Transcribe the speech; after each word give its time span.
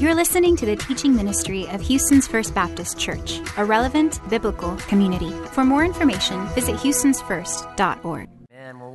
You're 0.00 0.14
listening 0.14 0.56
to 0.56 0.64
the 0.64 0.76
teaching 0.76 1.14
ministry 1.14 1.66
of 1.68 1.82
Houston's 1.82 2.26
First 2.26 2.54
Baptist 2.54 2.98
Church, 2.98 3.38
a 3.58 3.64
relevant 3.66 4.18
biblical 4.30 4.74
community. 4.88 5.30
For 5.52 5.62
more 5.62 5.84
information, 5.84 6.46
visit 6.54 6.76
houstonsfirst.org. 6.76 8.39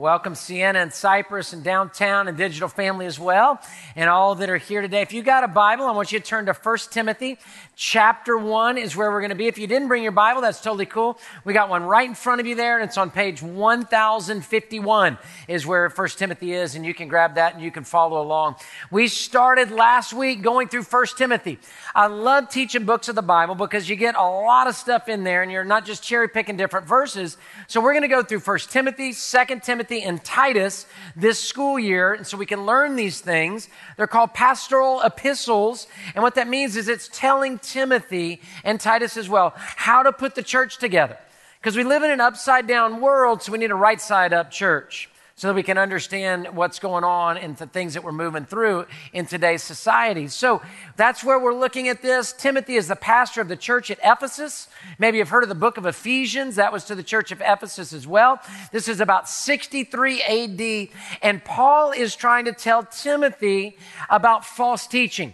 Welcome 0.06 0.36
Sienna 0.36 0.78
and 0.78 0.94
Cypress 0.94 1.52
and 1.52 1.64
downtown 1.64 2.28
and 2.28 2.38
digital 2.38 2.70
family 2.70 3.08
as 3.08 3.20
well, 3.20 3.60
and 3.96 4.08
all 4.08 4.36
that 4.36 4.52
are 4.52 4.58
here 4.58 4.84
today. 4.84 5.02
If 5.02 5.14
you 5.14 5.24
got 5.24 5.44
a 5.44 5.48
Bible, 5.48 5.88
I 5.88 5.92
want 5.94 6.12
you 6.12 6.20
to 6.20 6.24
turn 6.24 6.46
to 6.46 6.54
1 6.54 6.78
Timothy 6.92 7.40
chapter 7.76 8.38
1 8.38 8.78
is 8.78 8.96
where 8.96 9.10
we're 9.10 9.20
going 9.20 9.30
to 9.30 9.36
be. 9.36 9.48
If 9.48 9.58
you 9.58 9.66
didn't 9.66 9.88
bring 9.88 10.04
your 10.04 10.12
Bible, 10.12 10.42
that's 10.42 10.62
totally 10.62 10.86
cool. 10.86 11.18
We 11.44 11.54
got 11.54 11.70
one 11.70 11.84
right 11.84 12.08
in 12.08 12.14
front 12.14 12.40
of 12.40 12.46
you 12.46 12.54
there, 12.54 12.78
and 12.80 12.88
it's 12.88 13.00
on 13.00 13.10
page 13.10 13.42
1051 13.42 15.18
is 15.48 15.66
where 15.66 15.90
1 15.90 16.08
Timothy 16.10 16.54
is, 16.54 16.76
and 16.76 16.86
you 16.86 16.94
can 16.94 17.08
grab 17.08 17.36
that 17.36 17.56
and 17.56 17.64
you 17.64 17.72
can 17.72 17.84
follow 17.84 18.22
along. 18.22 18.58
We 18.92 19.08
started 19.08 19.72
last 19.72 20.14
week 20.14 20.44
going 20.44 20.68
through 20.68 20.84
1 20.84 21.06
Timothy. 21.18 21.58
I 21.96 22.06
love 22.08 22.50
teaching 22.50 22.86
books 22.86 23.10
of 23.10 23.16
the 23.16 23.24
Bible 23.24 23.56
because 23.56 23.90
you 23.90 23.96
get 23.96 24.16
a 24.16 24.22
lot 24.22 24.68
of 24.68 24.76
stuff 24.76 25.10
in 25.10 25.24
there, 25.24 25.42
and 25.42 25.52
you're 25.52 25.66
not 25.66 25.84
just 25.84 26.04
cherry 26.04 26.30
picking 26.30 26.58
different 26.58 26.88
verses. 26.88 27.38
So 27.68 27.82
we're 27.82 27.94
going 27.94 28.04
to 28.04 28.08
go 28.08 28.22
through 28.22 28.42
1 28.42 28.60
Timothy, 28.70 29.12
2 29.12 29.60
Timothy, 29.62 29.95
and 30.04 30.24
Titus 30.24 30.86
this 31.16 31.40
school 31.40 31.80
year, 31.80 32.14
and 32.14 32.26
so 32.26 32.38
we 32.38 32.46
can 32.46 32.66
learn 32.66 32.96
these 32.96 33.20
things. 33.22 33.70
They're 33.98 34.08
called 34.08 34.34
pastoral 34.34 35.02
epistles, 35.02 35.88
and 36.14 36.24
what 36.24 36.36
that 36.36 36.48
means 36.48 36.76
is 36.76 36.88
it's 36.88 37.10
telling 37.12 37.60
Timothy 37.60 38.42
and 38.64 38.80
Titus 38.80 39.18
as 39.18 39.30
well 39.30 39.54
how 39.56 40.04
to 40.04 40.12
put 40.12 40.36
the 40.36 40.44
church 40.44 40.78
together. 40.78 41.18
Because 41.60 41.76
we 41.76 41.84
live 41.84 42.04
in 42.04 42.12
an 42.12 42.22
upside 42.22 42.68
down 42.68 43.02
world, 43.02 43.42
so 43.42 43.52
we 43.52 43.58
need 43.58 43.72
a 43.72 43.76
right 43.76 44.00
side 44.00 44.34
up 44.34 44.52
church 44.52 45.10
so 45.38 45.48
that 45.48 45.54
we 45.54 45.64
can 45.64 45.78
understand 45.78 46.48
what's 46.56 46.80
going 46.80 47.04
on 47.04 47.38
and 47.38 47.58
the 47.58 47.68
things 47.68 47.94
that 47.94 48.04
we're 48.04 48.14
moving 48.14 48.46
through 48.46 48.86
in 49.12 49.26
today's 49.26 49.62
society. 49.62 50.30
So 50.30 50.62
that's 50.96 51.26
where 51.26 51.38
we're 51.38 51.54
looking 51.54 51.90
at 51.90 52.02
this. 52.02 52.32
Timothy 52.32 52.76
is 52.76 52.88
the 52.88 52.96
pastor 52.96 53.42
of 53.42 53.50
the 53.50 53.58
church 53.58 53.92
at 53.92 54.00
Ephesus. 54.02 54.70
Maybe 54.98 55.18
you've 55.18 55.28
heard 55.28 55.44
of 55.44 55.50
the 55.50 55.56
book 55.56 55.76
of 55.76 55.86
Ephesians. 55.86 56.56
That 56.56 56.72
was 56.72 56.86
to 56.86 56.96
the 56.96 57.04
church 57.04 57.34
of 57.34 57.42
Ephesus 57.42 57.92
as 57.92 58.08
well. 58.08 58.40
This 58.72 58.88
is 58.88 59.02
about 59.02 59.28
63 59.28 60.22
AD, 60.22 60.90
and 61.22 61.44
Paul 61.44 61.92
is 61.92 62.16
trying 62.16 62.46
to 62.46 62.54
tell 62.54 62.84
Timothy 62.84 63.78
about 64.10 64.46
false 64.46 64.88
teaching. 64.88 65.34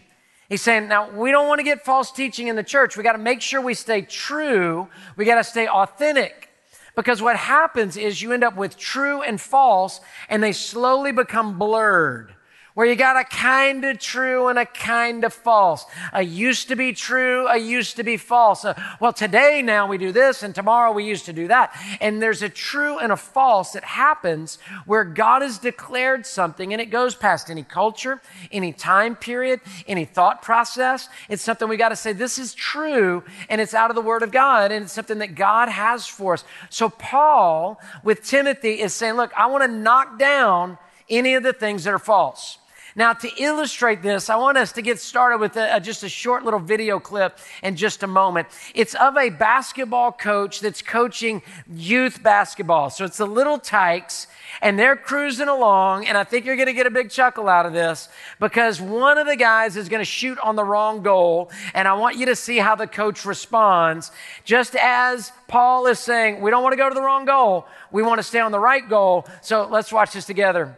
He's 0.50 0.64
saying, 0.64 0.88
now 0.88 1.12
we 1.12 1.30
don't 1.30 1.48
want 1.48 1.60
to 1.60 1.64
get 1.64 1.86
false 1.86 2.12
teaching 2.12 2.48
in 2.48 2.56
the 2.56 2.64
church. 2.64 2.98
We 2.98 3.04
got 3.04 3.14
to 3.14 3.20
make 3.20 3.40
sure 3.40 3.62
we 3.62 3.76
stay 3.76 4.02
true. 4.02 4.90
We 5.16 5.26
got 5.26 5.36
to 5.36 5.44
stay 5.44 5.68
authentic. 5.68 6.51
Because 6.96 7.22
what 7.22 7.38
happens 7.38 7.96
is 7.96 8.22
you 8.22 8.34
end 8.34 8.44
up 8.44 8.56
with 8.56 8.78
true 8.78 9.22
and 9.22 9.40
false, 9.40 10.02
and 10.30 10.44
they 10.44 10.52
slowly 10.52 11.12
become 11.12 11.58
blurred 11.58 12.36
where 12.74 12.88
you 12.88 12.96
got 12.96 13.18
a 13.18 13.24
kind 13.24 13.84
of 13.84 14.00
true 14.00 14.48
and 14.48 14.58
a 14.58 14.66
kind 14.66 15.24
of 15.24 15.34
false. 15.34 15.86
A 16.14 16.22
used 16.22 16.70
to 16.70 16.76
be 16.76 16.94
true, 16.94 17.48
a 17.48 17.58
used 17.58 17.98
to 17.98 18.04
be 18.04 18.18
false. 18.18 18.64
Uh, 18.64 18.80
well, 19.00 19.14
today 19.14 19.62
now 19.62 19.88
we 19.88 19.98
do 19.98 20.12
this 20.12 20.44
and 20.44 20.56
tomorrow 20.56 20.92
we 20.92 21.04
used 21.04 21.26
to 21.26 21.34
do 21.34 21.48
that. 21.48 21.76
And 22.00 22.22
there's 22.22 22.42
a 22.42 22.50
true 22.50 22.98
and 23.00 23.12
a 23.12 23.18
false 23.18 23.74
that 23.74 23.84
happens 23.84 24.58
where 24.86 25.04
God 25.04 25.42
has 25.42 25.58
declared 25.58 26.26
something 26.26 26.72
and 26.72 26.82
it 26.82 26.86
goes 26.88 27.16
past 27.16 27.50
any 27.50 27.64
culture, 27.64 28.22
any 28.52 28.72
time 28.72 29.16
period, 29.16 29.60
any 29.88 30.06
thought 30.06 30.42
process. 30.42 31.10
It's 31.30 31.44
something 31.44 31.68
we 31.68 31.78
got 31.78 31.90
to 31.90 31.96
say, 31.96 32.14
this 32.14 32.38
is 32.38 32.54
true 32.54 33.24
and 33.50 33.60
it's 33.60 33.74
out 33.74 33.90
of 33.90 33.96
the 33.96 34.02
Word 34.02 34.24
of 34.24 34.32
God 34.32 34.72
and 34.72 34.86
it's 34.86 34.94
something 34.94 35.18
that 35.20 35.36
God 35.36 35.70
has 35.70 36.08
for 36.08 36.34
us. 36.34 36.44
So 36.70 36.90
Paul 36.90 37.80
with 38.04 38.24
Timothy 38.24 38.80
is 38.82 38.94
saying, 38.94 39.16
look, 39.16 39.32
I 39.38 39.48
want 39.48 39.64
to 39.64 39.68
knock 39.68 40.18
down 40.18 40.78
any 41.10 41.34
of 41.36 41.44
the 41.44 41.54
things 41.54 41.84
that 41.84 41.94
are 41.94 42.00
false. 42.00 42.58
Now, 42.96 43.14
to 43.14 43.30
illustrate 43.42 44.02
this, 44.02 44.30
I 44.30 44.36
want 44.36 44.58
us 44.58 44.74
to 44.74 44.82
get 44.82 45.00
started 45.00 45.40
with 45.40 45.56
a, 45.56 45.80
just 45.80 46.04
a 46.04 46.10
short 46.10 46.44
little 46.44 46.60
video 46.60 47.00
clip 47.00 47.38
in 47.64 47.78
just 47.78 48.04
a 48.04 48.08
moment. 48.08 48.50
It's 48.76 48.96
of 48.96 49.16
a 49.16 49.30
basketball 49.30 50.12
coach 50.12 50.60
that's 50.60 50.82
coaching 50.82 51.42
youth 51.74 52.22
basketball. 52.22 52.90
So 52.90 53.06
it's 53.06 53.18
the 53.18 53.26
little 53.26 53.60
tykes, 53.60 54.28
and 54.62 54.78
they're 54.78 54.98
cruising 54.98 55.48
along, 55.48 56.06
and 56.08 56.18
I 56.18 56.26
think 56.26 56.46
you're 56.46 56.58
going 56.58 56.68
to 56.68 56.74
get 56.74 56.86
a 56.86 56.92
big 56.92 57.10
chuckle 57.10 57.48
out 57.48 57.66
of 57.66 57.72
this 57.72 58.10
because 58.40 58.82
one 58.82 59.18
of 59.18 59.26
the 59.26 59.38
guys 59.38 59.78
is 59.78 59.88
going 59.88 60.02
to 60.02 60.06
shoot 60.06 60.38
on 60.40 60.58
the 60.58 60.64
wrong 60.66 61.02
goal, 61.02 61.50
and 61.74 61.88
I 61.88 61.94
want 61.94 62.18
you 62.18 62.26
to 62.26 62.36
see 62.36 62.58
how 62.58 62.76
the 62.76 62.88
coach 62.88 63.24
responds. 63.24 64.12
Just 64.44 64.76
as 64.76 65.32
Paul 65.48 65.88
is 65.88 66.00
saying, 66.00 66.42
we 66.42 66.52
don't 66.52 66.62
want 66.62 66.74
to 66.74 66.78
go 66.78 66.90
to 66.90 66.96
the 66.96 67.02
wrong 67.02 67.24
goal, 67.24 67.68
we 67.90 68.04
want 68.04 68.20
to 68.20 68.24
stay 68.24 68.40
on 68.40 68.52
the 68.52 68.60
right 68.60 68.88
goal. 68.88 69.26
So 69.42 69.66
let's 69.66 69.94
watch 69.94 70.12
this 70.12 70.26
together. 70.26 70.78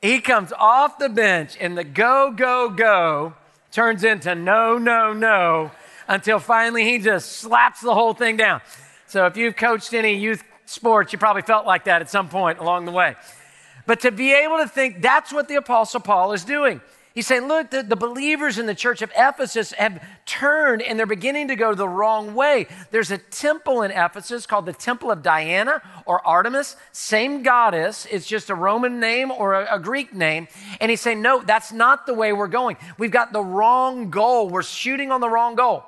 He 0.00 0.20
comes 0.20 0.52
off 0.52 0.98
the 0.98 1.08
bench 1.08 1.56
and 1.60 1.76
the 1.76 1.84
go, 1.84 2.30
go, 2.30 2.70
go 2.70 3.34
turns 3.70 4.04
into 4.04 4.34
no, 4.34 4.78
no, 4.78 5.12
no 5.12 5.70
until 6.08 6.38
finally 6.38 6.84
he 6.84 6.98
just 6.98 7.32
slaps 7.32 7.80
the 7.80 7.94
whole 7.94 8.14
thing 8.14 8.36
down. 8.36 8.60
So 9.06 9.26
if 9.26 9.36
you've 9.36 9.56
coached 9.56 9.94
any 9.94 10.14
youth 10.14 10.42
sports, 10.66 11.12
you 11.12 11.18
probably 11.18 11.42
felt 11.42 11.66
like 11.66 11.84
that 11.84 12.00
at 12.00 12.10
some 12.10 12.28
point 12.28 12.58
along 12.58 12.84
the 12.84 12.92
way. 12.92 13.14
But 13.86 14.00
to 14.00 14.10
be 14.10 14.32
able 14.32 14.58
to 14.58 14.68
think 14.68 15.02
that's 15.02 15.32
what 15.32 15.48
the 15.48 15.56
Apostle 15.56 16.00
Paul 16.00 16.32
is 16.32 16.44
doing. 16.44 16.80
He's 17.12 17.26
saying, 17.26 17.48
look, 17.48 17.70
the, 17.70 17.82
the, 17.82 17.96
believers 17.96 18.56
in 18.56 18.66
the 18.66 18.74
church 18.74 19.02
of 19.02 19.10
Ephesus 19.16 19.72
have 19.72 20.00
turned 20.26 20.80
and 20.80 20.96
they're 20.96 21.06
beginning 21.06 21.48
to 21.48 21.56
go 21.56 21.74
the 21.74 21.88
wrong 21.88 22.34
way. 22.34 22.68
There's 22.92 23.10
a 23.10 23.18
temple 23.18 23.82
in 23.82 23.90
Ephesus 23.90 24.46
called 24.46 24.66
the 24.66 24.72
Temple 24.72 25.10
of 25.10 25.20
Diana 25.20 25.82
or 26.06 26.24
Artemis, 26.24 26.76
same 26.92 27.42
goddess. 27.42 28.06
It's 28.12 28.28
just 28.28 28.48
a 28.48 28.54
Roman 28.54 29.00
name 29.00 29.32
or 29.32 29.54
a, 29.54 29.74
a 29.74 29.78
Greek 29.80 30.14
name. 30.14 30.46
And 30.80 30.88
he's 30.88 31.00
saying, 31.00 31.20
no, 31.20 31.42
that's 31.42 31.72
not 31.72 32.06
the 32.06 32.14
way 32.14 32.32
we're 32.32 32.46
going. 32.46 32.76
We've 32.96 33.10
got 33.10 33.32
the 33.32 33.42
wrong 33.42 34.10
goal. 34.10 34.48
We're 34.48 34.62
shooting 34.62 35.10
on 35.10 35.20
the 35.20 35.28
wrong 35.28 35.56
goal. 35.56 35.84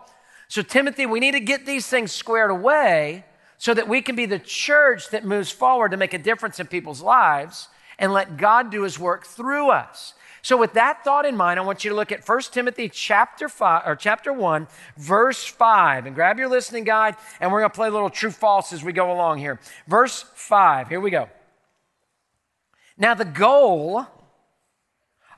So, 0.48 0.60
Timothy, 0.60 1.06
we 1.06 1.20
need 1.20 1.32
to 1.32 1.40
get 1.40 1.66
these 1.66 1.86
things 1.86 2.10
squared 2.10 2.50
away 2.50 3.24
so 3.58 3.72
that 3.72 3.86
we 3.88 4.02
can 4.02 4.16
be 4.16 4.26
the 4.26 4.40
church 4.40 5.10
that 5.10 5.24
moves 5.24 5.52
forward 5.52 5.92
to 5.92 5.96
make 5.96 6.14
a 6.14 6.18
difference 6.18 6.58
in 6.58 6.66
people's 6.66 7.00
lives 7.00 7.68
and 7.96 8.12
let 8.12 8.36
God 8.36 8.72
do 8.72 8.82
his 8.82 8.98
work 8.98 9.24
through 9.24 9.70
us. 9.70 10.14
So 10.42 10.56
with 10.56 10.72
that 10.72 11.04
thought 11.04 11.24
in 11.24 11.36
mind, 11.36 11.60
I 11.60 11.62
want 11.62 11.84
you 11.84 11.90
to 11.90 11.96
look 11.96 12.10
at 12.10 12.28
1 12.28 12.40
Timothy 12.50 12.88
chapter 12.88 13.48
5 13.48 13.82
or 13.86 13.94
chapter 13.94 14.32
1, 14.32 14.66
verse 14.96 15.44
5 15.44 16.06
and 16.06 16.16
grab 16.16 16.36
your 16.36 16.48
listening 16.48 16.82
guide 16.82 17.14
and 17.40 17.52
we're 17.52 17.60
going 17.60 17.70
to 17.70 17.74
play 17.74 17.86
a 17.86 17.92
little 17.92 18.10
true 18.10 18.32
false 18.32 18.72
as 18.72 18.82
we 18.82 18.92
go 18.92 19.12
along 19.12 19.38
here. 19.38 19.60
Verse 19.86 20.24
5. 20.34 20.88
Here 20.88 20.98
we 20.98 21.12
go. 21.12 21.28
Now 22.98 23.14
the 23.14 23.24
goal 23.24 24.06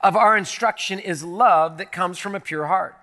of 0.01 0.15
our 0.15 0.35
instruction 0.35 0.97
is 0.97 1.23
love 1.23 1.77
that 1.77 1.91
comes 1.91 2.17
from 2.17 2.33
a 2.33 2.39
pure 2.39 2.65
heart, 2.65 2.95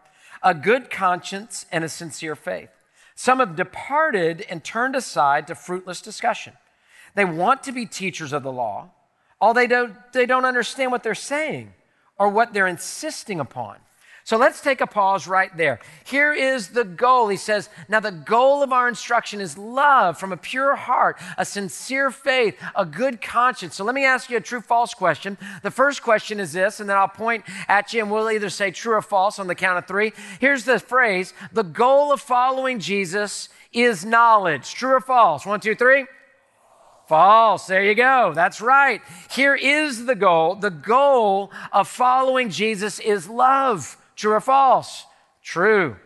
a 0.43 0.55
good 0.55 0.91
conscience 0.91 1.67
and 1.71 1.85
a 1.85 1.89
sincere 1.89 2.35
faith. 2.35 2.71
Some 3.15 3.39
have 3.39 3.55
departed 3.55 4.45
and 4.51 4.65
turned 4.65 4.97
aside 4.97 5.47
to 5.47 5.55
fruitless 5.55 6.01
discussion. 6.01 6.55
They 7.15 7.25
want 7.25 7.63
to 7.63 7.73
be 7.73 7.87
teachers 7.87 8.33
of 8.33 8.43
the 8.43 8.53
law, 8.53 8.91
all 9.41 9.55
they 9.55 9.69
don't, 9.69 9.95
they 10.13 10.27
don't 10.27 10.45
understand 10.45 10.91
what 10.91 11.05
they're 11.05 11.15
saying 11.15 11.75
or 12.23 12.29
what 12.29 12.53
they're 12.53 12.69
insisting 12.69 13.41
upon. 13.41 13.77
So 14.23 14.37
let's 14.37 14.61
take 14.61 14.81
a 14.81 14.87
pause 14.87 15.27
right 15.27 15.51
there. 15.57 15.81
Here 16.05 16.33
is 16.33 16.69
the 16.69 16.85
goal. 16.85 17.27
He 17.27 17.37
says, 17.37 17.69
Now 17.89 17.99
the 17.99 18.13
goal 18.13 18.63
of 18.63 18.73
our 18.73 18.87
instruction 18.87 19.41
is 19.41 19.59
love 19.59 20.21
from 20.21 20.31
a 20.31 20.37
pure 20.37 20.77
heart, 20.77 21.19
a 21.37 21.45
sincere 21.45 22.13
faith, 22.13 22.57
a 22.77 22.87
good 22.87 23.21
conscience. 23.21 23.75
So 23.75 23.83
let 23.83 23.97
me 23.97 24.05
ask 24.05 24.31
you 24.31 24.37
a 24.37 24.41
true 24.41 24.61
false 24.61 24.95
question. 24.95 25.37
The 25.65 25.73
first 25.73 26.05
question 26.05 26.39
is 26.39 26.53
this, 26.53 26.79
and 26.79 26.89
then 26.89 26.97
I'll 26.97 27.09
point 27.09 27.43
at 27.67 27.93
you 27.93 28.03
and 28.03 28.13
we'll 28.13 28.31
either 28.31 28.51
say 28.51 28.71
true 28.71 28.95
or 28.95 29.03
false 29.03 29.41
on 29.41 29.49
the 29.49 29.57
count 29.57 29.79
of 29.79 29.89
three. 29.89 30.13
Here's 30.39 30.63
the 30.63 30.79
phrase 30.79 31.35
The 31.53 31.65
goal 31.65 32.13
of 32.13 32.21
following 32.21 32.79
Jesus 32.79 33.49
is 33.73 34.05
knowledge. 34.05 34.75
True 34.75 34.95
or 34.95 35.01
false? 35.01 35.45
One, 35.45 35.59
two, 35.59 35.75
three. 35.75 36.07
False. 37.13 37.67
There 37.67 37.85
you 37.85 37.95
go. 37.95 38.33
That's 38.35 38.63
right. 38.63 39.03
Here 39.31 39.55
is 39.55 40.07
the 40.07 40.15
goal. 40.15 40.55
The 40.55 40.71
goal 40.71 41.53
of 41.71 41.87
following 41.87 42.49
Jesus 42.49 42.99
is 43.01 43.29
love. 43.29 43.99
True 44.17 44.33
or 44.33 44.41
false? 44.41 45.05
True. 45.43 45.97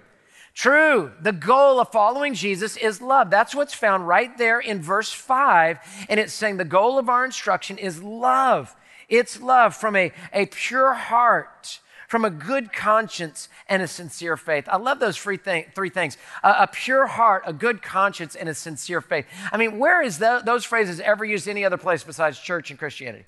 True. 0.52 1.12
The 1.20 1.30
goal 1.30 1.78
of 1.78 1.92
following 1.92 2.34
Jesus 2.34 2.76
is 2.76 3.00
love. 3.00 3.30
That's 3.30 3.54
what's 3.54 3.72
found 3.72 4.08
right 4.08 4.36
there 4.36 4.58
in 4.58 4.82
verse 4.82 5.12
5. 5.12 5.78
And 6.08 6.18
it's 6.18 6.32
saying 6.32 6.56
the 6.56 6.64
goal 6.64 6.98
of 6.98 7.08
our 7.08 7.24
instruction 7.24 7.78
is 7.78 8.02
love. 8.02 8.74
It's 9.08 9.40
love 9.40 9.76
from 9.76 9.94
a, 9.94 10.10
a 10.32 10.46
pure 10.46 10.92
heart, 10.92 11.78
from 12.08 12.24
a 12.24 12.30
good 12.30 12.72
conscience 12.72 13.48
and 13.68 13.82
a 13.82 13.88
sincere 13.88 14.36
faith. 14.36 14.68
I 14.70 14.76
love 14.76 15.00
those 15.00 15.16
three, 15.16 15.36
thing, 15.36 15.66
three 15.74 15.90
things 15.90 16.16
a, 16.42 16.50
a, 16.60 16.68
pure 16.70 17.06
heart, 17.06 17.42
a 17.46 17.52
good 17.52 17.82
conscience, 17.82 18.34
and 18.34 18.48
a 18.48 18.54
sincere 18.54 19.00
faith. 19.00 19.26
I 19.52 19.56
mean, 19.56 19.78
where 19.78 20.02
is 20.02 20.18
the, 20.18 20.42
those 20.44 20.64
phrases 20.64 21.00
ever 21.00 21.24
used 21.24 21.48
any 21.48 21.64
other 21.64 21.76
place 21.76 22.04
besides 22.04 22.38
church 22.38 22.70
and 22.70 22.78
Christianity? 22.78 23.24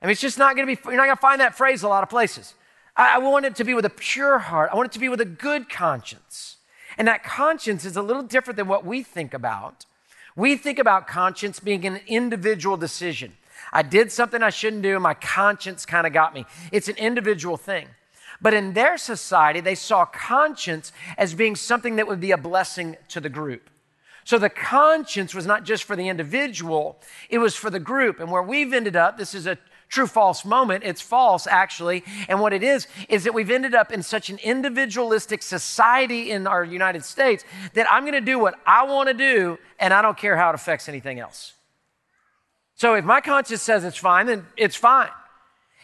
I 0.00 0.06
mean, 0.06 0.12
it's 0.12 0.20
just 0.20 0.38
not 0.38 0.54
going 0.54 0.68
to 0.68 0.76
be, 0.76 0.80
you're 0.84 0.96
not 0.96 1.06
going 1.06 1.16
to 1.16 1.20
find 1.20 1.40
that 1.40 1.56
phrase 1.56 1.82
a 1.82 1.88
lot 1.88 2.02
of 2.02 2.08
places. 2.08 2.54
I, 2.96 3.16
I 3.16 3.18
want 3.18 3.46
it 3.46 3.56
to 3.56 3.64
be 3.64 3.74
with 3.74 3.84
a 3.84 3.90
pure 3.90 4.38
heart, 4.38 4.70
I 4.72 4.76
want 4.76 4.90
it 4.90 4.92
to 4.92 5.00
be 5.00 5.08
with 5.08 5.20
a 5.20 5.26
good 5.26 5.68
conscience. 5.68 6.56
And 6.96 7.06
that 7.06 7.22
conscience 7.22 7.84
is 7.84 7.96
a 7.96 8.02
little 8.02 8.24
different 8.24 8.56
than 8.56 8.66
what 8.66 8.84
we 8.84 9.02
think 9.02 9.32
about. 9.32 9.86
We 10.34 10.56
think 10.56 10.78
about 10.78 11.06
conscience 11.06 11.60
being 11.60 11.84
an 11.84 12.00
individual 12.06 12.76
decision. 12.76 13.34
I 13.72 13.82
did 13.82 14.10
something 14.12 14.42
I 14.42 14.50
shouldn't 14.50 14.82
do, 14.82 14.98
my 14.98 15.14
conscience 15.14 15.86
kind 15.86 16.06
of 16.06 16.12
got 16.12 16.34
me. 16.34 16.46
It's 16.72 16.88
an 16.88 16.96
individual 16.96 17.56
thing. 17.56 17.88
But 18.40 18.54
in 18.54 18.74
their 18.74 18.98
society, 18.98 19.60
they 19.60 19.74
saw 19.74 20.04
conscience 20.04 20.92
as 21.16 21.34
being 21.34 21.56
something 21.56 21.96
that 21.96 22.06
would 22.06 22.20
be 22.20 22.30
a 22.30 22.36
blessing 22.36 22.96
to 23.08 23.20
the 23.20 23.28
group. 23.28 23.70
So 24.24 24.38
the 24.38 24.50
conscience 24.50 25.34
was 25.34 25.46
not 25.46 25.64
just 25.64 25.84
for 25.84 25.96
the 25.96 26.08
individual, 26.08 27.00
it 27.30 27.38
was 27.38 27.56
for 27.56 27.70
the 27.70 27.80
group. 27.80 28.20
And 28.20 28.30
where 28.30 28.42
we've 28.42 28.72
ended 28.72 28.94
up, 28.94 29.16
this 29.16 29.34
is 29.34 29.46
a 29.46 29.58
true 29.88 30.06
false 30.06 30.44
moment. 30.44 30.84
It's 30.84 31.00
false, 31.00 31.46
actually. 31.46 32.04
And 32.28 32.38
what 32.38 32.52
it 32.52 32.62
is, 32.62 32.86
is 33.08 33.24
that 33.24 33.32
we've 33.32 33.50
ended 33.50 33.74
up 33.74 33.90
in 33.90 34.02
such 34.02 34.28
an 34.28 34.38
individualistic 34.44 35.42
society 35.42 36.30
in 36.30 36.46
our 36.46 36.62
United 36.62 37.04
States 37.04 37.44
that 37.72 37.90
I'm 37.90 38.02
going 38.02 38.12
to 38.12 38.20
do 38.20 38.38
what 38.38 38.54
I 38.66 38.84
want 38.84 39.08
to 39.08 39.14
do, 39.14 39.58
and 39.78 39.94
I 39.94 40.02
don't 40.02 40.16
care 40.16 40.36
how 40.36 40.50
it 40.50 40.54
affects 40.54 40.88
anything 40.88 41.18
else. 41.18 41.54
So 42.78 42.94
if 42.94 43.04
my 43.04 43.20
conscience 43.20 43.60
says 43.60 43.82
it's 43.82 43.96
fine, 43.96 44.26
then 44.26 44.46
it's 44.56 44.76
fine. 44.76 45.10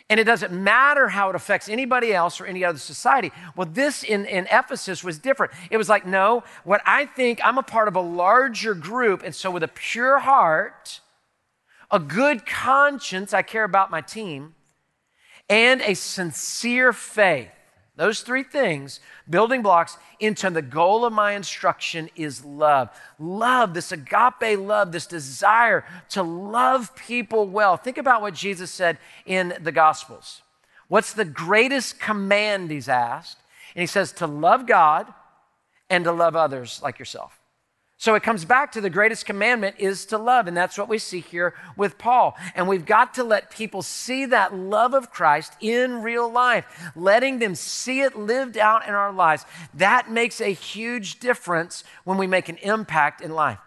And 0.09 0.21
it 0.21 0.25
doesn't 0.25 0.53
matter 0.53 1.09
how 1.09 1.29
it 1.29 1.35
affects 1.35 1.69
anybody 1.69 2.15
else 2.15 2.41
or 2.41 2.47
any 2.47 2.65
other 2.65 2.79
society. 2.79 3.33
Well, 3.57 3.67
this 3.71 4.05
in, 4.05 4.27
in 4.27 4.47
Ephesus 4.49 5.03
was 5.03 5.19
different. 5.19 5.53
It 5.71 5.77
was 5.77 5.89
like, 5.89 6.07
no, 6.07 6.45
what 6.63 6.83
I 6.87 7.07
think, 7.07 7.41
I'm 7.43 7.59
a 7.59 7.65
part 7.65 7.89
of 7.89 7.97
a 7.97 8.01
larger 8.01 8.75
group. 8.75 9.25
And 9.25 9.35
so, 9.35 9.51
with 9.51 9.65
a 9.65 9.69
pure 9.69 10.21
heart, 10.21 11.01
a 11.91 11.99
good 11.99 12.47
conscience, 12.47 13.35
I 13.35 13.43
care 13.43 13.65
about 13.65 13.91
my 13.91 14.01
team, 14.01 14.55
and 15.49 15.81
a 15.81 15.95
sincere 15.95 16.93
faith, 16.93 17.51
those 17.97 18.23
three 18.23 18.43
things, 18.43 18.99
building 19.31 19.63
blocks 19.63 19.97
into 20.19 20.51
the 20.51 20.63
goal 20.63 21.05
of 21.05 21.13
my 21.13 21.33
instruction 21.33 22.11
is 22.17 22.45
love. 22.45 22.89
Love, 23.21 23.73
this 23.73 23.93
agape 23.93 24.59
love, 24.59 24.91
this 24.91 25.07
desire 25.07 25.85
to 26.11 26.23
love 26.23 26.97
people 26.97 27.47
well. 27.47 27.77
Think 27.77 27.99
about 27.99 28.21
what 28.21 28.35
Jesus 28.35 28.73
said 28.73 28.99
in 29.27 29.55
the 29.61 29.71
Gospels. 29.71 30.43
What's 30.89 31.13
the 31.13 31.25
greatest 31.25 32.01
command 32.01 32.71
he's 32.71 32.89
asked? 32.89 33.39
And 33.77 33.81
he 33.81 33.87
says 33.87 34.11
to 34.13 34.27
love 34.27 34.67
God 34.67 35.13
and 35.89 36.05
to 36.05 36.13
love 36.13 36.35
others 36.35 36.81
like 36.83 36.99
yourself. 36.99 37.39
So 38.05 38.15
it 38.15 38.23
comes 38.23 38.45
back 38.45 38.73
to 38.73 38.83
the 38.83 38.91
greatest 38.91 39.25
commandment 39.25 39.77
is 39.79 40.05
to 40.07 40.19
love. 40.19 40.47
And 40.47 40.55
that's 40.55 40.77
what 40.77 40.91
we 40.91 40.99
see 40.99 41.21
here 41.21 41.55
with 41.75 41.97
Paul. 41.97 42.37
And 42.55 42.69
we've 42.69 42.85
got 42.85 43.15
to 43.15 43.25
let 43.25 43.51
people 43.51 43.81
see 43.81 44.27
that 44.27 44.55
love 44.55 44.93
of 44.93 45.11
Christ 45.11 45.55
in 45.59 46.03
real 46.03 46.31
life, 46.31 46.67
letting 46.95 47.39
them 47.39 47.55
see 47.55 48.03
it 48.03 48.15
lived 48.15 48.59
out 48.59 48.87
in 48.87 48.93
our 48.93 49.11
lives. 49.11 49.47
That 49.73 50.11
makes 50.11 50.43
a 50.43 50.53
huge 50.53 51.19
difference 51.19 51.83
when 52.05 52.19
we 52.19 52.27
make 52.27 52.51
an 52.51 52.59
impact 52.59 53.23
in 53.23 53.33
life. 53.33 53.59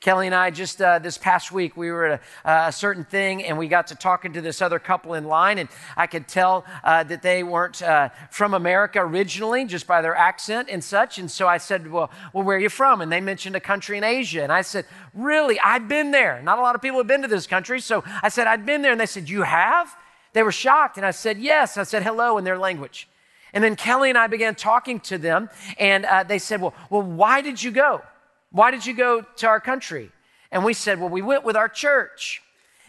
Kelly 0.00 0.26
and 0.26 0.34
I 0.34 0.50
just 0.50 0.80
uh, 0.80 0.98
this 0.98 1.18
past 1.18 1.50
week, 1.50 1.76
we 1.76 1.90
were 1.90 2.06
at 2.06 2.22
a, 2.44 2.68
a, 2.68 2.72
certain 2.72 3.04
thing 3.04 3.42
and 3.42 3.56
we 3.56 3.66
got 3.66 3.86
to 3.88 3.94
talking 3.94 4.34
to 4.34 4.40
this 4.40 4.60
other 4.60 4.78
couple 4.78 5.14
in 5.14 5.24
line, 5.24 5.58
and 5.58 5.68
I 5.96 6.06
could 6.06 6.28
tell 6.28 6.64
uh, 6.84 7.02
that 7.04 7.22
they 7.22 7.42
weren't 7.42 7.82
uh, 7.82 8.10
from 8.30 8.54
America 8.54 9.00
originally 9.00 9.64
just 9.64 9.86
by 9.86 10.02
their 10.02 10.14
accent 10.14 10.68
and 10.70 10.84
such. 10.84 11.18
And 11.18 11.30
so 11.30 11.48
I 11.48 11.58
said, 11.58 11.90
well, 11.90 12.10
well, 12.32 12.44
where 12.44 12.56
are 12.56 12.60
you 12.60 12.68
from? 12.68 13.00
And 13.00 13.10
they 13.10 13.20
mentioned 13.20 13.56
a 13.56 13.60
country 13.60 13.96
in 13.98 14.04
Asia. 14.04 14.42
And 14.42 14.52
I 14.52 14.62
said, 14.62 14.84
Really? 15.14 15.58
I've 15.60 15.88
been 15.88 16.10
there. 16.10 16.42
Not 16.42 16.58
a 16.58 16.62
lot 16.62 16.74
of 16.74 16.82
people 16.82 16.98
have 16.98 17.06
been 17.06 17.22
to 17.22 17.28
this 17.28 17.46
country. 17.46 17.80
So 17.80 18.04
I 18.22 18.28
said, 18.28 18.46
I'd 18.46 18.66
been 18.66 18.82
there. 18.82 18.92
And 18.92 19.00
they 19.00 19.06
said, 19.06 19.28
You 19.28 19.42
have? 19.42 19.96
They 20.34 20.42
were 20.42 20.52
shocked. 20.52 20.98
And 20.98 21.06
I 21.06 21.10
said, 21.10 21.38
Yes. 21.38 21.76
I 21.76 21.82
said, 21.84 22.02
Hello 22.02 22.38
in 22.38 22.44
their 22.44 22.58
language. 22.58 23.08
And 23.52 23.64
then 23.64 23.74
Kelly 23.74 24.10
and 24.10 24.18
I 24.18 24.26
began 24.26 24.54
talking 24.54 25.00
to 25.00 25.16
them, 25.16 25.48
and 25.78 26.04
uh, 26.04 26.24
they 26.24 26.38
said, 26.38 26.60
well, 26.60 26.74
well, 26.90 27.00
why 27.00 27.40
did 27.40 27.62
you 27.62 27.70
go? 27.70 28.02
Why 28.56 28.70
did 28.70 28.86
you 28.86 28.94
go 28.94 29.20
to 29.20 29.46
our 29.46 29.60
country? 29.60 30.10
And 30.50 30.64
we 30.64 30.72
said, 30.72 30.98
Well, 30.98 31.10
we 31.10 31.20
went 31.20 31.44
with 31.44 31.56
our 31.56 31.68
church. 31.68 32.40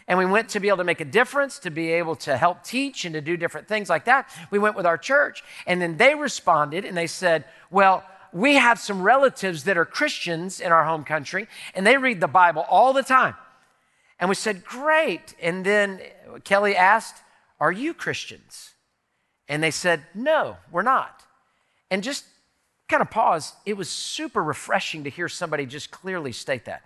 And 0.06 0.18
we 0.18 0.24
went 0.24 0.48
to 0.50 0.60
be 0.60 0.68
able 0.68 0.78
to 0.78 0.84
make 0.84 1.02
a 1.02 1.04
difference, 1.04 1.58
to 1.58 1.70
be 1.70 1.92
able 1.92 2.16
to 2.16 2.38
help 2.38 2.64
teach 2.64 3.04
and 3.04 3.12
to 3.12 3.20
do 3.20 3.36
different 3.36 3.68
things 3.68 3.90
like 3.90 4.06
that. 4.06 4.30
We 4.50 4.58
went 4.58 4.76
with 4.76 4.86
our 4.86 4.96
church. 4.96 5.44
And 5.66 5.82
then 5.82 5.98
they 5.98 6.14
responded 6.14 6.86
and 6.86 6.96
they 6.96 7.06
said, 7.06 7.44
Well, 7.70 8.02
we 8.32 8.54
have 8.54 8.78
some 8.78 9.02
relatives 9.02 9.64
that 9.64 9.76
are 9.76 9.84
Christians 9.84 10.58
in 10.58 10.72
our 10.72 10.86
home 10.86 11.04
country, 11.04 11.46
and 11.74 11.86
they 11.86 11.98
read 11.98 12.20
the 12.22 12.28
Bible 12.28 12.64
all 12.70 12.94
the 12.94 13.02
time. 13.02 13.34
And 14.18 14.30
we 14.30 14.36
said, 14.36 14.64
Great. 14.64 15.34
And 15.38 15.66
then 15.66 16.00
Kelly 16.44 16.76
asked, 16.76 17.16
Are 17.60 17.72
you 17.72 17.92
Christians? 17.92 18.70
And 19.50 19.62
they 19.62 19.70
said, 19.70 20.04
No, 20.14 20.56
we're 20.72 20.80
not. 20.80 21.24
And 21.90 22.02
just 22.02 22.24
kind 22.88 23.02
of 23.02 23.10
pause. 23.10 23.52
It 23.66 23.76
was 23.76 23.88
super 23.88 24.42
refreshing 24.42 25.04
to 25.04 25.10
hear 25.10 25.28
somebody 25.28 25.66
just 25.66 25.90
clearly 25.90 26.32
state 26.32 26.64
that. 26.64 26.82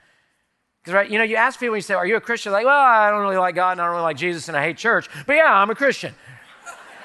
Because, 0.82 0.94
right, 0.94 1.10
you 1.10 1.16
know, 1.16 1.24
you 1.24 1.36
ask 1.36 1.60
people, 1.60 1.72
when 1.72 1.78
you 1.78 1.82
say, 1.82 1.94
Are 1.94 2.06
you 2.06 2.16
a 2.16 2.20
Christian? 2.20 2.52
Like, 2.52 2.64
well, 2.64 2.80
I 2.80 3.10
don't 3.10 3.20
really 3.20 3.36
like 3.36 3.54
God 3.54 3.72
and 3.72 3.80
I 3.80 3.84
don't 3.84 3.92
really 3.92 4.02
like 4.02 4.16
Jesus 4.16 4.48
and 4.48 4.56
I 4.56 4.62
hate 4.62 4.76
church, 4.76 5.08
but 5.26 5.34
yeah, 5.34 5.52
I'm 5.52 5.70
a 5.70 5.74
Christian. 5.74 6.14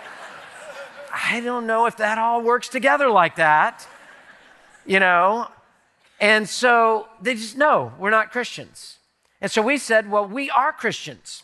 I 1.13 1.41
don't 1.41 1.67
know 1.67 1.85
if 1.85 1.97
that 1.97 2.17
all 2.17 2.41
works 2.41 2.69
together 2.69 3.09
like 3.09 3.35
that, 3.35 3.87
you 4.85 4.99
know? 4.99 5.47
And 6.19 6.49
so 6.49 7.07
they 7.21 7.35
just, 7.35 7.55
no, 7.55 7.93
we're 7.99 8.09
not 8.09 8.31
Christians. 8.31 8.97
And 9.41 9.51
so 9.51 9.61
we 9.61 9.77
said, 9.77 10.09
Well, 10.09 10.27
we 10.27 10.49
are 10.49 10.73
Christians. 10.73 11.43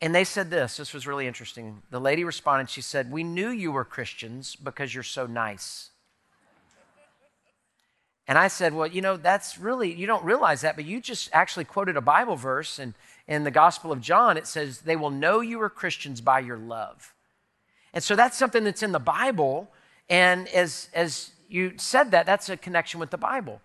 And 0.00 0.14
they 0.14 0.24
said 0.24 0.50
this 0.50 0.76
this 0.76 0.92
was 0.92 1.06
really 1.06 1.26
interesting. 1.26 1.82
The 1.90 2.00
lady 2.00 2.24
responded, 2.24 2.68
She 2.68 2.80
said, 2.80 3.10
We 3.10 3.22
knew 3.22 3.50
you 3.50 3.70
were 3.70 3.84
Christians 3.84 4.56
because 4.56 4.92
you're 4.92 5.04
so 5.04 5.26
nice. 5.26 5.90
And 8.28 8.36
I 8.38 8.48
said, 8.48 8.74
Well, 8.74 8.86
you 8.86 9.00
know, 9.00 9.16
that's 9.16 9.58
really, 9.58 9.92
you 9.92 10.06
don't 10.06 10.24
realize 10.24 10.62
that, 10.62 10.76
but 10.76 10.84
you 10.84 11.00
just 11.00 11.30
actually 11.32 11.64
quoted 11.64 11.96
a 11.96 12.00
Bible 12.00 12.36
verse. 12.36 12.78
And 12.78 12.94
in 13.28 13.44
the 13.44 13.50
Gospel 13.50 13.92
of 13.92 14.00
John, 14.00 14.36
it 14.36 14.46
says, 14.46 14.80
They 14.80 14.96
will 14.96 15.10
know 15.10 15.40
you 15.40 15.60
are 15.60 15.70
Christians 15.70 16.20
by 16.20 16.40
your 16.40 16.58
love. 16.58 17.14
And 17.94 18.02
so 18.02 18.16
that's 18.16 18.36
something 18.36 18.64
that's 18.64 18.82
in 18.82 18.92
the 18.92 18.98
Bible. 18.98 19.70
And 20.08 20.48
as, 20.48 20.88
as 20.92 21.30
you 21.48 21.74
said 21.76 22.10
that, 22.10 22.26
that's 22.26 22.48
a 22.48 22.56
connection 22.56 23.00
with 23.00 23.10
the 23.10 23.18
Bible. 23.18 23.60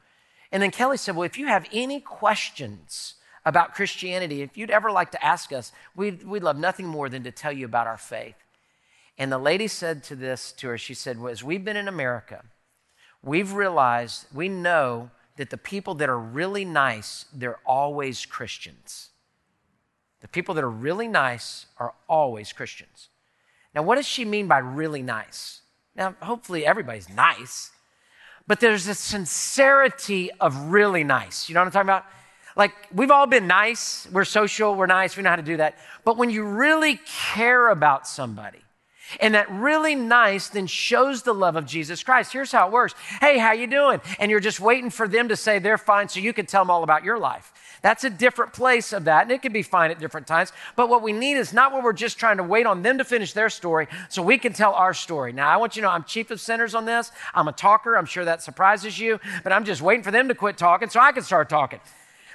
And 0.51 0.61
then 0.61 0.71
Kelly 0.71 0.97
said, 0.97 1.15
Well, 1.15 1.25
if 1.25 1.37
you 1.37 1.47
have 1.47 1.67
any 1.71 1.99
questions 1.99 3.15
about 3.43 3.73
Christianity, 3.73 4.43
if 4.43 4.57
you'd 4.57 4.69
ever 4.69 4.91
like 4.91 5.11
to 5.11 5.25
ask 5.25 5.51
us, 5.51 5.71
we'd, 5.95 6.23
we'd 6.23 6.43
love 6.43 6.57
nothing 6.57 6.85
more 6.85 7.09
than 7.09 7.23
to 7.23 7.31
tell 7.31 7.51
you 7.51 7.65
about 7.65 7.87
our 7.87 7.97
faith. 7.97 8.35
And 9.17 9.31
the 9.31 9.37
lady 9.37 9.67
said 9.67 10.03
to 10.05 10.15
this 10.15 10.51
to 10.53 10.67
her, 10.67 10.77
she 10.77 10.93
said, 10.93 11.19
well, 11.19 11.31
as 11.31 11.43
we've 11.43 11.63
been 11.63 11.77
in 11.77 11.87
America, 11.87 12.43
we've 13.23 13.53
realized, 13.53 14.25
we 14.33 14.49
know 14.49 15.11
that 15.37 15.49
the 15.49 15.57
people 15.57 15.95
that 15.95 16.09
are 16.09 16.19
really 16.19 16.65
nice, 16.65 17.25
they're 17.33 17.59
always 17.65 18.25
Christians. 18.25 19.09
The 20.21 20.27
people 20.27 20.53
that 20.55 20.63
are 20.63 20.69
really 20.69 21.07
nice 21.07 21.65
are 21.77 21.93
always 22.07 22.53
Christians. 22.53 23.09
Now, 23.73 23.81
what 23.83 23.95
does 23.95 24.07
she 24.07 24.25
mean 24.25 24.47
by 24.47 24.59
really 24.59 25.01
nice? 25.01 25.61
Now, 25.95 26.15
hopefully 26.21 26.65
everybody's 26.65 27.09
nice, 27.09 27.71
but 28.47 28.59
there's 28.59 28.87
a 28.87 28.95
sincerity 28.95 30.29
of 30.39 30.55
really 30.71 31.03
nice. 31.03 31.49
You 31.49 31.55
know 31.55 31.61
what 31.61 31.67
I'm 31.67 31.71
talking 31.71 31.89
about? 31.89 32.05
Like, 32.55 32.73
we've 32.93 33.11
all 33.11 33.27
been 33.27 33.47
nice, 33.47 34.07
we're 34.11 34.25
social, 34.25 34.75
we're 34.75 34.85
nice, 34.85 35.15
we 35.15 35.23
know 35.23 35.29
how 35.29 35.37
to 35.37 35.41
do 35.41 35.57
that. 35.57 35.77
But 36.03 36.17
when 36.17 36.29
you 36.29 36.43
really 36.43 36.99
care 37.05 37.69
about 37.69 38.07
somebody, 38.07 38.61
and 39.19 39.35
that 39.35 39.49
really 39.51 39.95
nice 39.95 40.49
then 40.49 40.67
shows 40.67 41.23
the 41.23 41.33
love 41.33 41.55
of 41.55 41.65
Jesus 41.65 42.03
Christ. 42.03 42.33
Here's 42.33 42.51
how 42.51 42.67
it 42.67 42.73
works. 42.73 42.93
Hey, 43.19 43.37
how 43.37 43.51
you 43.53 43.67
doing? 43.67 44.01
And 44.19 44.31
you're 44.31 44.39
just 44.39 44.59
waiting 44.59 44.89
for 44.89 45.07
them 45.07 45.27
to 45.29 45.35
say 45.35 45.59
they're 45.59 45.77
fine 45.77 46.09
so 46.09 46.19
you 46.19 46.33
can 46.33 46.45
tell 46.45 46.63
them 46.63 46.71
all 46.71 46.83
about 46.83 47.03
your 47.03 47.19
life. 47.19 47.51
That's 47.81 48.03
a 48.03 48.09
different 48.09 48.53
place 48.53 48.93
of 48.93 49.05
that, 49.05 49.23
and 49.23 49.31
it 49.31 49.41
can 49.41 49.51
be 49.51 49.63
fine 49.63 49.89
at 49.89 49.99
different 49.99 50.27
times. 50.27 50.51
But 50.75 50.87
what 50.87 51.01
we 51.01 51.13
need 51.13 51.37
is 51.37 51.51
not 51.51 51.73
where 51.73 51.81
we're 51.81 51.93
just 51.93 52.19
trying 52.19 52.37
to 52.37 52.43
wait 52.43 52.67
on 52.67 52.83
them 52.83 52.99
to 52.99 53.03
finish 53.03 53.33
their 53.33 53.49
story 53.49 53.87
so 54.07 54.21
we 54.21 54.37
can 54.37 54.53
tell 54.53 54.73
our 54.73 54.93
story. 54.93 55.33
Now, 55.33 55.49
I 55.49 55.57
want 55.57 55.75
you 55.75 55.81
to 55.81 55.87
know 55.87 55.91
I'm 55.91 56.03
chief 56.03 56.29
of 56.29 56.39
sinners 56.39 56.75
on 56.75 56.85
this. 56.85 57.11
I'm 57.33 57.47
a 57.47 57.51
talker. 57.51 57.97
I'm 57.97 58.05
sure 58.05 58.25
that 58.25 58.43
surprises 58.43 58.99
you, 58.99 59.19
but 59.43 59.51
I'm 59.51 59.65
just 59.65 59.81
waiting 59.81 60.03
for 60.03 60.11
them 60.11 60.27
to 60.27 60.35
quit 60.35 60.57
talking 60.57 60.89
so 60.89 60.99
I 60.99 61.11
can 61.11 61.23
start 61.23 61.49
talking. 61.49 61.79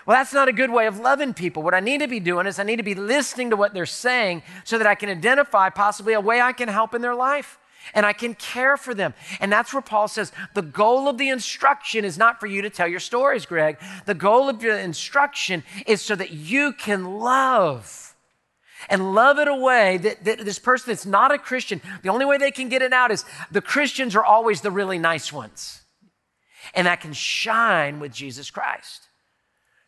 Well, 0.07 0.17
that's 0.17 0.33
not 0.33 0.49
a 0.49 0.53
good 0.53 0.71
way 0.71 0.87
of 0.87 1.01
loving 1.01 1.35
people. 1.35 1.65
What 1.65 1.75
I 1.75 1.81
need 1.81 2.01
to 2.01 2.07
be 2.07 2.21
doing 2.21 2.47
is 2.47 2.61
I 2.61 2.63
need 2.63 2.77
to 2.77 2.85
be 2.85 2.95
listening 2.95 3.51
to 3.51 3.57
what 3.57 3.75
they're 3.75 3.87
saying 3.87 4.45
so 4.63 4.79
that 4.79 4.87
I 4.87 4.95
can 4.95 5.09
identify 5.09 5.69
possibly 5.69 6.13
a 6.15 6.21
way 6.21 6.41
I 6.41 6.53
can 6.53 6.69
help 6.69 6.95
in 6.95 7.03
their 7.03 7.15
life 7.15 7.59
and 7.93 8.07
I 8.07 8.13
can 8.13 8.35
care 8.35 8.77
for 8.77 8.95
them. 8.95 9.15
And 9.41 9.51
that's 9.51 9.73
where 9.73 9.83
Paul 9.83 10.09
says 10.09 10.33
the 10.55 10.63
goal 10.63 11.09
of 11.09 11.19
the 11.19 11.29
instruction 11.29 12.05
is 12.05 12.17
not 12.17 12.39
for 12.39 12.47
you 12.47 12.63
to 12.63 12.71
tell 12.71 12.87
your 12.89 13.01
stories, 13.01 13.47
Gregg. 13.47 13.79
The 14.07 14.15
goal 14.15 14.49
of 14.49 14.61
the 14.61 14.79
instruction 14.79 15.65
is 15.87 16.03
so 16.03 16.15
that 16.15 16.31
you 16.31 16.73
can 16.73 17.19
love. 17.19 18.15
and 18.89 19.15
love 19.15 19.39
it 19.39 19.49
away 19.49 19.97
that, 19.99 20.25
that 20.25 20.45
this 20.45 20.59
person 20.59 20.91
that's 20.91 21.07
not 21.07 21.33
a 21.33 21.39
Christian, 21.39 21.81
the 22.03 22.11
only 22.11 22.25
way 22.25 22.39
they 22.39 22.51
can 22.51 22.69
get 22.69 22.83
it 22.83 22.93
out 22.93 23.11
is 23.11 23.25
the 23.51 23.63
Christians 23.63 24.15
are 24.15 24.25
always 24.25 24.61
the 24.61 24.71
really 24.71 24.99
nice 24.99 25.33
ones. 25.33 25.83
And 26.75 26.87
that 26.87 27.01
can 27.01 27.13
shine 27.13 28.01
with 28.01 28.13
Jesus 28.13 28.51
Christ. 28.51 29.06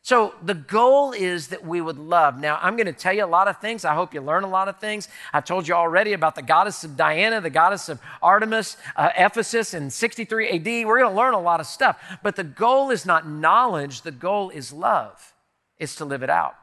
So 0.08 0.32
the 0.42 0.54
goal 0.54 1.12
is 1.12 1.48
that 1.48 1.66
we 1.66 1.82
would 1.82 1.98
love. 1.98 2.40
Now, 2.40 2.58
I'm 2.62 2.76
going 2.76 2.86
to 2.86 2.94
tell 2.94 3.12
you 3.12 3.26
a 3.26 3.26
lot 3.26 3.46
of 3.46 3.60
things. 3.60 3.84
I 3.84 3.92
hope 3.92 4.14
you 4.14 4.22
learn 4.22 4.42
a 4.42 4.48
lot 4.48 4.66
of 4.66 4.80
things. 4.80 5.06
I've 5.34 5.44
told 5.44 5.68
you 5.68 5.74
already 5.74 6.14
about 6.14 6.34
the 6.34 6.40
goddess 6.40 6.82
of 6.82 6.96
Diana, 6.96 7.42
the 7.42 7.50
goddess 7.50 7.90
of 7.90 8.00
Artemis, 8.22 8.78
uh, 8.96 9.10
Ephesus 9.18 9.74
in 9.74 9.90
63 9.90 10.48
AD. 10.48 10.86
We're 10.86 11.00
going 11.00 11.12
to 11.12 11.14
learn 11.14 11.34
a 11.34 11.38
lot 11.38 11.60
of 11.60 11.66
stuff. 11.66 12.02
But 12.22 12.36
the 12.36 12.44
goal 12.44 12.90
is 12.90 13.04
not 13.04 13.28
knowledge, 13.28 14.00
the 14.00 14.10
goal 14.10 14.48
is 14.48 14.72
love, 14.72 15.34
it's 15.78 15.96
to 15.96 16.06
live 16.06 16.22
it 16.22 16.30
out. 16.30 16.54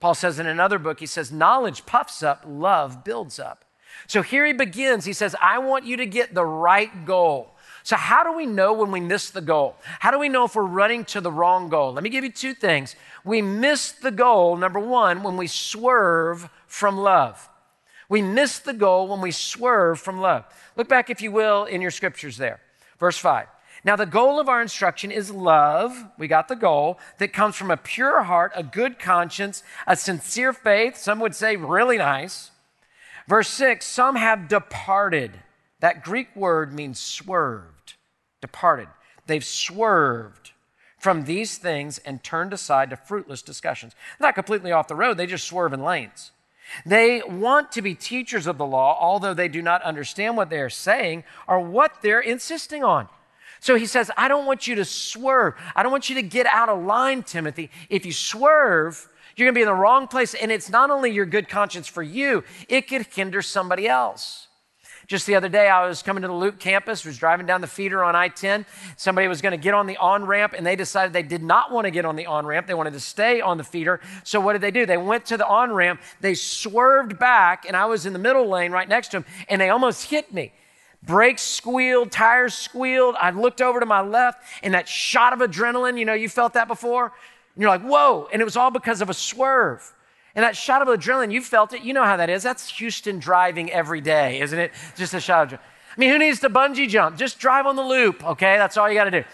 Paul 0.00 0.14
says 0.14 0.38
in 0.38 0.46
another 0.46 0.78
book, 0.78 1.00
he 1.00 1.06
says, 1.06 1.30
knowledge 1.30 1.84
puffs 1.84 2.22
up, 2.22 2.44
love 2.48 3.04
builds 3.04 3.38
up. 3.38 3.66
So 4.06 4.22
here 4.22 4.46
he 4.46 4.54
begins. 4.54 5.04
He 5.04 5.12
says, 5.12 5.36
I 5.42 5.58
want 5.58 5.84
you 5.84 5.98
to 5.98 6.06
get 6.06 6.32
the 6.32 6.46
right 6.46 7.04
goal. 7.04 7.54
So, 7.82 7.96
how 7.96 8.22
do 8.22 8.36
we 8.36 8.46
know 8.46 8.72
when 8.72 8.90
we 8.90 9.00
miss 9.00 9.30
the 9.30 9.40
goal? 9.40 9.76
How 10.00 10.10
do 10.10 10.18
we 10.18 10.28
know 10.28 10.44
if 10.44 10.54
we're 10.54 10.62
running 10.62 11.04
to 11.06 11.20
the 11.20 11.32
wrong 11.32 11.68
goal? 11.68 11.92
Let 11.92 12.04
me 12.04 12.10
give 12.10 12.24
you 12.24 12.32
two 12.32 12.54
things. 12.54 12.94
We 13.24 13.40
miss 13.42 13.92
the 13.92 14.10
goal, 14.10 14.56
number 14.56 14.80
one, 14.80 15.22
when 15.22 15.36
we 15.36 15.46
swerve 15.46 16.50
from 16.66 16.98
love. 16.98 17.48
We 18.08 18.22
miss 18.22 18.58
the 18.58 18.72
goal 18.72 19.08
when 19.08 19.20
we 19.20 19.30
swerve 19.30 20.00
from 20.00 20.20
love. 20.20 20.44
Look 20.76 20.88
back, 20.88 21.10
if 21.10 21.22
you 21.22 21.30
will, 21.30 21.64
in 21.64 21.80
your 21.80 21.90
scriptures 21.90 22.36
there. 22.36 22.60
Verse 22.98 23.16
5. 23.16 23.46
Now, 23.82 23.96
the 23.96 24.04
goal 24.04 24.38
of 24.38 24.48
our 24.48 24.60
instruction 24.60 25.10
is 25.10 25.30
love. 25.30 25.96
We 26.18 26.28
got 26.28 26.48
the 26.48 26.56
goal 26.56 26.98
that 27.18 27.32
comes 27.32 27.56
from 27.56 27.70
a 27.70 27.76
pure 27.78 28.24
heart, 28.24 28.52
a 28.54 28.62
good 28.62 28.98
conscience, 28.98 29.62
a 29.86 29.96
sincere 29.96 30.52
faith. 30.52 30.98
Some 30.98 31.18
would 31.20 31.34
say 31.34 31.56
really 31.56 31.96
nice. 31.96 32.50
Verse 33.26 33.48
6 33.48 33.86
Some 33.86 34.16
have 34.16 34.48
departed. 34.48 35.40
That 35.80 36.04
Greek 36.04 36.34
word 36.36 36.72
means 36.72 36.98
swerved, 36.98 37.94
departed. 38.40 38.88
They've 39.26 39.44
swerved 39.44 40.52
from 40.98 41.24
these 41.24 41.56
things 41.56 41.98
and 41.98 42.22
turned 42.22 42.52
aside 42.52 42.90
to 42.90 42.96
fruitless 42.96 43.42
discussions. 43.42 43.94
Not 44.20 44.34
completely 44.34 44.72
off 44.72 44.88
the 44.88 44.94
road, 44.94 45.16
they 45.16 45.26
just 45.26 45.46
swerve 45.46 45.72
in 45.72 45.82
lanes. 45.82 46.32
They 46.86 47.22
want 47.26 47.72
to 47.72 47.82
be 47.82 47.94
teachers 47.94 48.46
of 48.46 48.58
the 48.58 48.66
law, 48.66 48.96
although 49.00 49.34
they 49.34 49.48
do 49.48 49.62
not 49.62 49.82
understand 49.82 50.36
what 50.36 50.50
they 50.50 50.60
are 50.60 50.70
saying 50.70 51.24
or 51.48 51.58
what 51.58 52.02
they're 52.02 52.20
insisting 52.20 52.84
on. 52.84 53.08
So 53.60 53.74
he 53.74 53.86
says, 53.86 54.10
I 54.16 54.28
don't 54.28 54.46
want 54.46 54.66
you 54.66 54.74
to 54.76 54.84
swerve. 54.84 55.54
I 55.74 55.82
don't 55.82 55.92
want 55.92 56.08
you 56.08 56.14
to 56.16 56.22
get 56.22 56.46
out 56.46 56.68
of 56.68 56.82
line, 56.82 57.22
Timothy. 57.22 57.70
If 57.88 58.06
you 58.06 58.12
swerve, 58.12 59.08
you're 59.36 59.46
going 59.46 59.54
to 59.54 59.58
be 59.58 59.62
in 59.62 59.68
the 59.68 59.74
wrong 59.74 60.06
place. 60.06 60.34
And 60.34 60.50
it's 60.52 60.70
not 60.70 60.90
only 60.90 61.10
your 61.10 61.26
good 61.26 61.48
conscience 61.48 61.86
for 61.86 62.02
you, 62.02 62.44
it 62.68 62.88
could 62.88 63.06
hinder 63.06 63.42
somebody 63.42 63.86
else. 63.86 64.48
Just 65.10 65.26
the 65.26 65.34
other 65.34 65.48
day, 65.48 65.68
I 65.68 65.88
was 65.88 66.04
coming 66.04 66.22
to 66.22 66.28
the 66.28 66.34
Loop 66.34 66.60
campus, 66.60 67.04
was 67.04 67.18
driving 67.18 67.44
down 67.44 67.60
the 67.60 67.66
feeder 67.66 68.04
on 68.04 68.14
I 68.14 68.28
10. 68.28 68.64
Somebody 68.96 69.26
was 69.26 69.42
going 69.42 69.50
to 69.50 69.56
get 69.56 69.74
on 69.74 69.88
the 69.88 69.96
on 69.96 70.24
ramp, 70.24 70.54
and 70.56 70.64
they 70.64 70.76
decided 70.76 71.12
they 71.12 71.24
did 71.24 71.42
not 71.42 71.72
want 71.72 71.86
to 71.86 71.90
get 71.90 72.04
on 72.04 72.14
the 72.14 72.26
on 72.26 72.46
ramp. 72.46 72.68
They 72.68 72.74
wanted 72.74 72.92
to 72.92 73.00
stay 73.00 73.40
on 73.40 73.58
the 73.58 73.64
feeder. 73.64 74.00
So, 74.22 74.40
what 74.40 74.52
did 74.52 74.62
they 74.62 74.70
do? 74.70 74.86
They 74.86 74.96
went 74.96 75.26
to 75.26 75.36
the 75.36 75.48
on 75.48 75.72
ramp, 75.72 76.00
they 76.20 76.34
swerved 76.34 77.18
back, 77.18 77.64
and 77.66 77.76
I 77.76 77.86
was 77.86 78.06
in 78.06 78.12
the 78.12 78.20
middle 78.20 78.48
lane 78.48 78.70
right 78.70 78.88
next 78.88 79.08
to 79.08 79.16
them, 79.16 79.24
and 79.48 79.60
they 79.60 79.70
almost 79.70 80.10
hit 80.10 80.32
me. 80.32 80.52
Brakes 81.02 81.42
squealed, 81.42 82.12
tires 82.12 82.54
squealed. 82.54 83.16
I 83.18 83.30
looked 83.30 83.60
over 83.60 83.80
to 83.80 83.86
my 83.86 84.02
left, 84.02 84.44
and 84.62 84.74
that 84.74 84.86
shot 84.86 85.32
of 85.32 85.40
adrenaline, 85.40 85.98
you 85.98 86.04
know, 86.04 86.14
you 86.14 86.28
felt 86.28 86.52
that 86.52 86.68
before? 86.68 87.06
And 87.06 87.62
you're 87.62 87.70
like, 87.70 87.82
whoa. 87.82 88.28
And 88.32 88.40
it 88.40 88.44
was 88.44 88.56
all 88.56 88.70
because 88.70 89.00
of 89.00 89.10
a 89.10 89.14
swerve. 89.14 89.92
And 90.40 90.46
that 90.46 90.56
shot 90.56 90.80
of 90.80 90.88
adrenaline, 90.88 91.30
you 91.30 91.42
felt 91.42 91.74
it. 91.74 91.82
You 91.82 91.92
know 91.92 92.02
how 92.02 92.16
that 92.16 92.30
is. 92.30 92.42
That's 92.42 92.66
Houston 92.78 93.18
driving 93.18 93.70
every 93.70 94.00
day, 94.00 94.40
isn't 94.40 94.58
it? 94.58 94.72
Just 94.96 95.12
a 95.12 95.20
shot 95.20 95.42
of 95.42 95.48
adrenaline. 95.50 95.62
I 95.62 96.00
mean, 96.00 96.08
who 96.08 96.18
needs 96.18 96.40
to 96.40 96.48
bungee 96.48 96.88
jump? 96.88 97.18
Just 97.18 97.38
drive 97.38 97.66
on 97.66 97.76
the 97.76 97.82
loop, 97.82 98.24
okay? 98.24 98.56
That's 98.56 98.78
all 98.78 98.88
you 98.88 98.94
got 98.94 99.04
to 99.04 99.10
do. 99.10 99.24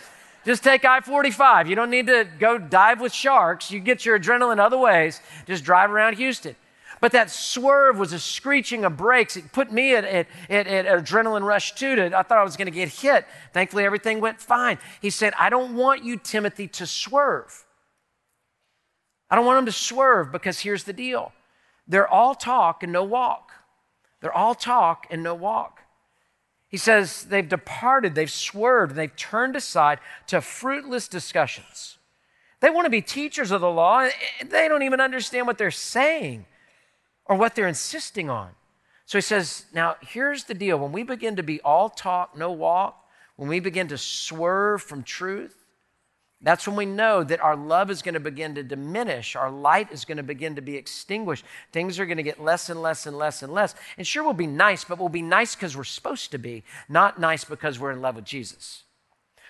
Just 0.44 0.64
take 0.64 0.84
I 0.84 0.98
45. 0.98 1.68
You 1.68 1.76
don't 1.76 1.90
need 1.90 2.08
to 2.08 2.26
go 2.40 2.58
dive 2.58 3.00
with 3.00 3.12
sharks. 3.12 3.70
You 3.70 3.78
get 3.78 4.04
your 4.04 4.18
adrenaline 4.18 4.58
other 4.58 4.78
ways. 4.78 5.20
Just 5.46 5.62
drive 5.62 5.92
around 5.92 6.16
Houston. 6.16 6.56
But 7.00 7.12
that 7.12 7.30
swerve 7.30 7.98
was 7.98 8.12
a 8.12 8.18
screeching 8.18 8.84
of 8.84 8.96
brakes. 8.96 9.36
It 9.36 9.52
put 9.52 9.70
me 9.70 9.94
at, 9.94 10.04
at, 10.04 10.26
at, 10.50 10.66
at 10.66 10.86
adrenaline 10.86 11.46
rush 11.46 11.76
too. 11.76 11.94
To, 11.94 12.18
I 12.18 12.24
thought 12.24 12.38
I 12.38 12.42
was 12.42 12.56
going 12.56 12.66
to 12.66 12.72
get 12.72 12.88
hit. 12.88 13.26
Thankfully, 13.52 13.84
everything 13.84 14.18
went 14.18 14.40
fine. 14.40 14.78
He 15.00 15.10
said, 15.10 15.34
I 15.38 15.50
don't 15.50 15.76
want 15.76 16.02
you, 16.02 16.16
Timothy, 16.16 16.66
to 16.66 16.84
swerve. 16.84 17.65
I 19.30 19.36
don't 19.36 19.46
want 19.46 19.58
them 19.58 19.66
to 19.66 19.72
swerve 19.72 20.30
because 20.32 20.60
here's 20.60 20.84
the 20.84 20.92
deal 20.92 21.32
they're 21.88 22.08
all 22.08 22.34
talk 22.34 22.82
and 22.82 22.92
no 22.92 23.04
walk. 23.04 23.52
They're 24.20 24.32
all 24.32 24.54
talk 24.54 25.06
and 25.10 25.22
no 25.22 25.34
walk. 25.34 25.82
He 26.68 26.76
says 26.76 27.24
they've 27.24 27.48
departed, 27.48 28.14
they've 28.14 28.30
swerved, 28.30 28.96
they've 28.96 29.14
turned 29.14 29.56
aside 29.56 30.00
to 30.26 30.40
fruitless 30.40 31.06
discussions. 31.06 31.98
They 32.60 32.70
want 32.70 32.86
to 32.86 32.90
be 32.90 33.02
teachers 33.02 33.50
of 33.50 33.60
the 33.60 33.70
law. 33.70 34.08
And 34.40 34.50
they 34.50 34.68
don't 34.68 34.82
even 34.82 35.00
understand 35.00 35.46
what 35.46 35.58
they're 35.58 35.70
saying 35.70 36.46
or 37.26 37.36
what 37.36 37.54
they're 37.54 37.68
insisting 37.68 38.30
on. 38.30 38.50
So 39.04 39.18
he 39.18 39.22
says, 39.22 39.66
Now, 39.72 39.96
here's 40.00 40.44
the 40.44 40.54
deal. 40.54 40.78
When 40.78 40.92
we 40.92 41.02
begin 41.02 41.36
to 41.36 41.42
be 41.42 41.60
all 41.60 41.88
talk, 41.88 42.36
no 42.36 42.50
walk, 42.50 43.04
when 43.36 43.48
we 43.48 43.60
begin 43.60 43.88
to 43.88 43.98
swerve 43.98 44.82
from 44.82 45.02
truth, 45.02 45.65
that's 46.42 46.68
when 46.68 46.76
we 46.76 46.86
know 46.86 47.24
that 47.24 47.40
our 47.40 47.56
love 47.56 47.90
is 47.90 48.02
going 48.02 48.14
to 48.14 48.20
begin 48.20 48.54
to 48.56 48.62
diminish. 48.62 49.34
Our 49.34 49.50
light 49.50 49.90
is 49.90 50.04
going 50.04 50.18
to 50.18 50.22
begin 50.22 50.54
to 50.56 50.62
be 50.62 50.76
extinguished. 50.76 51.44
Things 51.72 51.98
are 51.98 52.06
going 52.06 52.18
to 52.18 52.22
get 52.22 52.42
less 52.42 52.68
and 52.68 52.82
less 52.82 53.06
and 53.06 53.16
less 53.16 53.42
and 53.42 53.52
less. 53.52 53.74
And 53.96 54.06
sure, 54.06 54.22
we'll 54.22 54.34
be 54.34 54.46
nice, 54.46 54.84
but 54.84 54.98
we'll 54.98 55.08
be 55.08 55.22
nice 55.22 55.54
because 55.54 55.76
we're 55.76 55.84
supposed 55.84 56.30
to 56.32 56.38
be, 56.38 56.62
not 56.88 57.18
nice 57.18 57.44
because 57.44 57.80
we're 57.80 57.92
in 57.92 58.02
love 58.02 58.16
with 58.16 58.26
Jesus. 58.26 58.82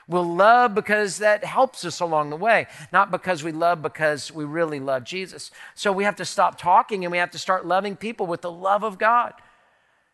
We'll 0.09 0.33
love 0.33 0.76
because 0.76 1.19
that 1.19 1.45
helps 1.45 1.85
us 1.85 1.99
along 1.99 2.31
the 2.31 2.37
way, 2.37 2.69
not 2.93 3.11
because 3.11 3.43
we 3.43 3.50
love 3.50 3.83
because 3.83 4.31
we 4.31 4.45
really 4.45 4.78
love 4.78 5.02
Jesus. 5.02 5.50
So 5.75 5.90
we 5.90 6.05
have 6.05 6.16
to 6.16 6.25
stop 6.25 6.57
talking 6.57 7.05
and 7.05 7.11
we 7.11 7.19
have 7.19 7.33
to 7.33 7.38
start 7.38 7.66
loving 7.66 7.97
people 7.97 8.26
with 8.26 8.43
the 8.43 8.50
love 8.50 8.85
of 8.85 8.99
God. 8.99 9.33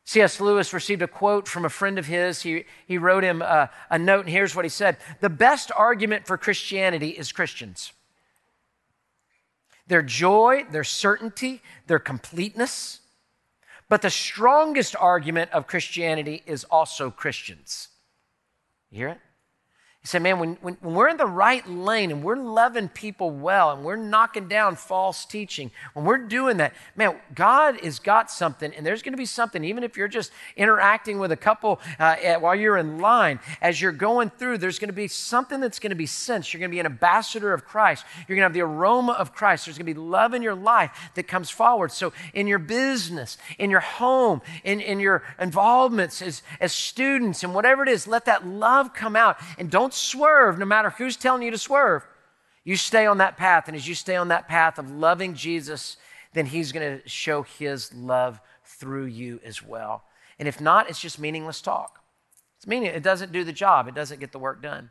C.S. 0.05 0.41
Lewis 0.41 0.73
received 0.73 1.03
a 1.03 1.09
quote 1.09 1.47
from 1.47 1.65
a 1.65 1.71
friend 1.71 1.99
of 1.99 2.07
his. 2.07 2.43
He, 2.43 2.65
he 2.87 2.99
wrote 2.99 3.23
him 3.23 3.41
a, 3.41 3.71
a 3.89 3.99
note, 3.99 4.21
and 4.21 4.29
here's 4.29 4.55
what 4.55 4.65
he 4.65 4.69
said 4.69 4.97
The 5.21 5.31
best 5.31 5.71
argument 5.77 6.27
for 6.27 6.37
Christianity 6.37 7.11
is 7.11 7.33
Christians. 7.33 7.93
Their 9.87 10.03
joy, 10.03 10.65
their 10.71 10.85
certainty, 10.85 11.63
their 11.87 11.99
completeness. 11.99 13.01
But 13.89 14.01
the 14.01 14.11
strongest 14.11 14.97
argument 14.99 15.51
of 15.51 15.67
Christianity 15.67 16.43
is 16.47 16.65
also 16.65 17.11
Christians. 17.11 17.89
You 18.91 18.99
hear 18.99 19.09
it? 19.09 19.19
He 20.03 20.09
said, 20.09 20.21
man, 20.21 20.41
when, 20.41 20.59
when, 20.63 20.77
when, 20.81 20.95
we're 20.97 21.09
in 21.09 21.17
the 21.17 21.27
right 21.27 21.65
lane 21.69 22.11
and 22.11 22.25
we're 22.25 22.35
loving 22.35 22.89
people 22.89 23.31
well 23.31 23.71
and 23.71 23.85
we're 23.85 23.95
knocking 23.95 24.49
down 24.49 24.75
false 24.75 25.25
teaching, 25.25 25.71
when 25.95 26.05
we're 26.05 26.19
doing 26.19 26.57
that, 26.57 26.75
man, 26.97 27.15
God 27.37 27.79
has 27.83 28.01
got 28.01 28.29
something, 28.29 28.75
and 28.75 28.85
there's 28.85 29.01
going 29.01 29.13
to 29.13 29.19
be 29.19 29.27
something, 29.27 29.63
even 29.63 29.85
if 29.85 29.97
you're 29.97 30.09
just 30.09 30.33
interacting 30.57 31.21
with 31.21 31.31
a 31.31 31.37
couple 31.37 31.79
uh, 32.01 32.17
while 32.41 32.57
you're 32.57 32.79
in 32.79 32.99
line, 32.99 33.39
as 33.61 33.81
you're 33.81 33.93
going 33.93 34.31
through, 34.31 34.59
there's 34.59 34.81
going 34.81 34.89
to 34.89 34.93
be 34.93 35.07
something 35.07 35.61
that's 35.61 35.79
going 35.79 35.91
to 35.91 35.97
be 35.97 36.07
sensed. 36.07 36.53
You're 36.53 36.59
going 36.59 36.73
to 36.73 36.75
be 36.75 36.81
an 36.81 36.87
ambassador 36.87 37.53
of 37.53 37.65
Christ. 37.65 38.05
You're 38.27 38.35
going 38.35 38.41
to 38.41 38.47
have 38.47 38.55
the 38.55 38.63
aroma 38.63 39.13
of 39.13 39.33
Christ. 39.33 39.67
There's 39.67 39.79
going 39.79 39.87
to 39.87 39.95
be 39.95 40.01
love 40.01 40.35
in 40.35 40.43
your 40.43 40.57
life 40.57 41.13
that 41.15 41.29
comes 41.29 41.49
forward. 41.49 41.93
So, 41.93 42.13
in 42.35 42.49
your 42.49 42.59
business, 42.59 43.39
in 43.57 43.71
your 43.71 43.79
home, 43.79 44.43
in, 44.65 44.81
in 44.81 44.99
your 44.99 45.23
involvements 45.39 46.21
as, 46.23 46.43
as 46.61 46.73
students, 46.73 47.45
and 47.45 47.55
whatever 47.55 47.85
it 47.85 47.89
is, 47.89 48.09
let 48.09 48.25
that 48.25 48.45
love 48.45 48.95
come 48.95 49.15
out 49.15 49.39
and 49.59 49.71
don't 49.71 49.92
don't 49.93 49.99
swerve 49.99 50.59
no 50.59 50.65
matter 50.65 50.91
who's 50.91 51.17
telling 51.17 51.43
you 51.43 51.51
to 51.51 51.59
swerve. 51.59 52.07
You 52.65 52.77
stay 52.77 53.07
on 53.07 53.19
that 53.19 53.37
path. 53.37 53.69
And 53.69 53.77
as 53.77 53.87
you 53.87 53.95
stay 53.95 54.17
on 54.17 54.29
that 54.29 54.49
path 54.49 54.79
of 54.79 54.91
loving 54.91 55.35
Jesus, 55.35 55.97
then 56.33 56.47
He's 56.47 56.73
going 56.73 57.01
to 57.01 57.09
show 57.09 57.43
His 57.43 57.93
love 57.93 58.41
through 58.65 59.07
you 59.07 59.41
as 59.45 59.63
well. 59.63 60.05
And 60.39 60.49
if 60.49 60.61
not, 60.61 60.89
it's 60.89 61.01
just 61.01 61.19
meaningless 61.19 61.61
talk. 61.61 62.01
It's 62.57 62.67
meaning 62.67 62.89
it 62.89 63.03
doesn't 63.03 63.33
do 63.33 63.45
the 63.45 63.53
job, 63.53 63.89
it 63.89 63.95
doesn't 63.95 64.21
get 64.21 64.33
the 64.33 64.39
work 64.39 64.63
done. 64.63 64.91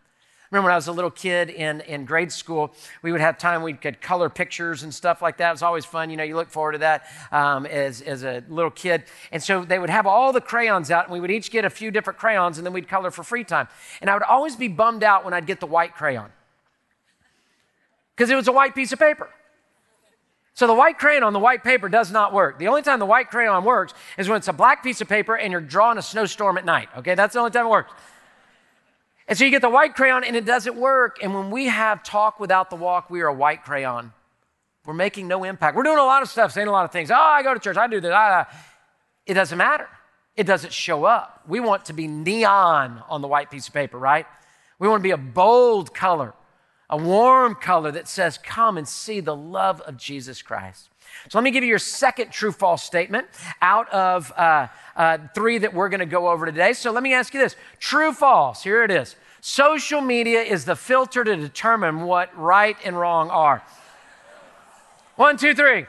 Remember 0.51 0.65
when 0.65 0.73
I 0.73 0.75
was 0.75 0.89
a 0.89 0.91
little 0.91 1.09
kid 1.09 1.49
in, 1.49 1.79
in 1.81 2.03
grade 2.03 2.29
school, 2.29 2.73
we 3.01 3.13
would 3.13 3.21
have 3.21 3.37
time, 3.37 3.63
we 3.63 3.71
could 3.71 4.01
color 4.01 4.29
pictures 4.29 4.83
and 4.83 4.93
stuff 4.93 5.21
like 5.21 5.37
that. 5.37 5.47
It 5.47 5.53
was 5.53 5.63
always 5.63 5.85
fun. 5.85 6.09
You 6.09 6.17
know, 6.17 6.23
you 6.23 6.35
look 6.35 6.49
forward 6.49 6.73
to 6.73 6.77
that 6.79 7.05
um, 7.31 7.65
as, 7.65 8.01
as 8.01 8.25
a 8.25 8.43
little 8.49 8.69
kid. 8.69 9.05
And 9.31 9.41
so 9.41 9.63
they 9.63 9.79
would 9.79 9.89
have 9.89 10.05
all 10.05 10.33
the 10.33 10.41
crayons 10.41 10.91
out, 10.91 11.05
and 11.05 11.13
we 11.13 11.21
would 11.21 11.31
each 11.31 11.51
get 11.51 11.63
a 11.63 11.69
few 11.69 11.89
different 11.89 12.19
crayons, 12.19 12.57
and 12.57 12.65
then 12.65 12.73
we'd 12.73 12.89
color 12.89 13.11
for 13.11 13.23
free 13.23 13.45
time. 13.45 13.69
And 14.01 14.09
I 14.09 14.13
would 14.13 14.23
always 14.23 14.57
be 14.57 14.67
bummed 14.67 15.03
out 15.03 15.23
when 15.23 15.33
I'd 15.33 15.45
get 15.47 15.61
the 15.61 15.67
white 15.67 15.95
crayon 15.95 16.31
because 18.13 18.29
it 18.29 18.35
was 18.35 18.49
a 18.49 18.51
white 18.51 18.75
piece 18.75 18.91
of 18.91 18.99
paper. 18.99 19.29
So 20.53 20.67
the 20.67 20.73
white 20.73 20.99
crayon 20.99 21.23
on 21.23 21.31
the 21.31 21.39
white 21.39 21.63
paper 21.63 21.87
does 21.87 22.11
not 22.11 22.33
work. 22.33 22.59
The 22.59 22.67
only 22.67 22.81
time 22.81 22.99
the 22.99 23.05
white 23.05 23.29
crayon 23.29 23.63
works 23.63 23.93
is 24.17 24.27
when 24.27 24.37
it's 24.37 24.49
a 24.49 24.53
black 24.53 24.83
piece 24.83 24.99
of 24.99 25.07
paper 25.07 25.37
and 25.37 25.51
you're 25.51 25.61
drawing 25.61 25.97
a 25.97 26.01
snowstorm 26.01 26.57
at 26.57 26.65
night. 26.65 26.89
Okay, 26.97 27.15
that's 27.15 27.33
the 27.33 27.39
only 27.39 27.51
time 27.51 27.67
it 27.67 27.69
works. 27.69 27.93
And 29.31 29.37
so 29.37 29.45
you 29.45 29.51
get 29.51 29.61
the 29.61 29.69
white 29.69 29.95
crayon 29.95 30.25
and 30.25 30.35
it 30.35 30.43
doesn't 30.43 30.75
work. 30.75 31.19
And 31.23 31.33
when 31.33 31.51
we 31.51 31.67
have 31.67 32.03
talk 32.03 32.37
without 32.37 32.69
the 32.69 32.75
walk, 32.75 33.09
we 33.09 33.21
are 33.21 33.27
a 33.27 33.33
white 33.33 33.63
crayon. 33.63 34.11
we're 34.85 34.93
making 34.93 35.29
no 35.29 35.45
impact. 35.45 35.77
We're 35.77 35.83
doing 35.83 35.99
a 35.99 36.03
lot 36.03 36.21
of 36.21 36.27
stuff, 36.27 36.51
saying 36.51 36.67
a 36.67 36.71
lot 36.71 36.83
of 36.83 36.91
things. 36.91 37.09
Oh, 37.09 37.15
I 37.15 37.41
go 37.41 37.53
to 37.53 37.59
church, 37.61 37.77
I 37.77 37.87
do 37.87 38.01
this. 38.01 38.11
I, 38.11 38.45
it 39.25 39.35
doesn't 39.35 39.57
matter. 39.57 39.87
It 40.35 40.43
doesn't 40.43 40.73
show 40.73 41.05
up. 41.05 41.43
We 41.47 41.61
want 41.61 41.85
to 41.85 41.93
be 41.93 42.07
neon 42.07 43.01
on 43.07 43.21
the 43.21 43.29
white 43.29 43.49
piece 43.49 43.69
of 43.69 43.73
paper, 43.73 43.97
right? 43.97 44.25
We 44.79 44.89
want 44.89 44.99
to 44.99 45.03
be 45.03 45.11
a 45.11 45.17
bold 45.17 45.93
color, 45.93 46.33
a 46.89 46.97
warm 46.97 47.55
color 47.55 47.93
that 47.93 48.09
says, 48.09 48.37
Come 48.37 48.77
and 48.77 48.85
see 48.85 49.21
the 49.21 49.35
love 49.35 49.79
of 49.79 49.95
Jesus 49.95 50.41
Christ. 50.41 50.89
So 51.29 51.37
let 51.37 51.45
me 51.45 51.51
give 51.51 51.63
you 51.63 51.69
your 51.69 51.79
second 51.79 52.31
true 52.31 52.51
false 52.51 52.83
statement 52.83 53.27
out 53.61 53.87
of 53.93 54.33
uh, 54.35 54.67
uh, 54.95 55.17
three 55.33 55.57
that 55.59 55.73
we're 55.73 55.89
going 55.89 55.99
to 55.99 56.05
go 56.05 56.29
over 56.29 56.45
today. 56.45 56.73
So 56.73 56.91
let 56.91 57.03
me 57.03 57.13
ask 57.13 57.33
you 57.33 57.39
this 57.39 57.55
true 57.79 58.13
false, 58.13 58.63
here 58.63 58.83
it 58.83 58.91
is. 58.91 59.15
Social 59.41 60.01
media 60.01 60.41
is 60.41 60.65
the 60.65 60.75
filter 60.75 61.23
to 61.23 61.35
determine 61.35 62.01
what 62.01 62.37
right 62.37 62.77
and 62.85 62.97
wrong 62.97 63.29
are. 63.29 63.63
One, 65.15 65.37
two, 65.37 65.53
three. 65.53 65.85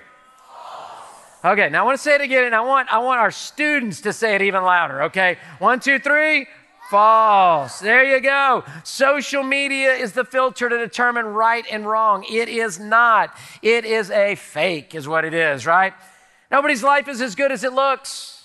Okay, 1.44 1.68
now 1.71 1.82
I 1.82 1.87
want 1.87 1.99
to 1.99 2.02
say 2.02 2.14
it 2.14 2.21
again, 2.21 2.44
and 2.44 2.54
I 2.54 2.61
want, 2.61 2.92
I 2.92 2.99
want 2.99 3.21
our 3.21 3.32
students 3.32 4.02
to 4.02 4.12
say 4.12 4.37
it 4.37 4.42
even 4.42 4.62
louder, 4.62 5.02
okay? 5.04 5.38
One, 5.59 5.80
two, 5.80 5.99
three. 5.99 6.47
False. 6.88 7.80
There 7.80 8.04
you 8.04 8.21
go. 8.21 8.64
Social 8.85 9.42
media 9.42 9.94
is 9.94 10.12
the 10.12 10.26
filter 10.26 10.68
to 10.68 10.76
determine 10.76 11.25
right 11.25 11.64
and 11.71 11.87
wrong. 11.87 12.23
It 12.30 12.50
is 12.50 12.78
not. 12.78 13.35
It 13.62 13.87
is 13.87 14.11
a 14.11 14.35
fake, 14.35 14.94
is 14.94 15.09
what 15.09 15.25
it 15.25 15.32
is, 15.32 15.64
right? 15.64 15.94
Nobody's 16.50 16.82
life 16.82 17.09
is 17.09 17.23
as 17.23 17.35
good 17.35 17.50
as 17.50 17.64
it 17.64 17.73
looks. 17.73 18.41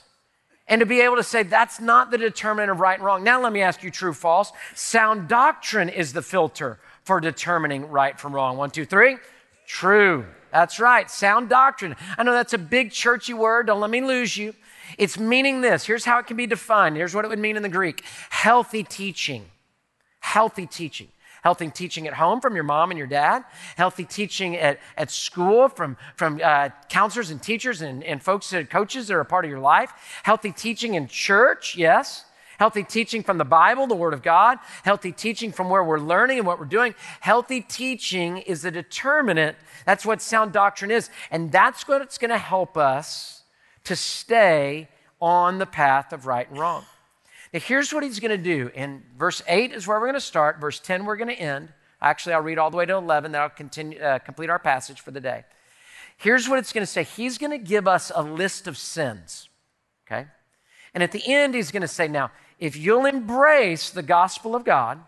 And 0.67 0.79
to 0.81 0.85
be 0.85 1.01
able 1.01 1.15
to 1.15 1.23
say 1.23 1.43
that's 1.43 1.79
not 1.79 2.11
the 2.11 2.17
determinant 2.17 2.71
of 2.71 2.79
right 2.79 2.95
and 2.95 3.05
wrong. 3.05 3.23
Now, 3.23 3.41
let 3.41 3.53
me 3.53 3.61
ask 3.61 3.83
you 3.83 3.91
true, 3.91 4.13
false. 4.13 4.51
Sound 4.75 5.27
doctrine 5.27 5.87
is 5.87 6.13
the 6.13 6.21
filter 6.21 6.79
for 7.03 7.21
determining 7.21 7.89
right 7.89 8.19
from 8.19 8.33
wrong. 8.33 8.57
One, 8.57 8.69
two, 8.69 8.85
three. 8.85 9.17
True. 9.65 10.25
That's 10.51 10.79
right. 10.79 11.09
Sound 11.09 11.49
doctrine. 11.49 11.95
I 12.17 12.23
know 12.23 12.33
that's 12.33 12.53
a 12.53 12.57
big 12.57 12.91
churchy 12.91 13.33
word. 13.33 13.67
Don't 13.67 13.79
let 13.79 13.89
me 13.89 14.01
lose 14.01 14.35
you. 14.35 14.53
It's 14.97 15.19
meaning 15.19 15.61
this. 15.61 15.85
Here's 15.85 16.05
how 16.05 16.19
it 16.19 16.27
can 16.27 16.37
be 16.37 16.47
defined. 16.47 16.95
Here's 16.95 17.13
what 17.13 17.25
it 17.25 17.27
would 17.27 17.39
mean 17.39 17.57
in 17.57 17.63
the 17.63 17.69
Greek 17.69 18.03
healthy 18.29 18.83
teaching. 18.83 19.45
Healthy 20.19 20.65
teaching. 20.67 21.07
Healthy 21.47 21.69
teaching 21.69 22.07
at 22.07 22.13
home 22.13 22.41
from 22.41 22.55
your 22.55 22.65
mom 22.65 22.91
and 22.91 22.97
your 22.97 23.07
dad. 23.07 23.45
Healthy 23.77 24.03
teaching 24.03 24.57
at, 24.57 24.81
at 24.97 25.09
school 25.09 25.69
from, 25.69 25.95
from 26.17 26.41
uh, 26.43 26.67
counselors 26.89 27.31
and 27.31 27.41
teachers 27.41 27.81
and, 27.81 28.03
and 28.03 28.21
folks 28.21 28.51
and 28.51 28.69
coaches 28.69 29.07
that 29.07 29.13
are 29.13 29.21
a 29.21 29.25
part 29.25 29.45
of 29.45 29.49
your 29.49 29.61
life. 29.61 29.93
Healthy 30.23 30.51
teaching 30.51 30.95
in 30.95 31.07
church, 31.07 31.77
yes. 31.77 32.25
Healthy 32.59 32.83
teaching 32.83 33.23
from 33.23 33.37
the 33.37 33.45
Bible, 33.45 33.87
the 33.87 33.95
Word 33.95 34.13
of 34.13 34.21
God. 34.21 34.59
Healthy 34.83 35.13
teaching 35.13 35.53
from 35.53 35.69
where 35.69 35.85
we're 35.85 36.01
learning 36.01 36.37
and 36.37 36.45
what 36.45 36.59
we're 36.59 36.65
doing. 36.65 36.93
Healthy 37.21 37.61
teaching 37.61 38.39
is 38.39 38.65
a 38.65 38.71
determinant. 38.71 39.55
That's 39.85 40.05
what 40.05 40.21
sound 40.21 40.51
doctrine 40.51 40.91
is. 40.91 41.09
And 41.31 41.49
that's 41.49 41.87
what's 41.87 42.17
going 42.17 42.31
to 42.31 42.37
help 42.37 42.75
us 42.75 43.43
to 43.85 43.95
stay 43.95 44.89
on 45.21 45.59
the 45.59 45.65
path 45.65 46.11
of 46.11 46.25
right 46.25 46.49
and 46.49 46.59
wrong. 46.59 46.83
Now, 47.53 47.59
here's 47.59 47.93
what 47.93 48.03
he's 48.03 48.19
going 48.19 48.31
to 48.31 48.37
do. 48.37 48.69
In 48.75 49.03
verse 49.17 49.41
8 49.47 49.71
is 49.71 49.87
where 49.87 49.99
we're 49.99 50.07
going 50.07 50.15
to 50.15 50.21
start. 50.21 50.59
Verse 50.59 50.79
10, 50.79 51.05
we're 51.05 51.15
going 51.15 51.35
to 51.35 51.41
end. 51.41 51.69
Actually, 52.01 52.33
I'll 52.33 52.41
read 52.41 52.57
all 52.57 52.69
the 52.69 52.77
way 52.77 52.85
to 52.85 52.93
11, 52.93 53.31
then 53.31 53.41
I'll 53.41 53.49
continue, 53.49 53.99
uh, 53.99 54.19
complete 54.19 54.49
our 54.49 54.59
passage 54.59 55.01
for 55.01 55.11
the 55.11 55.21
day. 55.21 55.45
Here's 56.17 56.49
what 56.49 56.59
it's 56.59 56.73
going 56.73 56.85
to 56.85 56.91
say 56.91 57.03
He's 57.03 57.37
going 57.37 57.51
to 57.51 57.57
give 57.57 57.87
us 57.87 58.11
a 58.13 58.21
list 58.21 58.67
of 58.67 58.77
sins, 58.77 59.49
okay? 60.05 60.27
And 60.93 61.03
at 61.03 61.11
the 61.11 61.21
end, 61.25 61.55
he's 61.55 61.71
going 61.71 61.81
to 61.81 61.87
say, 61.87 62.07
Now, 62.07 62.31
if 62.59 62.75
you'll 62.75 63.05
embrace 63.05 63.89
the 63.89 64.03
gospel 64.03 64.55
of 64.55 64.63
God 64.63 64.99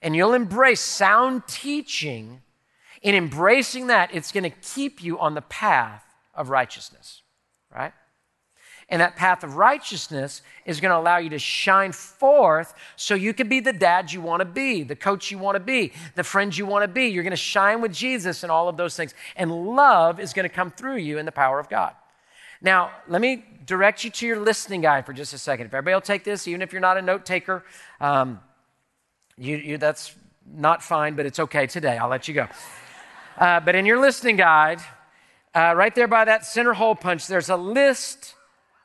and 0.00 0.14
you'll 0.14 0.34
embrace 0.34 0.80
sound 0.80 1.46
teaching, 1.48 2.42
in 3.02 3.14
embracing 3.14 3.88
that, 3.88 4.10
it's 4.12 4.32
going 4.32 4.44
to 4.44 4.50
keep 4.50 5.02
you 5.02 5.18
on 5.18 5.34
the 5.34 5.42
path 5.42 6.04
of 6.34 6.50
righteousness, 6.50 7.22
right? 7.22 7.27
And 8.90 9.02
that 9.02 9.16
path 9.16 9.44
of 9.44 9.56
righteousness 9.56 10.40
is 10.64 10.80
going 10.80 10.90
to 10.90 10.96
allow 10.96 11.18
you 11.18 11.28
to 11.30 11.38
shine 11.38 11.92
forth 11.92 12.72
so 12.96 13.14
you 13.14 13.34
can 13.34 13.46
be 13.46 13.60
the 13.60 13.72
dad 13.72 14.10
you 14.10 14.22
want 14.22 14.40
to 14.40 14.46
be, 14.46 14.82
the 14.82 14.96
coach 14.96 15.30
you 15.30 15.36
want 15.38 15.56
to 15.56 15.60
be, 15.60 15.92
the 16.14 16.24
friend 16.24 16.56
you 16.56 16.64
want 16.64 16.84
to 16.84 16.88
be. 16.88 17.06
You're 17.08 17.22
going 17.22 17.30
to 17.32 17.36
shine 17.36 17.82
with 17.82 17.92
Jesus 17.92 18.42
and 18.42 18.50
all 18.50 18.66
of 18.66 18.78
those 18.78 18.96
things. 18.96 19.12
And 19.36 19.74
love 19.76 20.18
is 20.18 20.32
going 20.32 20.48
to 20.48 20.54
come 20.54 20.70
through 20.70 20.96
you 20.96 21.18
in 21.18 21.26
the 21.26 21.32
power 21.32 21.60
of 21.60 21.68
God. 21.68 21.92
Now, 22.62 22.90
let 23.08 23.20
me 23.20 23.44
direct 23.66 24.04
you 24.04 24.10
to 24.10 24.26
your 24.26 24.40
listening 24.40 24.80
guide 24.80 25.04
for 25.04 25.12
just 25.12 25.34
a 25.34 25.38
second. 25.38 25.66
If 25.66 25.74
everybody 25.74 25.94
will 25.94 26.00
take 26.00 26.24
this, 26.24 26.48
even 26.48 26.62
if 26.62 26.72
you're 26.72 26.80
not 26.80 26.96
a 26.96 27.02
note 27.02 27.26
taker, 27.26 27.64
um, 28.00 28.40
you, 29.36 29.56
you, 29.58 29.78
that's 29.78 30.14
not 30.50 30.82
fine, 30.82 31.14
but 31.14 31.26
it's 31.26 31.38
okay 31.38 31.66
today. 31.66 31.98
I'll 31.98 32.08
let 32.08 32.26
you 32.26 32.34
go. 32.34 32.48
Uh, 33.36 33.60
but 33.60 33.74
in 33.74 33.84
your 33.84 34.00
listening 34.00 34.36
guide, 34.36 34.80
uh, 35.54 35.74
right 35.76 35.94
there 35.94 36.08
by 36.08 36.24
that 36.24 36.46
center 36.46 36.72
hole 36.72 36.94
punch, 36.94 37.26
there's 37.26 37.50
a 37.50 37.56
list 37.56 38.34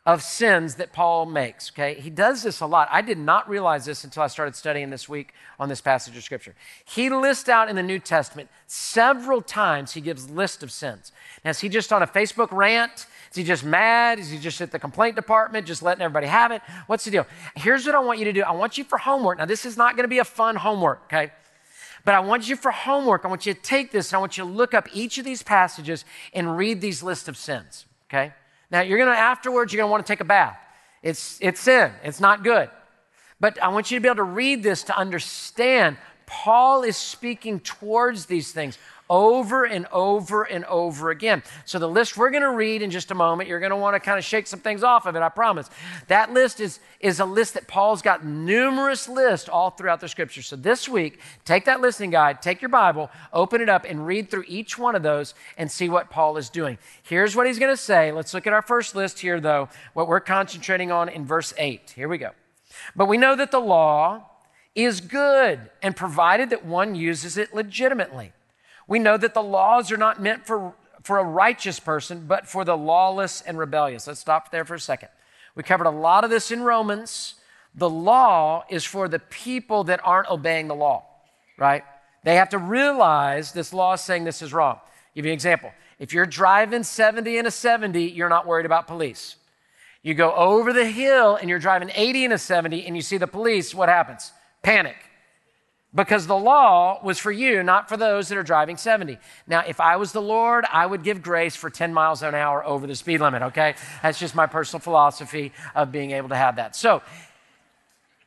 of 0.05 0.21
sins 0.21 0.75
that 0.75 0.91
Paul 0.91 1.25
makes. 1.25 1.71
Okay, 1.71 1.93
he 1.93 2.09
does 2.09 2.43
this 2.43 2.59
a 2.59 2.65
lot. 2.65 2.89
I 2.91 3.01
did 3.01 3.17
not 3.17 3.47
realize 3.47 3.85
this 3.85 4.03
until 4.03 4.23
I 4.23 4.27
started 4.27 4.55
studying 4.55 4.89
this 4.89 5.07
week 5.07 5.33
on 5.59 5.69
this 5.69 5.79
passage 5.79 6.17
of 6.17 6.23
scripture. 6.23 6.55
He 6.83 7.09
lists 7.09 7.47
out 7.47 7.69
in 7.69 7.75
the 7.77 7.83
New 7.83 7.99
Testament 7.99 8.49
several 8.67 9.41
times. 9.41 9.93
He 9.93 10.01
gives 10.01 10.29
list 10.29 10.61
of 10.61 10.71
sins. 10.71 11.13
Now, 11.45 11.51
is 11.51 11.59
he 11.59 11.69
just 11.69 11.93
on 11.93 12.03
a 12.03 12.07
Facebook 12.07 12.51
rant? 12.51 13.05
Is 13.31 13.37
he 13.37 13.43
just 13.43 13.63
mad? 13.63 14.19
Is 14.19 14.29
he 14.29 14.37
just 14.37 14.59
at 14.59 14.71
the 14.71 14.79
complaint 14.79 15.15
department, 15.15 15.65
just 15.65 15.81
letting 15.81 16.01
everybody 16.01 16.27
have 16.27 16.51
it? 16.51 16.61
What's 16.87 17.05
the 17.05 17.11
deal? 17.11 17.25
Here's 17.55 17.85
what 17.85 17.95
I 17.95 17.99
want 17.99 18.19
you 18.19 18.25
to 18.25 18.33
do. 18.33 18.43
I 18.43 18.51
want 18.51 18.77
you 18.77 18.83
for 18.83 18.97
homework. 18.97 19.37
Now, 19.37 19.45
this 19.45 19.65
is 19.65 19.77
not 19.77 19.95
going 19.95 20.03
to 20.03 20.09
be 20.09 20.19
a 20.19 20.25
fun 20.25 20.57
homework. 20.57 21.03
Okay. 21.05 21.31
But 22.05 22.15
I 22.15 22.19
want 22.19 22.49
you 22.49 22.57
for 22.57 22.71
homework, 22.71 23.23
I 23.23 23.29
want 23.29 23.45
you 23.45 23.53
to 23.53 23.61
take 23.61 23.91
this 23.91 24.11
and 24.11 24.17
I 24.17 24.19
want 24.19 24.37
you 24.37 24.43
to 24.43 24.49
look 24.49 24.73
up 24.73 24.89
each 24.93 25.17
of 25.17 25.23
these 25.23 25.41
passages 25.41 26.03
and 26.33 26.57
read 26.57 26.81
these 26.81 27.01
list 27.01 27.29
of 27.29 27.37
sins, 27.37 27.85
okay? 28.09 28.33
Now, 28.73 28.81
you're 28.81 28.97
going 28.97 29.13
to, 29.13 29.17
afterwards, 29.17 29.71
you're 29.71 29.77
going 29.77 29.89
to 29.89 29.91
want 29.91 30.03
to 30.03 30.11
take 30.11 30.19
a 30.19 30.25
bath. 30.25 30.57
It's, 31.03 31.37
it's 31.41 31.61
sin, 31.61 31.91
it's 32.03 32.19
not 32.19 32.43
good. 32.43 32.71
But 33.39 33.61
I 33.61 33.67
want 33.67 33.91
you 33.91 33.97
to 33.97 34.01
be 34.01 34.07
able 34.07 34.15
to 34.15 34.23
read 34.23 34.63
this 34.63 34.81
to 34.85 34.97
understand 34.97 35.97
Paul 36.33 36.81
is 36.81 36.97
speaking 36.97 37.59
towards 37.59 38.25
these 38.25 38.51
things 38.51 38.79
over 39.07 39.65
and 39.65 39.85
over 39.91 40.43
and 40.43 40.65
over 40.65 41.11
again. 41.11 41.43
So, 41.65 41.77
the 41.77 41.87
list 41.87 42.17
we're 42.17 42.31
going 42.31 42.41
to 42.41 42.49
read 42.49 42.81
in 42.81 42.89
just 42.89 43.11
a 43.11 43.15
moment, 43.15 43.47
you're 43.47 43.59
going 43.59 43.69
to 43.69 43.75
want 43.75 43.95
to 43.95 43.99
kind 43.99 44.17
of 44.17 44.25
shake 44.25 44.47
some 44.47 44.59
things 44.59 44.83
off 44.83 45.05
of 45.05 45.15
it, 45.15 45.21
I 45.21 45.29
promise. 45.29 45.69
That 46.07 46.33
list 46.33 46.59
is, 46.59 46.79
is 46.99 47.19
a 47.19 47.25
list 47.25 47.53
that 47.53 47.67
Paul's 47.67 48.01
got 48.01 48.25
numerous 48.25 49.07
lists 49.07 49.47
all 49.47 49.69
throughout 49.69 49.99
the 49.99 50.07
scripture. 50.07 50.41
So, 50.41 50.55
this 50.55 50.89
week, 50.89 51.19
take 51.45 51.65
that 51.65 51.81
listening 51.81 52.09
guide, 52.09 52.41
take 52.41 52.63
your 52.63 52.69
Bible, 52.69 53.11
open 53.31 53.61
it 53.61 53.69
up, 53.69 53.85
and 53.87 54.07
read 54.07 54.31
through 54.31 54.45
each 54.47 54.75
one 54.75 54.95
of 54.95 55.03
those 55.03 55.35
and 55.55 55.69
see 55.69 55.87
what 55.87 56.09
Paul 56.09 56.37
is 56.37 56.49
doing. 56.49 56.79
Here's 57.03 57.35
what 57.35 57.45
he's 57.45 57.59
going 57.59 57.71
to 57.73 57.77
say. 57.77 58.11
Let's 58.11 58.33
look 58.33 58.47
at 58.47 58.53
our 58.53 58.63
first 58.63 58.95
list 58.95 59.19
here, 59.19 59.39
though, 59.39 59.69
what 59.93 60.07
we're 60.07 60.19
concentrating 60.19 60.91
on 60.91 61.09
in 61.09 61.25
verse 61.25 61.53
8. 61.59 61.93
Here 61.95 62.09
we 62.09 62.17
go. 62.17 62.31
But 62.95 63.05
we 63.05 63.17
know 63.17 63.35
that 63.35 63.51
the 63.51 63.59
law 63.59 64.31
is 64.75 65.01
good 65.01 65.59
and 65.81 65.95
provided 65.95 66.49
that 66.49 66.65
one 66.65 66.95
uses 66.95 67.37
it 67.37 67.53
legitimately. 67.53 68.33
We 68.87 68.99
know 68.99 69.17
that 69.17 69.33
the 69.33 69.43
laws 69.43 69.91
are 69.91 69.97
not 69.97 70.21
meant 70.21 70.45
for, 70.45 70.73
for 71.03 71.19
a 71.19 71.23
righteous 71.23 71.79
person, 71.79 72.25
but 72.27 72.47
for 72.47 72.65
the 72.65 72.77
lawless 72.77 73.41
and 73.41 73.57
rebellious. 73.57 74.07
Let's 74.07 74.19
stop 74.19 74.51
there 74.51 74.65
for 74.65 74.75
a 74.75 74.79
second. 74.79 75.09
We 75.55 75.63
covered 75.63 75.87
a 75.87 75.91
lot 75.91 76.23
of 76.23 76.29
this 76.29 76.51
in 76.51 76.63
Romans. 76.63 77.35
The 77.75 77.89
law 77.89 78.65
is 78.69 78.83
for 78.83 79.07
the 79.07 79.19
people 79.19 79.85
that 79.85 79.99
aren't 80.03 80.29
obeying 80.29 80.67
the 80.67 80.75
law, 80.75 81.05
right? 81.57 81.83
They 82.23 82.35
have 82.35 82.49
to 82.49 82.57
realize 82.57 83.51
this 83.51 83.73
law 83.73 83.93
is 83.93 84.01
saying 84.01 84.23
this 84.23 84.41
is 84.41 84.53
wrong. 84.53 84.75
I'll 84.75 85.15
give 85.15 85.25
you 85.25 85.31
an 85.31 85.35
example. 85.35 85.71
If 85.99 86.13
you're 86.13 86.25
driving 86.25 86.83
70 86.83 87.37
in 87.37 87.45
a 87.45 87.51
70, 87.51 88.03
you're 88.03 88.29
not 88.29 88.47
worried 88.47 88.65
about 88.65 88.87
police. 88.87 89.35
You 90.01 90.13
go 90.13 90.33
over 90.33 90.73
the 90.73 90.85
hill 90.85 91.35
and 91.35 91.49
you're 91.49 91.59
driving 91.59 91.91
80 91.95 92.25
in 92.25 92.31
a 92.33 92.37
70 92.37 92.85
and 92.85 92.95
you 92.95 93.01
see 93.01 93.17
the 93.17 93.27
police, 93.27 93.73
what 93.73 93.89
happens? 93.89 94.31
Panic 94.63 94.95
because 95.95 96.25
the 96.25 96.37
law 96.37 96.99
was 97.03 97.19
for 97.19 97.31
you, 97.31 97.61
not 97.61 97.87
for 97.87 97.97
those 97.97 98.29
that 98.29 98.37
are 98.37 98.43
driving 98.43 98.77
70. 98.77 99.19
Now, 99.45 99.63
if 99.67 99.79
I 99.79 99.97
was 99.97 100.11
the 100.11 100.21
Lord, 100.21 100.65
I 100.71 100.85
would 100.85 101.03
give 101.03 101.21
grace 101.21 101.55
for 101.55 101.69
10 101.69 101.93
miles 101.93 102.23
an 102.23 102.33
hour 102.33 102.65
over 102.65 102.87
the 102.87 102.95
speed 102.95 103.21
limit, 103.21 103.43
okay? 103.43 103.75
That's 104.01 104.19
just 104.19 104.33
my 104.33 104.47
personal 104.47 104.79
philosophy 104.79 105.51
of 105.75 105.91
being 105.91 106.11
able 106.11 106.29
to 106.29 106.35
have 106.35 106.55
that. 106.55 106.75
So, 106.75 107.03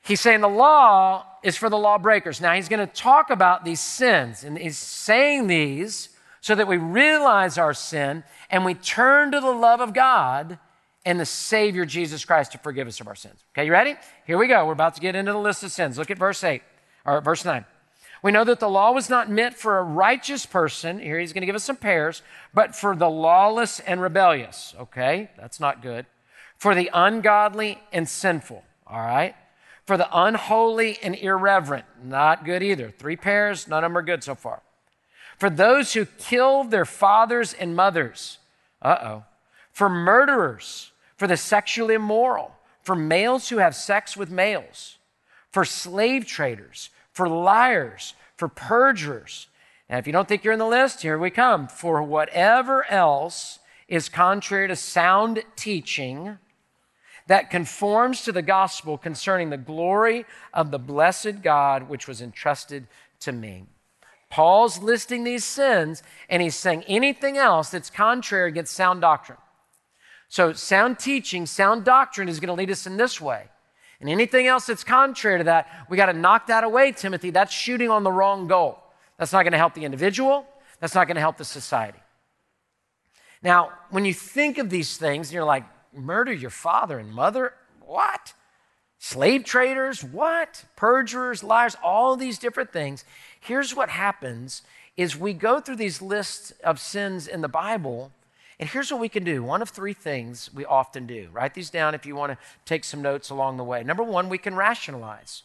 he's 0.03 0.21
saying 0.21 0.43
the 0.43 0.49
law 0.49 1.27
is 1.43 1.57
for 1.57 1.69
the 1.69 1.79
lawbreakers. 1.79 2.41
Now, 2.41 2.53
he's 2.53 2.69
going 2.69 2.87
to 2.87 2.93
talk 2.93 3.31
about 3.31 3.65
these 3.65 3.81
sins, 3.81 4.45
and 4.45 4.57
he's 4.57 4.79
saying 4.79 5.49
these 5.49 6.11
so 6.41 6.55
that 6.55 6.69
we 6.69 6.77
realize 6.77 7.59
our 7.59 7.75
sin 7.75 8.23
and 8.49 8.65
we 8.65 8.75
turn 8.75 9.33
to 9.33 9.41
the 9.41 9.51
love 9.51 9.81
of 9.81 9.93
God 9.93 10.61
and 11.07 11.19
the 11.19 11.25
Savior 11.25 11.87
Jesus 11.87 12.25
Christ 12.25 12.53
to 12.53 12.59
forgive 12.59 12.89
us 12.89 13.01
of 13.01 13.07
our 13.07 13.15
sins. 13.15 13.45
Okay, 13.55 13.65
you 13.65 13.73
ready? 13.73 13.95
Here 14.27 14.37
we 14.37 14.49
go. 14.49 14.67
We're 14.67 14.73
about 14.73 14.97
to 14.97 15.01
get 15.01 15.15
into 15.15 15.33
the 15.33 15.39
list 15.39 15.63
of 15.63 15.71
sins. 15.71 15.97
Look 15.97 16.11
at 16.11 16.19
verse 16.19 16.43
8. 16.45 16.61
Or 17.07 17.21
verse 17.21 17.45
9. 17.45 17.65
We 18.23 18.33
know 18.33 18.43
that 18.43 18.59
the 18.59 18.69
law 18.69 18.91
was 18.91 19.09
not 19.09 19.31
meant 19.31 19.55
for 19.55 19.79
a 19.79 19.83
righteous 19.85 20.45
person. 20.45 20.99
Here 20.99 21.21
he's 21.21 21.33
going 21.33 21.43
to 21.43 21.47
give 21.47 21.55
us 21.55 21.63
some 21.63 21.77
pairs, 21.77 22.23
but 22.53 22.75
for 22.75 22.97
the 22.97 23.09
lawless 23.09 23.79
and 23.79 24.03
rebellious. 24.03 24.75
Okay, 24.81 25.31
that's 25.39 25.61
not 25.61 25.81
good. 25.81 26.07
For 26.59 26.75
the 26.75 26.91
ungodly 26.93 27.81
and 27.93 28.09
sinful. 28.09 28.65
All 28.87 28.99
right. 28.99 29.37
For 29.87 29.97
the 29.97 30.09
unholy 30.13 30.99
and 31.05 31.15
irreverent. 31.15 31.85
Not 32.03 32.45
good 32.45 32.65
either. 32.65 32.91
Three 32.91 33.17
pairs, 33.17 33.69
none 33.69 33.85
of 33.85 33.91
them 33.91 33.99
are 33.99 34.03
good 34.03 34.25
so 34.25 34.35
far. 34.35 34.63
for 35.39 35.51
those 35.51 35.93
who 35.93 36.07
killed 36.07 36.71
their 36.71 36.87
fathers 36.87 37.53
and 37.53 37.77
mothers. 37.77 38.39
Uh 38.83 38.97
oh. 39.03 39.25
For 39.71 39.89
murderers, 39.89 40.93
for 41.17 41.27
the 41.27 41.37
sexually 41.37 41.95
immoral, 41.95 42.53
for 42.83 42.95
males 42.95 43.49
who 43.49 43.59
have 43.59 43.75
sex 43.75 44.17
with 44.17 44.31
males, 44.31 44.99
for 45.51 45.65
slave 45.65 46.27
traders, 46.27 46.91
for 47.13 47.29
liars, 47.29 48.15
for 48.37 48.49
perjurers. 48.49 49.49
And 49.89 49.99
if 49.99 50.07
you 50.07 50.13
don't 50.13 50.29
think 50.29 50.45
you're 50.45 50.53
in 50.53 50.59
the 50.59 50.67
list, 50.67 51.03
here 51.03 51.19
we 51.19 51.31
come. 51.31 51.69
For 51.69 52.03
whatever 52.03 52.89
else 52.91 53.61
is 53.89 54.09
contrary 54.09 54.69
to 54.69 54.77
sound 54.77 55.43
teaching 55.55 56.39
that 57.27 57.51
conforms 57.51 58.23
to 58.23 58.33
the 58.33 58.43
gospel 58.43 58.99
concerning 58.99 59.51
the 59.51 59.57
glory 59.57 60.25
of 60.53 60.71
the 60.71 60.79
blessed 60.79 61.43
God 61.43 61.89
which 61.89 62.07
was 62.07 62.21
entrusted 62.21 62.87
to 63.21 63.33
me. 63.33 63.65
Paul's 64.29 64.79
listing 64.79 65.25
these 65.25 65.45
sins, 65.45 66.03
and 66.29 66.43
he's 66.43 66.57
saying 66.57 66.85
anything 66.87 67.39
else 67.39 67.71
that's 67.71 67.91
contrary 67.91 68.49
against 68.49 68.75
sound 68.75 69.01
doctrine. 69.01 69.39
So, 70.29 70.53
sound 70.53 70.99
teaching, 70.99 71.47
sound 71.47 71.85
doctrine 71.85 72.29
is 72.29 72.41
going 72.41 72.49
to 72.49 72.55
lead 72.55 72.71
us 72.71 72.87
in 72.87 72.97
this 72.97 73.21
way. 73.21 73.45
And 74.01 74.11
anything 74.11 74.47
else 74.47 74.67
that's 74.67 74.85
contrary 74.85 75.39
to 75.39 75.45
that, 75.45 75.87
we 75.89 75.97
got 75.97 76.07
to 76.07 76.13
knock 76.13 76.49
that 76.49 76.65
away, 76.65 76.93
Timothy. 76.93 77.31
That's 77.31 77.53
shooting 77.53 77.91
on 77.91 78.03
the 78.03 78.13
wrong 78.13 78.47
goal. 78.47 78.79
That's 79.19 79.33
not 79.33 79.45
going 79.45 79.53
to 79.53 79.59
help 79.59 79.75
the 79.75 79.85
individual, 79.85 80.47
that's 80.81 80.95
not 80.95 81.07
going 81.07 81.15
to 81.15 81.21
help 81.21 81.39
the 81.39 81.45
society. 81.45 81.99
Now, 83.43 83.71
when 83.91 84.05
you 84.05 84.13
think 84.13 84.59
of 84.59 84.71
these 84.71 84.97
things, 84.97 85.33
you're 85.33 85.45
like, 85.45 85.65
murder 85.95 86.33
your 86.33 86.51
father 86.51 86.99
and 86.99 87.13
mother? 87.13 87.55
What? 87.81 88.35
Slave 88.99 89.45
traders? 89.45 90.03
What? 90.03 90.65
Perjurers, 90.75 91.45
liars, 91.45 91.77
all 91.83 92.17
these 92.17 92.39
different 92.39 92.73
things. 92.73 93.05
Here's 93.41 93.75
what 93.75 93.89
happens 93.89 94.63
is 94.97 95.17
we 95.17 95.33
go 95.33 95.61
through 95.61 95.77
these 95.77 96.01
lists 96.01 96.53
of 96.65 96.81
sins 96.81 97.29
in 97.29 97.43
the 97.43 97.49
Bible, 97.49 98.11
and 98.59 98.69
here's 98.69 98.91
what 98.91 99.01
we 99.01 99.09
can 99.09 99.23
do. 99.23 99.43
One 99.43 99.61
of 99.61 99.69
three 99.69 99.93
things 99.93 100.51
we 100.55 100.65
often 100.65 101.07
do. 101.07 101.29
Write 101.33 101.55
these 101.55 101.69
down 101.69 101.95
if 101.95 102.07
you 102.07 102.17
want 102.17 102.33
to 102.33 102.39
take 102.65 102.85
some 102.85 103.03
notes 103.03 103.29
along 103.29 103.59
the 103.59 103.65
way. 103.65 103.83
Number 103.83 104.03
one, 104.03 104.29
we 104.29 104.39
can 104.39 104.55
rationalize. 104.55 105.43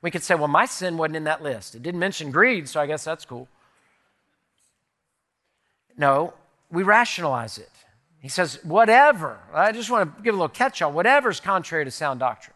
We 0.00 0.12
could 0.12 0.22
say, 0.22 0.36
well, 0.36 0.46
my 0.46 0.66
sin 0.66 0.96
wasn't 0.96 1.16
in 1.16 1.24
that 1.24 1.42
list. 1.42 1.74
It 1.74 1.82
didn't 1.82 1.98
mention 1.98 2.30
greed, 2.30 2.68
so 2.68 2.80
I 2.80 2.86
guess 2.86 3.02
that's 3.02 3.24
cool. 3.24 3.48
No, 5.98 6.34
we 6.70 6.84
rationalize 6.84 7.58
it. 7.58 7.70
He 8.20 8.28
says, 8.28 8.60
whatever. 8.62 9.40
I 9.52 9.72
just 9.72 9.90
want 9.90 10.16
to 10.16 10.22
give 10.22 10.34
a 10.34 10.36
little 10.36 10.48
catch 10.48 10.82
all. 10.82 10.92
whatever 10.92 11.30
is 11.30 11.40
contrary 11.40 11.84
to 11.84 11.90
sound 11.90 12.20
doctrine. 12.20 12.54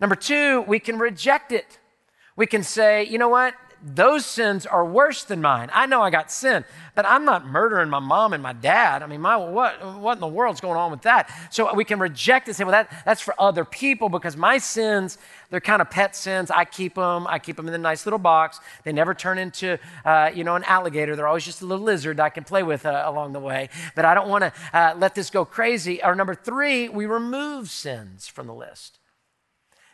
Number 0.00 0.16
two, 0.16 0.62
we 0.62 0.78
can 0.78 0.98
reject 0.98 1.52
it. 1.52 1.78
We 2.36 2.46
can 2.46 2.62
say, 2.62 3.04
you 3.04 3.16
know 3.16 3.28
what? 3.28 3.54
Those 3.82 4.26
sins 4.26 4.66
are 4.66 4.84
worse 4.84 5.22
than 5.24 5.40
mine. 5.40 5.70
I 5.72 5.86
know 5.86 6.02
I 6.02 6.10
got 6.10 6.32
sin, 6.32 6.64
but 6.94 7.06
I'm 7.06 7.24
not 7.24 7.46
murdering 7.46 7.88
my 7.88 7.98
mom 7.98 8.32
and 8.32 8.42
my 8.42 8.52
dad. 8.52 9.02
I 9.02 9.06
mean, 9.06 9.20
my, 9.20 9.36
what, 9.36 9.98
what 9.98 10.14
in 10.14 10.20
the 10.20 10.26
world's 10.26 10.60
going 10.60 10.76
on 10.76 10.90
with 10.90 11.02
that? 11.02 11.30
So 11.50 11.72
we 11.74 11.84
can 11.84 11.98
reject 11.98 12.48
and 12.48 12.56
say, 12.56 12.64
well, 12.64 12.72
that, 12.72 12.90
that's 13.04 13.20
for 13.20 13.34
other 13.38 13.64
people 13.64 14.08
because 14.08 14.36
my 14.36 14.58
sins, 14.58 15.18
they're 15.50 15.60
kind 15.60 15.80
of 15.80 15.90
pet 15.90 16.16
sins. 16.16 16.50
I 16.50 16.64
keep 16.64 16.94
them. 16.94 17.26
I 17.28 17.38
keep 17.38 17.56
them 17.56 17.68
in 17.68 17.74
a 17.74 17.78
nice 17.78 18.06
little 18.06 18.18
box. 18.18 18.60
They 18.84 18.92
never 18.92 19.14
turn 19.14 19.38
into, 19.38 19.78
uh, 20.04 20.30
you 20.34 20.42
know, 20.42 20.56
an 20.56 20.64
alligator. 20.64 21.14
They're 21.14 21.28
always 21.28 21.44
just 21.44 21.62
a 21.62 21.66
little 21.66 21.84
lizard 21.84 22.18
I 22.18 22.30
can 22.30 22.44
play 22.44 22.62
with 22.62 22.86
uh, 22.86 23.04
along 23.06 23.32
the 23.32 23.40
way. 23.40 23.68
But 23.94 24.04
I 24.04 24.14
don't 24.14 24.28
want 24.28 24.42
to 24.42 24.52
uh, 24.72 24.94
let 24.98 25.14
this 25.14 25.30
go 25.30 25.44
crazy. 25.44 26.02
Or 26.02 26.14
number 26.14 26.34
three, 26.34 26.88
we 26.88 27.06
remove 27.06 27.70
sins 27.70 28.26
from 28.26 28.46
the 28.46 28.54
list. 28.54 28.98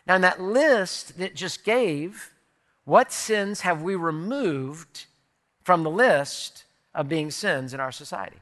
Now, 0.06 0.16
in 0.16 0.22
that 0.22 0.40
list 0.40 1.18
that 1.18 1.36
just 1.36 1.64
gave, 1.64 2.31
what 2.84 3.12
sins 3.12 3.60
have 3.60 3.82
we 3.82 3.94
removed 3.94 5.06
from 5.62 5.82
the 5.82 5.90
list 5.90 6.64
of 6.94 7.08
being 7.08 7.30
sins 7.30 7.72
in 7.72 7.80
our 7.80 7.92
society? 7.92 8.38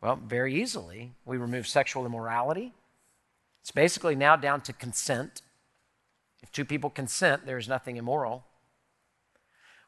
Well, 0.00 0.16
very 0.16 0.54
easily, 0.54 1.12
we 1.24 1.36
remove 1.36 1.66
sexual 1.66 2.06
immorality. 2.06 2.72
It's 3.62 3.70
basically 3.70 4.14
now 4.14 4.36
down 4.36 4.62
to 4.62 4.72
consent. 4.72 5.42
If 6.42 6.50
two 6.52 6.64
people 6.64 6.90
consent, 6.90 7.44
there 7.44 7.58
is 7.58 7.68
nothing 7.68 7.96
immoral. 7.96 8.44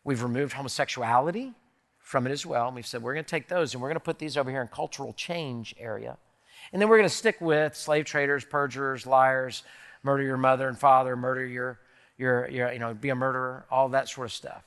We've 0.04 0.22
removed 0.22 0.54
homosexuality 0.54 1.54
from 1.98 2.26
it 2.26 2.30
as 2.30 2.44
well. 2.44 2.66
And 2.66 2.76
we've 2.76 2.86
said 2.86 3.02
we're 3.02 3.14
going 3.14 3.24
to 3.24 3.30
take 3.30 3.48
those 3.48 3.72
and 3.72 3.82
we're 3.82 3.88
going 3.88 3.96
to 3.96 4.00
put 4.00 4.18
these 4.18 4.36
over 4.36 4.50
here 4.50 4.60
in 4.60 4.68
cultural 4.68 5.12
change 5.14 5.74
area. 5.78 6.18
And 6.72 6.80
then 6.80 6.88
we're 6.88 6.98
going 6.98 7.08
to 7.08 7.14
stick 7.14 7.40
with 7.40 7.74
slave 7.74 8.04
traders, 8.04 8.44
perjurers, 8.44 9.06
liars, 9.06 9.62
murder 10.02 10.22
your 10.22 10.36
mother 10.36 10.68
and 10.68 10.78
father, 10.78 11.16
murder 11.16 11.46
your, 11.46 11.78
your, 12.22 12.48
your, 12.48 12.72
you 12.72 12.78
know, 12.78 12.94
be 12.94 13.08
a 13.08 13.14
murderer, 13.14 13.66
all 13.70 13.88
that 13.90 14.08
sort 14.08 14.26
of 14.26 14.32
stuff. 14.32 14.62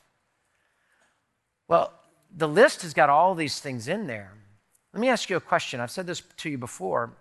Well, 1.67 1.93
the 2.35 2.47
list 2.47 2.81
has 2.81 2.93
got 2.93 3.09
all 3.09 3.33
these 3.33 3.59
things 3.59 3.87
in 3.87 4.07
there. 4.07 4.33
Let 4.93 4.99
me 4.99 5.07
ask 5.07 5.29
you 5.29 5.37
a 5.37 5.41
question. 5.41 5.79
I've 5.79 5.89
said 5.89 6.05
this 6.05 6.21
to 6.37 6.49
you 6.49 6.57
before. 6.57 7.13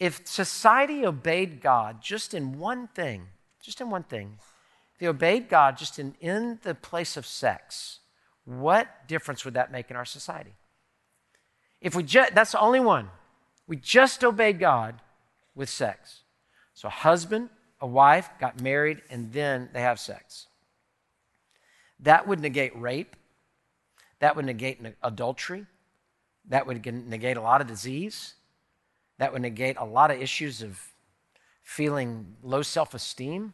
If 0.00 0.26
society 0.26 1.04
obeyed 1.06 1.60
God 1.60 2.02
just 2.02 2.32
in 2.32 2.58
one 2.58 2.88
thing, 2.88 3.26
just 3.62 3.80
in 3.80 3.90
one 3.90 4.02
thing, 4.02 4.38
if 4.94 4.98
they 4.98 5.06
obeyed 5.06 5.48
God 5.48 5.76
just 5.76 5.98
in, 5.98 6.14
in 6.20 6.58
the 6.62 6.74
place 6.74 7.16
of 7.18 7.26
sex, 7.26 8.00
what 8.44 9.06
difference 9.06 9.44
would 9.44 9.54
that 9.54 9.70
make 9.70 9.90
in 9.90 9.96
our 9.96 10.04
society? 10.04 10.54
If 11.80 11.94
we 11.94 12.02
just, 12.02 12.34
that's 12.34 12.52
the 12.52 12.60
only 12.60 12.80
one. 12.80 13.10
We 13.66 13.76
just 13.76 14.24
obeyed 14.24 14.58
God 14.58 15.00
with 15.54 15.68
sex. 15.68 16.22
So, 16.72 16.88
husband, 16.88 17.50
a 17.80 17.86
wife 17.86 18.28
got 18.40 18.60
married, 18.60 19.02
and 19.10 19.32
then 19.32 19.68
they 19.72 19.80
have 19.80 20.00
sex. 20.00 20.46
That 22.00 22.26
would 22.26 22.40
negate 22.40 22.78
rape. 22.78 23.16
That 24.20 24.36
would 24.36 24.44
negate 24.44 24.80
adultery. 25.02 25.66
That 26.48 26.66
would 26.66 26.84
negate 26.84 27.36
a 27.36 27.40
lot 27.40 27.60
of 27.60 27.66
disease. 27.66 28.34
That 29.18 29.32
would 29.32 29.42
negate 29.42 29.76
a 29.78 29.84
lot 29.84 30.10
of 30.10 30.20
issues 30.20 30.62
of 30.62 30.80
feeling 31.62 32.36
low 32.42 32.62
self 32.62 32.94
esteem. 32.94 33.52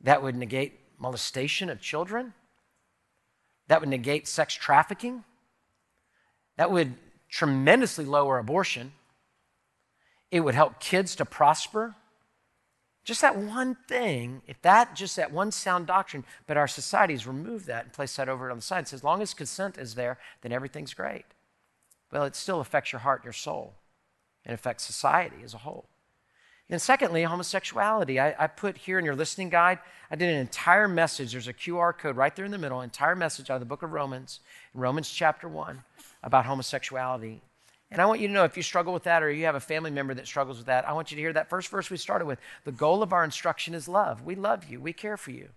That 0.00 0.22
would 0.22 0.36
negate 0.36 0.80
molestation 0.98 1.68
of 1.68 1.80
children. 1.80 2.34
That 3.68 3.80
would 3.80 3.88
negate 3.88 4.28
sex 4.28 4.54
trafficking. 4.54 5.24
That 6.56 6.70
would 6.70 6.94
tremendously 7.28 8.04
lower 8.04 8.38
abortion. 8.38 8.92
It 10.30 10.40
would 10.40 10.54
help 10.54 10.80
kids 10.80 11.16
to 11.16 11.24
prosper. 11.24 11.94
Just 13.04 13.20
that 13.20 13.36
one 13.36 13.76
thing, 13.86 14.40
if 14.46 14.60
that, 14.62 14.96
just 14.96 15.16
that 15.16 15.30
one 15.30 15.52
sound 15.52 15.86
doctrine, 15.86 16.24
but 16.46 16.56
our 16.56 16.66
society 16.66 17.12
has 17.12 17.26
removed 17.26 17.66
that 17.66 17.84
and 17.84 17.92
placed 17.92 18.16
that 18.16 18.30
over 18.30 18.50
on 18.50 18.56
the 18.56 18.62
side. 18.62 18.86
It 18.86 18.92
as 18.94 19.04
long 19.04 19.20
as 19.20 19.34
consent 19.34 19.76
is 19.76 19.94
there, 19.94 20.18
then 20.40 20.52
everything's 20.52 20.94
great. 20.94 21.26
Well, 22.10 22.24
it 22.24 22.34
still 22.34 22.60
affects 22.60 22.92
your 22.92 23.00
heart 23.00 23.20
and 23.20 23.24
your 23.24 23.32
soul 23.34 23.74
and 24.46 24.54
affects 24.54 24.84
society 24.84 25.36
as 25.44 25.52
a 25.52 25.58
whole. 25.58 25.86
And 26.70 26.80
secondly, 26.80 27.24
homosexuality. 27.24 28.18
I, 28.18 28.34
I, 28.38 28.46
put 28.46 28.78
here 28.78 28.98
in 28.98 29.04
your 29.04 29.14
listening 29.14 29.50
guide, 29.50 29.80
I 30.10 30.16
did 30.16 30.30
an 30.30 30.40
entire 30.40 30.88
message. 30.88 31.32
There's 31.32 31.48
a 31.48 31.52
QR 31.52 31.96
code 31.96 32.16
right 32.16 32.34
there 32.34 32.46
in 32.46 32.50
the 32.50 32.58
middle, 32.58 32.80
entire 32.80 33.14
message 33.14 33.50
out 33.50 33.56
of 33.56 33.60
the 33.60 33.66
book 33.66 33.82
of 33.82 33.92
Romans, 33.92 34.40
Romans 34.72 35.10
chapter 35.10 35.46
1, 35.46 35.84
about 36.22 36.46
homosexuality. 36.46 37.42
And 37.94 38.02
I 38.02 38.06
want 38.06 38.20
you 38.20 38.26
to 38.26 38.34
know 38.34 38.42
if 38.42 38.56
you 38.56 38.62
struggle 38.64 38.92
with 38.92 39.04
that 39.04 39.22
or 39.22 39.30
you 39.30 39.44
have 39.44 39.54
a 39.54 39.60
family 39.60 39.92
member 39.92 40.14
that 40.14 40.26
struggles 40.26 40.56
with 40.56 40.66
that, 40.66 40.86
I 40.88 40.92
want 40.94 41.12
you 41.12 41.14
to 41.14 41.20
hear 41.20 41.32
that 41.32 41.48
first 41.48 41.68
verse 41.68 41.90
we 41.90 41.96
started 41.96 42.24
with. 42.24 42.40
The 42.64 42.72
goal 42.72 43.04
of 43.04 43.12
our 43.12 43.22
instruction 43.22 43.72
is 43.72 43.86
love. 43.86 44.24
We 44.24 44.34
love 44.34 44.64
you, 44.64 44.80
we 44.80 44.92
care 44.92 45.16
for 45.16 45.30
you. 45.30 45.50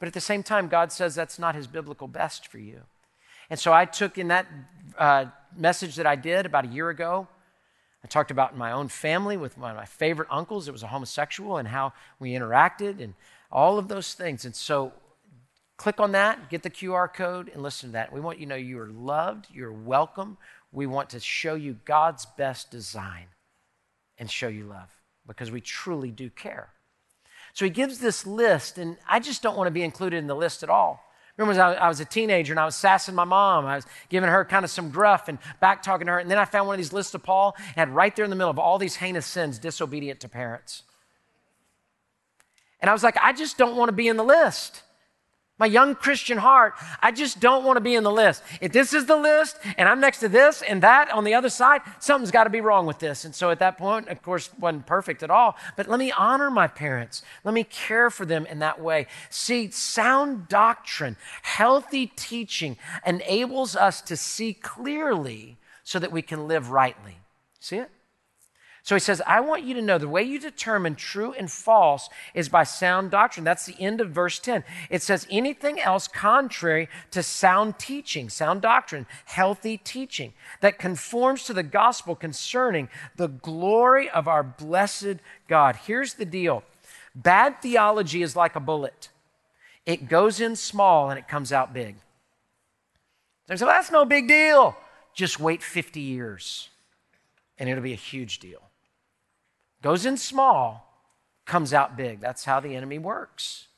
But 0.00 0.08
at 0.08 0.12
the 0.12 0.20
same 0.20 0.42
time, 0.42 0.66
God 0.66 0.90
says 0.90 1.14
that's 1.14 1.38
not 1.38 1.54
his 1.54 1.68
biblical 1.68 2.08
best 2.08 2.48
for 2.48 2.58
you. 2.58 2.80
And 3.48 3.60
so 3.60 3.72
I 3.72 3.84
took 3.84 4.18
in 4.18 4.26
that 4.26 4.48
uh, 4.98 5.26
message 5.56 5.94
that 5.94 6.06
I 6.06 6.16
did 6.16 6.46
about 6.46 6.64
a 6.64 6.68
year 6.68 6.90
ago, 6.90 7.28
I 8.02 8.08
talked 8.08 8.32
about 8.32 8.56
my 8.56 8.72
own 8.72 8.88
family 8.88 9.36
with 9.36 9.56
one 9.56 9.70
of 9.70 9.76
my 9.76 9.84
favorite 9.84 10.28
uncles 10.32 10.66
It 10.66 10.72
was 10.72 10.82
a 10.82 10.88
homosexual 10.88 11.58
and 11.58 11.68
how 11.68 11.92
we 12.18 12.32
interacted 12.32 13.00
and 13.00 13.14
all 13.52 13.78
of 13.78 13.86
those 13.86 14.14
things. 14.14 14.44
And 14.44 14.54
so 14.54 14.92
click 15.76 16.00
on 16.00 16.10
that, 16.10 16.50
get 16.50 16.64
the 16.64 16.70
QR 16.70 17.12
code, 17.12 17.52
and 17.54 17.62
listen 17.62 17.90
to 17.90 17.92
that. 17.92 18.12
We 18.12 18.20
want 18.20 18.40
you 18.40 18.46
to 18.46 18.50
know 18.50 18.56
you 18.56 18.80
are 18.80 18.90
loved, 18.90 19.46
you're 19.52 19.72
welcome 19.72 20.38
we 20.72 20.86
want 20.86 21.10
to 21.10 21.20
show 21.20 21.54
you 21.54 21.78
God's 21.84 22.26
best 22.26 22.70
design 22.70 23.26
and 24.18 24.30
show 24.30 24.48
you 24.48 24.64
love 24.64 24.90
because 25.26 25.50
we 25.50 25.60
truly 25.60 26.10
do 26.10 26.30
care. 26.30 26.70
So 27.54 27.64
he 27.64 27.70
gives 27.70 27.98
this 27.98 28.26
list, 28.26 28.78
and 28.78 28.96
I 29.08 29.20
just 29.20 29.42
don't 29.42 29.56
want 29.56 29.66
to 29.68 29.72
be 29.72 29.82
included 29.82 30.18
in 30.18 30.26
the 30.26 30.36
list 30.36 30.62
at 30.62 30.70
all. 30.70 31.02
Remember, 31.36 31.62
I 31.62 31.86
was 31.86 32.00
a 32.00 32.04
teenager 32.04 32.52
and 32.52 32.58
I 32.58 32.64
was 32.64 32.74
sassing 32.74 33.14
my 33.14 33.24
mom. 33.24 33.64
I 33.64 33.76
was 33.76 33.86
giving 34.08 34.28
her 34.28 34.44
kind 34.44 34.64
of 34.64 34.72
some 34.72 34.90
gruff 34.90 35.28
and 35.28 35.38
back 35.60 35.84
talking 35.84 36.08
to 36.08 36.14
her. 36.14 36.18
And 36.18 36.28
then 36.28 36.36
I 36.36 36.44
found 36.44 36.66
one 36.66 36.74
of 36.74 36.78
these 36.78 36.92
lists 36.92 37.14
of 37.14 37.22
Paul 37.22 37.54
and 37.56 37.76
had 37.76 37.90
right 37.90 38.14
there 38.14 38.24
in 38.24 38.30
the 38.30 38.36
middle 38.36 38.50
of 38.50 38.58
all 38.58 38.76
these 38.76 38.96
heinous 38.96 39.24
sins 39.24 39.60
disobedient 39.60 40.18
to 40.20 40.28
parents. 40.28 40.82
And 42.80 42.90
I 42.90 42.92
was 42.92 43.04
like, 43.04 43.16
I 43.22 43.32
just 43.32 43.56
don't 43.56 43.76
want 43.76 43.88
to 43.88 43.92
be 43.92 44.08
in 44.08 44.16
the 44.16 44.24
list. 44.24 44.82
My 45.58 45.66
young 45.66 45.96
Christian 45.96 46.38
heart, 46.38 46.74
I 47.02 47.10
just 47.10 47.40
don't 47.40 47.64
want 47.64 47.76
to 47.76 47.80
be 47.80 47.96
in 47.96 48.04
the 48.04 48.12
list. 48.12 48.44
If 48.60 48.72
this 48.72 48.94
is 48.94 49.06
the 49.06 49.16
list 49.16 49.58
and 49.76 49.88
I'm 49.88 49.98
next 50.00 50.20
to 50.20 50.28
this 50.28 50.62
and 50.62 50.82
that 50.82 51.10
on 51.10 51.24
the 51.24 51.34
other 51.34 51.48
side, 51.48 51.80
something's 51.98 52.30
got 52.30 52.44
to 52.44 52.50
be 52.50 52.60
wrong 52.60 52.86
with 52.86 53.00
this. 53.00 53.24
And 53.24 53.34
so 53.34 53.50
at 53.50 53.58
that 53.58 53.76
point, 53.76 54.08
of 54.08 54.22
course, 54.22 54.50
wasn't 54.58 54.86
perfect 54.86 55.24
at 55.24 55.30
all. 55.30 55.56
But 55.76 55.88
let 55.88 55.98
me 55.98 56.12
honor 56.12 56.50
my 56.50 56.68
parents. 56.68 57.22
Let 57.42 57.54
me 57.54 57.64
care 57.64 58.08
for 58.08 58.24
them 58.24 58.46
in 58.46 58.60
that 58.60 58.80
way. 58.80 59.08
See, 59.30 59.70
sound 59.70 60.48
doctrine, 60.48 61.16
healthy 61.42 62.06
teaching 62.06 62.76
enables 63.04 63.74
us 63.74 64.00
to 64.02 64.16
see 64.16 64.54
clearly 64.54 65.56
so 65.82 65.98
that 65.98 66.12
we 66.12 66.22
can 66.22 66.46
live 66.46 66.70
rightly. 66.70 67.18
See 67.58 67.78
it? 67.78 67.90
So 68.88 68.94
he 68.94 69.00
says, 69.00 69.20
I 69.26 69.40
want 69.40 69.64
you 69.64 69.74
to 69.74 69.82
know 69.82 69.98
the 69.98 70.08
way 70.08 70.22
you 70.22 70.40
determine 70.40 70.94
true 70.94 71.34
and 71.34 71.50
false 71.50 72.08
is 72.32 72.48
by 72.48 72.64
sound 72.64 73.10
doctrine. 73.10 73.44
That's 73.44 73.66
the 73.66 73.78
end 73.78 74.00
of 74.00 74.12
verse 74.12 74.38
10. 74.38 74.64
It 74.88 75.02
says, 75.02 75.26
anything 75.30 75.78
else 75.78 76.08
contrary 76.08 76.88
to 77.10 77.22
sound 77.22 77.78
teaching, 77.78 78.30
sound 78.30 78.62
doctrine, 78.62 79.06
healthy 79.26 79.76
teaching 79.76 80.32
that 80.62 80.78
conforms 80.78 81.44
to 81.44 81.52
the 81.52 81.62
gospel 81.62 82.16
concerning 82.16 82.88
the 83.16 83.28
glory 83.28 84.08
of 84.08 84.26
our 84.26 84.42
blessed 84.42 85.16
God. 85.48 85.76
Here's 85.84 86.14
the 86.14 86.24
deal 86.24 86.64
bad 87.14 87.60
theology 87.60 88.22
is 88.22 88.34
like 88.34 88.56
a 88.56 88.60
bullet, 88.60 89.10
it 89.84 90.08
goes 90.08 90.40
in 90.40 90.56
small 90.56 91.10
and 91.10 91.18
it 91.18 91.28
comes 91.28 91.52
out 91.52 91.74
big. 91.74 91.96
They 93.48 93.56
say, 93.56 93.66
well, 93.66 93.74
that's 93.74 93.90
no 93.90 94.06
big 94.06 94.28
deal. 94.28 94.78
Just 95.12 95.38
wait 95.38 95.62
50 95.62 96.00
years 96.00 96.70
and 97.58 97.68
it'll 97.68 97.82
be 97.82 97.92
a 97.92 97.96
huge 97.96 98.38
deal. 98.38 98.62
Goes 99.82 100.06
in 100.06 100.16
small, 100.16 101.04
comes 101.44 101.72
out 101.72 101.96
big. 101.96 102.20
That's 102.20 102.44
how 102.44 102.60
the 102.60 102.74
enemy 102.74 102.98
works. 102.98 103.68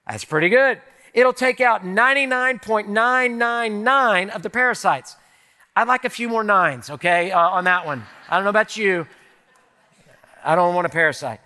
That's 0.06 0.24
pretty 0.24 0.48
good. 0.48 0.80
It'll 1.12 1.32
take 1.32 1.60
out 1.60 1.84
99.999 1.84 4.30
of 4.30 4.42
the 4.42 4.50
parasites. 4.50 5.16
I'd 5.74 5.88
like 5.88 6.04
a 6.04 6.10
few 6.10 6.28
more 6.28 6.44
nines, 6.44 6.90
okay, 6.90 7.32
uh, 7.32 7.40
on 7.40 7.64
that 7.64 7.84
one. 7.84 8.04
I 8.28 8.36
don't 8.36 8.44
know 8.44 8.50
about 8.50 8.76
you. 8.76 9.08
I 10.44 10.54
don't 10.54 10.72
want 10.74 10.86
a 10.86 10.90
parasite. 10.90 11.40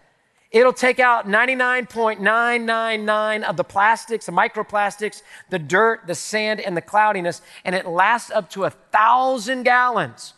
It'll 0.51 0.73
take 0.73 0.99
out 0.99 1.29
99.999 1.29 3.45
of 3.45 3.57
the 3.57 3.65
plastics, 3.65 4.27
the 4.27 4.33
microplastics, 4.33 5.23
the 5.49 5.61
dirt, 5.61 6.03
the 6.07 6.17
sand, 6.17 6.61
and 6.61 6.77
the 6.77 6.83
cloudiness, 6.83 7.41
and 7.65 7.75
it 7.75 7.87
lasts 7.87 8.31
up 8.33 8.51
to 8.51 8.65
a 8.65 8.71
thousand 8.71 9.63
gallons. 9.63 10.35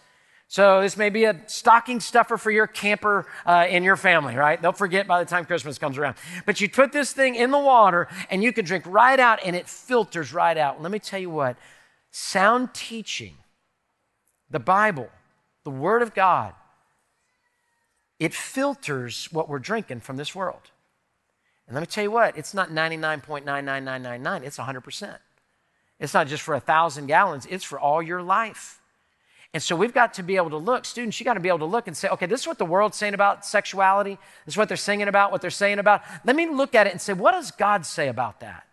So 0.53 0.83
this 0.83 0.99
may 0.99 1.09
be 1.09 1.25
a 1.25 1.41
stocking 1.47 1.99
stuffer 1.99 2.37
for 2.37 2.51
your 2.51 2.67
camper 2.67 3.27
uh, 3.47 3.65
in 3.71 3.83
your 3.83 3.97
family, 3.97 4.37
right? 4.37 4.61
They'll 4.61 4.73
forget 4.73 5.07
by 5.07 5.19
the 5.19 5.25
time 5.25 5.47
Christmas 5.47 5.79
comes 5.79 5.97
around. 5.97 6.17
But 6.45 6.61
you 6.61 6.69
put 6.69 6.93
this 6.93 7.15
thing 7.15 7.37
in 7.37 7.51
the 7.51 7.59
water 7.59 8.07
and 8.29 8.43
you 8.43 8.53
can 8.53 8.67
drink 8.67 8.85
right 8.87 9.19
out 9.19 9.39
and 9.43 9.57
it 9.57 9.67
filters 9.67 10.31
right 10.35 10.59
out. 10.59 10.83
Let 10.83 10.93
me 10.93 10.99
tell 10.99 11.19
you 11.19 11.31
what 11.31 11.57
sound 12.11 12.75
teaching, 12.75 13.39
the 14.51 14.59
Bible, 14.61 15.09
the 15.65 15.71
Word 15.71 16.03
of 16.03 16.13
God, 16.13 16.53
it 18.19 18.35
filters 18.35 19.31
what 19.33 19.49
we're 19.49 19.59
drinking 19.59 20.01
from 20.01 20.19
this 20.19 20.35
world. 20.35 20.71
And 21.67 21.75
let 21.75 21.81
me 21.81 21.87
tell 21.87 22.05
you 22.05 22.11
what, 22.11 22.37
it's 22.37 22.53
not 22.53 22.69
99.99999, 22.69 24.43
it's 24.43 24.59
100%. 24.59 25.17
It's 25.99 26.13
not 26.13 26.27
just 26.27 26.43
for 26.43 26.53
a 26.55 26.61
thousand 26.61 27.07
gallons, 27.07 27.47
it's 27.49 27.65
for 27.65 27.81
all 27.81 28.03
your 28.03 28.21
life. 28.21 28.82
And 29.55 29.63
so 29.63 29.77
we've 29.77 29.93
got 29.93 30.15
to 30.15 30.23
be 30.23 30.37
able 30.37 30.51
to 30.51 30.57
look, 30.57 30.87
students, 30.87 31.21
you 31.21 31.25
got 31.25 31.35
to 31.35 31.41
be 31.41 31.49
able 31.49 31.59
to 31.59 31.67
look 31.67 31.87
and 31.87 31.97
say, 31.97 32.09
okay, 32.09 32.25
this 32.25 32.41
is 32.41 32.47
what 32.47 32.59
the 32.59 32.65
world's 32.65 32.97
saying 32.97 33.13
about 33.13 33.45
sexuality. 33.45 34.19
This 34.47 34.55
is 34.55 34.57
what 34.57 34.69
they're 34.69 34.79
singing 34.79 35.09
about, 35.09 35.31
what 35.31 35.43
they're 35.43 35.51
saying 35.51 35.79
about. 35.79 36.03
Let 36.25 36.37
me 36.37 36.49
look 36.49 36.75
at 36.75 36.87
it 36.87 36.91
and 36.91 37.01
say, 37.01 37.13
what 37.13 37.33
does 37.33 37.51
God 37.51 37.85
say 37.85 38.09
about 38.09 38.41
that? 38.41 38.67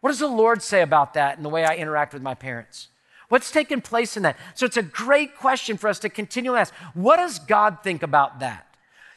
What 0.00 0.10
does 0.10 0.18
the 0.18 0.28
Lord 0.28 0.62
say 0.62 0.82
about 0.82 1.14
that 1.14 1.38
in 1.38 1.42
the 1.42 1.48
way 1.48 1.64
I 1.64 1.74
interact 1.76 2.12
with 2.12 2.22
my 2.22 2.34
parents? 2.34 2.88
What's 3.30 3.50
taking 3.50 3.80
place 3.80 4.16
in 4.16 4.22
that? 4.22 4.36
So 4.54 4.66
it's 4.66 4.76
a 4.76 4.82
great 4.82 5.36
question 5.36 5.76
for 5.76 5.88
us 5.88 5.98
to 6.00 6.08
continually 6.08 6.60
ask 6.60 6.72
what 6.94 7.16
does 7.16 7.38
God 7.38 7.78
think 7.82 8.02
about 8.02 8.40
that? 8.40 8.66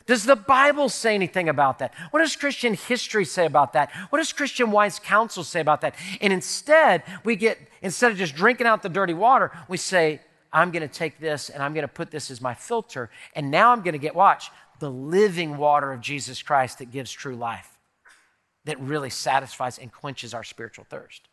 Does 0.05 0.23
the 0.23 0.35
Bible 0.35 0.89
say 0.89 1.15
anything 1.15 1.47
about 1.47 1.79
that? 1.79 1.93
What 2.09 2.19
does 2.19 2.35
Christian 2.35 2.73
history 2.73 3.23
say 3.23 3.45
about 3.45 3.73
that? 3.73 3.91
What 4.09 4.17
does 4.17 4.33
Christian 4.33 4.71
wise 4.71 4.99
counsel 4.99 5.43
say 5.43 5.61
about 5.61 5.81
that? 5.81 5.95
And 6.19 6.33
instead, 6.33 7.03
we 7.23 7.35
get, 7.35 7.59
instead 7.81 8.11
of 8.11 8.17
just 8.17 8.35
drinking 8.35 8.67
out 8.67 8.81
the 8.81 8.89
dirty 8.89 9.13
water, 9.13 9.51
we 9.69 9.77
say, 9.77 10.19
I'm 10.53 10.71
going 10.71 10.87
to 10.87 10.93
take 10.93 11.19
this 11.19 11.49
and 11.49 11.63
I'm 11.63 11.73
going 11.73 11.83
to 11.83 11.93
put 11.93 12.11
this 12.11 12.29
as 12.29 12.41
my 12.41 12.53
filter. 12.53 13.09
And 13.35 13.51
now 13.51 13.71
I'm 13.71 13.81
going 13.81 13.93
to 13.93 13.99
get, 13.99 14.15
watch, 14.15 14.51
the 14.79 14.91
living 14.91 15.57
water 15.57 15.91
of 15.91 16.01
Jesus 16.01 16.41
Christ 16.41 16.79
that 16.79 16.91
gives 16.91 17.11
true 17.11 17.35
life, 17.35 17.77
that 18.65 18.79
really 18.79 19.09
satisfies 19.09 19.77
and 19.77 19.91
quenches 19.91 20.33
our 20.33 20.43
spiritual 20.43 20.85
thirst. 20.89 21.27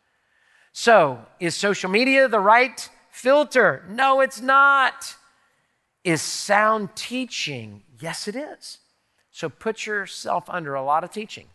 So, 0.73 1.25
is 1.41 1.57
social 1.57 1.91
media 1.91 2.29
the 2.29 2.41
right 2.41 2.89
filter? 3.11 3.85
No, 3.89 4.21
it's 4.21 4.41
not. 4.41 5.17
Is 6.05 6.23
sound 6.23 6.95
teaching? 6.95 7.83
Yes, 8.01 8.29
it 8.29 8.37
is. 8.37 8.79
So, 9.31 9.49
put 9.49 9.87
yourself 9.87 10.45
under 10.49 10.75
a 10.75 10.83
lot 10.83 11.03
of 11.05 11.11
teaching 11.11 11.49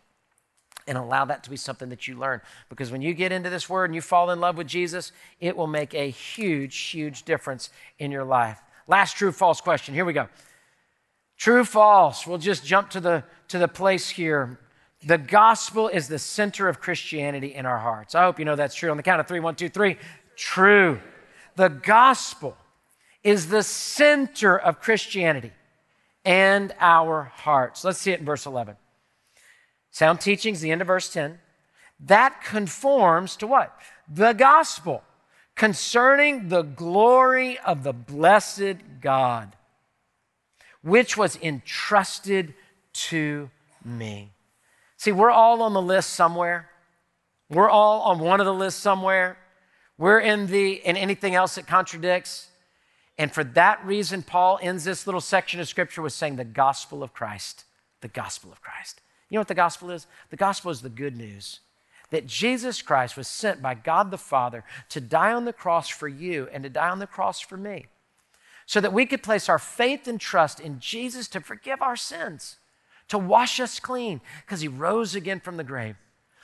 and 0.88 0.98
allow 0.98 1.26
that 1.26 1.44
to 1.44 1.50
be 1.50 1.58
something 1.58 1.90
that 1.90 2.08
you 2.08 2.18
learn. 2.18 2.42
Because 2.70 2.92
when 2.92 3.02
you 3.02 3.14
get 3.14 3.32
into 3.32 3.50
this 3.50 3.70
word 3.70 3.86
and 3.86 3.96
you 3.96 4.02
fall 4.02 4.32
in 4.32 4.40
love 4.40 4.58
with 4.58 4.68
Jesus, 4.68 5.12
it 5.40 5.56
will 5.56 5.68
make 5.68 5.94
a 5.94 6.10
huge, 6.10 6.78
huge 6.78 7.24
difference 7.24 7.70
in 8.00 8.12
your 8.12 8.24
life. 8.24 8.60
Last 8.88 9.16
true 9.16 9.32
false 9.32 9.62
question. 9.62 9.94
Here 9.94 10.06
we 10.06 10.14
go. 10.14 10.28
True 11.38 11.66
false. 11.66 12.28
We'll 12.28 12.38
just 12.38 12.66
jump 12.66 12.90
to 12.92 13.00
the 13.00 13.24
to 13.50 13.58
the 13.58 13.68
place 13.68 14.10
here. 14.10 14.60
The 15.06 15.18
gospel 15.18 15.90
is 15.90 16.08
the 16.08 16.20
center 16.20 16.70
of 16.70 16.80
Christianity 16.80 17.54
in 17.54 17.66
our 17.66 17.80
hearts. 17.80 18.16
I 18.16 18.24
hope 18.24 18.40
you 18.40 18.46
know 18.46 18.56
that's 18.56 18.76
true. 18.76 18.92
On 18.92 18.98
the 18.98 19.04
count 19.04 19.20
of 19.20 19.28
three, 19.28 19.40
one, 19.40 19.56
two, 19.56 19.70
three. 19.70 19.98
True. 20.36 21.00
The 21.56 21.68
gospel 21.68 22.58
is 23.24 23.50
the 23.50 23.64
center 23.64 24.58
of 24.58 24.80
Christianity 24.80 25.52
and 26.26 26.74
our 26.80 27.24
hearts. 27.24 27.84
Let's 27.84 28.00
see 28.00 28.12
it 28.12 28.20
in 28.20 28.26
verse 28.26 28.46
11. 28.46 28.76
Sound 29.94 30.20
teachings, 30.20 30.60
the 30.60 30.72
end 30.72 30.82
of 30.82 30.88
verse 30.88 31.14
10. 31.14 31.40
That 32.00 32.44
conforms 32.44 33.36
to 33.38 33.48
what? 33.48 33.78
The 34.12 34.34
gospel 34.34 35.04
concerning 35.56 36.50
the 36.50 36.64
glory 36.64 37.60
of 37.60 37.84
the 37.84 37.94
blessed 37.94 38.78
God, 39.00 39.56
which 40.82 41.16
was 41.16 41.38
entrusted 41.38 42.56
to 42.94 43.52
me. 43.86 44.32
See, 44.98 45.12
we're 45.12 45.30
all 45.30 45.62
on 45.62 45.74
the 45.74 45.82
list 45.82 46.10
somewhere. 46.10 46.70
We're 47.50 47.70
all 47.70 48.02
on 48.02 48.18
one 48.18 48.40
of 48.40 48.48
the 48.48 48.54
lists 48.54 48.82
somewhere. 48.82 49.38
We're 50.00 50.20
in 50.20 50.48
the 50.48 50.74
in 50.74 50.98
anything 50.98 51.36
else 51.36 51.54
that 51.56 51.68
contradicts. 51.68 52.48
And 53.20 53.32
for 53.32 53.44
that 53.44 53.86
reason, 53.86 54.24
Paul 54.24 54.58
ends 54.60 54.86
this 54.86 55.06
little 55.06 55.22
section 55.22 55.60
of 55.60 55.68
scripture 55.68 56.02
with 56.02 56.14
saying 56.14 56.38
the 56.38 56.44
gospel 56.44 57.04
of 57.04 57.14
Christ. 57.14 57.66
The 58.02 58.08
gospel 58.08 58.52
of 58.52 58.60
Christ. 58.60 59.02
You 59.30 59.36
know 59.36 59.42
what 59.42 59.48
the 59.48 59.56
gospel 59.56 59.92
is? 59.92 60.08
The 60.30 60.38
gospel 60.38 60.72
is 60.72 60.82
the 60.82 60.90
good 60.90 61.18
news 61.18 61.60
that 62.12 62.28
Jesus 62.28 62.84
Christ 62.84 63.18
was 63.18 63.28
sent 63.28 63.60
by 63.60 63.74
God 63.74 64.12
the 64.12 64.20
Father 64.20 64.64
to 64.90 65.02
die 65.02 65.34
on 65.34 65.46
the 65.46 65.54
cross 65.54 65.90
for 65.90 66.08
you 66.08 66.48
and 66.54 66.64
to 66.64 66.70
die 66.70 66.90
on 66.90 67.00
the 67.00 67.08
cross 67.08 67.40
for 67.40 67.58
me, 67.58 67.88
so 68.68 68.80
that 68.80 68.94
we 68.94 69.08
could 69.08 69.24
place 69.24 69.50
our 69.50 69.58
faith 69.58 70.08
and 70.08 70.22
trust 70.22 70.60
in 70.60 70.80
Jesus 70.80 71.28
to 71.30 71.42
forgive 71.42 71.82
our 71.82 71.96
sins, 71.96 72.58
to 73.08 73.18
wash 73.18 73.60
us 73.60 73.80
clean, 73.80 74.22
because 74.46 74.62
he 74.62 74.68
rose 74.68 75.16
again 75.16 75.40
from 75.40 75.58
the 75.58 75.64
grave. 75.64 75.96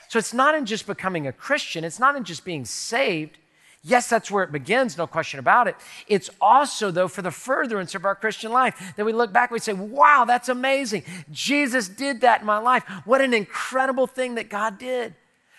So 0.08 0.18
it's 0.18 0.34
not 0.34 0.56
in 0.56 0.66
just 0.66 0.88
becoming 0.88 1.28
a 1.28 1.32
Christian, 1.32 1.84
it's 1.84 2.00
not 2.00 2.16
in 2.16 2.24
just 2.24 2.44
being 2.44 2.66
saved, 2.66 3.38
Yes, 3.82 4.10
that's 4.10 4.30
where 4.30 4.44
it 4.44 4.52
begins, 4.52 4.98
no 4.98 5.08
question 5.08 5.40
about 5.40 5.68
it. 5.68 5.76
It's 6.08 6.30
also, 6.42 6.92
though, 6.92 7.08
for 7.08 7.22
the 7.22 7.32
furtherance 7.32 7.96
of 7.96 8.04
our 8.04 8.16
Christian 8.16 8.52
life 8.52 8.94
that 8.98 9.06
we 9.06 9.14
look 9.14 9.32
back 9.32 9.52
we 9.52 9.60
say, 9.60 9.72
wow, 9.72 10.26
that's 10.28 10.50
amazing. 10.50 11.04
Jesus 11.32 11.88
did 11.88 12.22
that 12.22 12.42
in 12.42 12.46
my 12.46 12.58
life. 12.58 12.84
What 13.06 13.22
an 13.22 13.34
incredible 13.34 14.06
thing 14.06 14.36
that 14.36 14.50
God 14.50 14.80
did. 14.80 15.16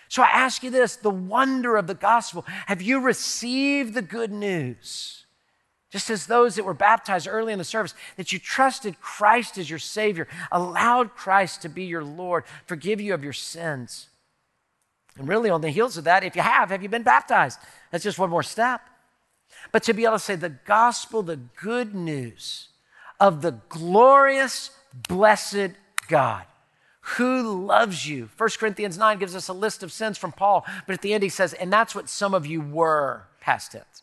So 0.08 0.22
I 0.22 0.26
ask 0.26 0.62
you 0.62 0.70
this 0.70 0.96
the 0.96 1.08
wonder 1.08 1.76
of 1.76 1.86
the 1.86 1.94
gospel. 1.94 2.44
Have 2.66 2.82
you 2.82 3.00
received 3.00 3.94
the 3.94 4.02
good 4.02 4.32
news? 4.32 5.24
Just 5.90 6.10
as 6.10 6.26
those 6.26 6.56
that 6.56 6.64
were 6.64 6.74
baptized 6.74 7.26
early 7.26 7.52
in 7.52 7.58
the 7.58 7.64
service, 7.64 7.94
that 8.16 8.32
you 8.32 8.38
trusted 8.38 9.00
Christ 9.00 9.56
as 9.56 9.70
your 9.70 9.78
Savior, 9.78 10.28
allowed 10.52 11.14
Christ 11.14 11.62
to 11.62 11.68
be 11.68 11.84
your 11.84 12.04
Lord, 12.04 12.44
forgive 12.66 13.00
you 13.00 13.14
of 13.14 13.24
your 13.24 13.32
sins. 13.32 14.09
And 15.20 15.28
really, 15.28 15.50
on 15.50 15.60
the 15.60 15.68
heels 15.68 15.98
of 15.98 16.04
that, 16.04 16.24
if 16.24 16.34
you 16.34 16.40
have, 16.40 16.70
have 16.70 16.82
you 16.82 16.88
been 16.88 17.02
baptized? 17.02 17.58
That's 17.90 18.02
just 18.02 18.18
one 18.18 18.30
more 18.30 18.42
step. 18.42 18.80
But 19.70 19.82
to 19.82 19.92
be 19.92 20.04
able 20.04 20.14
to 20.14 20.18
say 20.18 20.34
the 20.34 20.48
gospel, 20.48 21.22
the 21.22 21.36
good 21.36 21.94
news 21.94 22.68
of 23.20 23.42
the 23.42 23.60
glorious, 23.68 24.70
blessed 25.08 25.72
God 26.08 26.46
who 27.02 27.66
loves 27.66 28.08
you. 28.08 28.30
1 28.38 28.48
Corinthians 28.58 28.96
9 28.96 29.18
gives 29.18 29.36
us 29.36 29.48
a 29.48 29.52
list 29.52 29.82
of 29.82 29.92
sins 29.92 30.16
from 30.16 30.32
Paul, 30.32 30.64
but 30.86 30.94
at 30.94 31.02
the 31.02 31.12
end 31.12 31.22
he 31.22 31.28
says, 31.28 31.52
and 31.52 31.70
that's 31.70 31.94
what 31.94 32.08
some 32.08 32.32
of 32.32 32.46
you 32.46 32.62
were, 32.62 33.24
past 33.42 33.72
tense. 33.72 34.02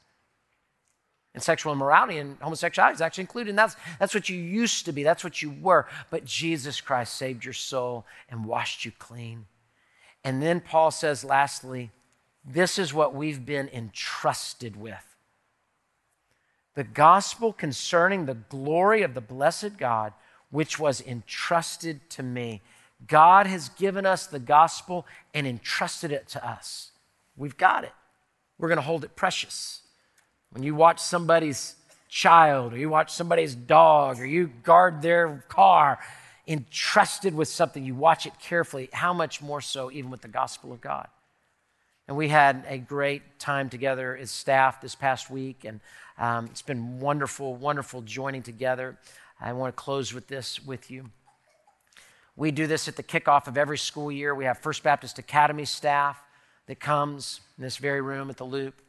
And 1.33 1.41
sexual 1.41 1.73
immorality 1.73 2.19
and 2.19 2.37
homosexuality 2.39 2.93
is 2.93 3.01
actually 3.01 3.23
included. 3.23 3.49
And 3.49 3.57
that's, 3.57 3.75
that's 3.99 4.13
what 4.13 4.29
you 4.29 4.37
used 4.37 4.85
to 4.85 4.91
be, 4.91 5.01
that's 5.01 5.23
what 5.23 5.41
you 5.41 5.49
were. 5.61 5.87
But 6.11 6.25
Jesus 6.25 6.79
Christ 6.79 7.15
saved 7.15 7.43
your 7.43 7.55
soul 7.55 8.05
and 8.29 8.45
washed 8.45 8.85
you 8.85 8.91
clean. 8.99 9.45
And 10.27 10.43
then 10.43 10.59
Paul 10.59 10.91
says, 10.91 11.23
lastly, 11.23 11.89
this 12.43 12.77
is 12.77 12.93
what 12.93 13.15
we've 13.15 13.45
been 13.45 13.69
entrusted 13.69 14.75
with 14.75 15.15
the 16.75 16.83
gospel 16.83 17.53
concerning 17.53 18.25
the 18.25 18.33
glory 18.33 19.03
of 19.03 19.13
the 19.13 19.21
blessed 19.21 19.77
God, 19.77 20.11
which 20.49 20.77
was 20.77 20.99
entrusted 20.99 22.09
to 22.09 22.23
me. 22.23 22.61
God 23.07 23.47
has 23.47 23.69
given 23.69 24.05
us 24.05 24.27
the 24.27 24.37
gospel 24.37 25.05
and 25.33 25.47
entrusted 25.47 26.11
it 26.11 26.27
to 26.27 26.45
us. 26.45 26.91
We've 27.37 27.55
got 27.55 27.85
it. 27.85 27.93
We're 28.57 28.67
going 28.67 28.79
to 28.79 28.81
hold 28.81 29.05
it 29.05 29.15
precious. 29.15 29.81
When 30.49 30.61
you 30.61 30.75
watch 30.75 30.99
somebody's 30.99 31.75
child, 32.09 32.73
or 32.73 32.77
you 32.77 32.89
watch 32.89 33.13
somebody's 33.13 33.55
dog, 33.55 34.19
or 34.19 34.25
you 34.25 34.47
guard 34.63 35.01
their 35.01 35.45
car, 35.47 35.99
entrusted 36.47 37.35
with 37.35 37.47
something, 37.47 37.83
you 37.83 37.93
watch 37.93 38.25
it 38.25 38.39
carefully, 38.39 38.89
how 38.93 39.13
much 39.13 39.41
more 39.41 39.61
so 39.61 39.91
even 39.91 40.09
with 40.09 40.21
the 40.21 40.27
gospel 40.27 40.71
of 40.71 40.81
God? 40.81 41.07
And 42.07 42.15
we 42.15 42.29
had 42.29 42.65
a 42.69 42.77
great 42.77 43.37
time 43.37 43.69
together 43.69 44.15
as 44.15 44.31
staff 44.31 44.79
this 44.79 44.95
past 44.95 45.29
week, 45.29 45.65
and 45.65 45.81
um, 46.17 46.45
it's 46.45 46.61
been 46.61 47.01
wonderful, 47.01 47.53
wonderful 47.55 48.01
joining 48.01 48.43
together. 48.43 48.97
I 49.41 49.51
want 49.53 49.75
to 49.75 49.81
close 49.81 50.13
with 50.13 50.27
this 50.27 50.65
with 50.65 50.89
you. 50.89 51.09
We 52.37 52.51
do 52.51 52.65
this 52.65 52.87
at 52.87 52.95
the 52.95 53.03
kickoff 53.03 53.47
of 53.47 53.57
every 53.57 53.77
school 53.77 54.11
year. 54.11 54.33
We 54.33 54.45
have 54.45 54.59
First 54.59 54.83
Baptist 54.83 55.19
Academy 55.19 55.65
staff 55.65 56.21
that 56.67 56.79
comes 56.79 57.41
in 57.57 57.63
this 57.63 57.77
very 57.77 57.99
room 57.99 58.29
at 58.29 58.37
the 58.37 58.45
Loop. 58.45 58.81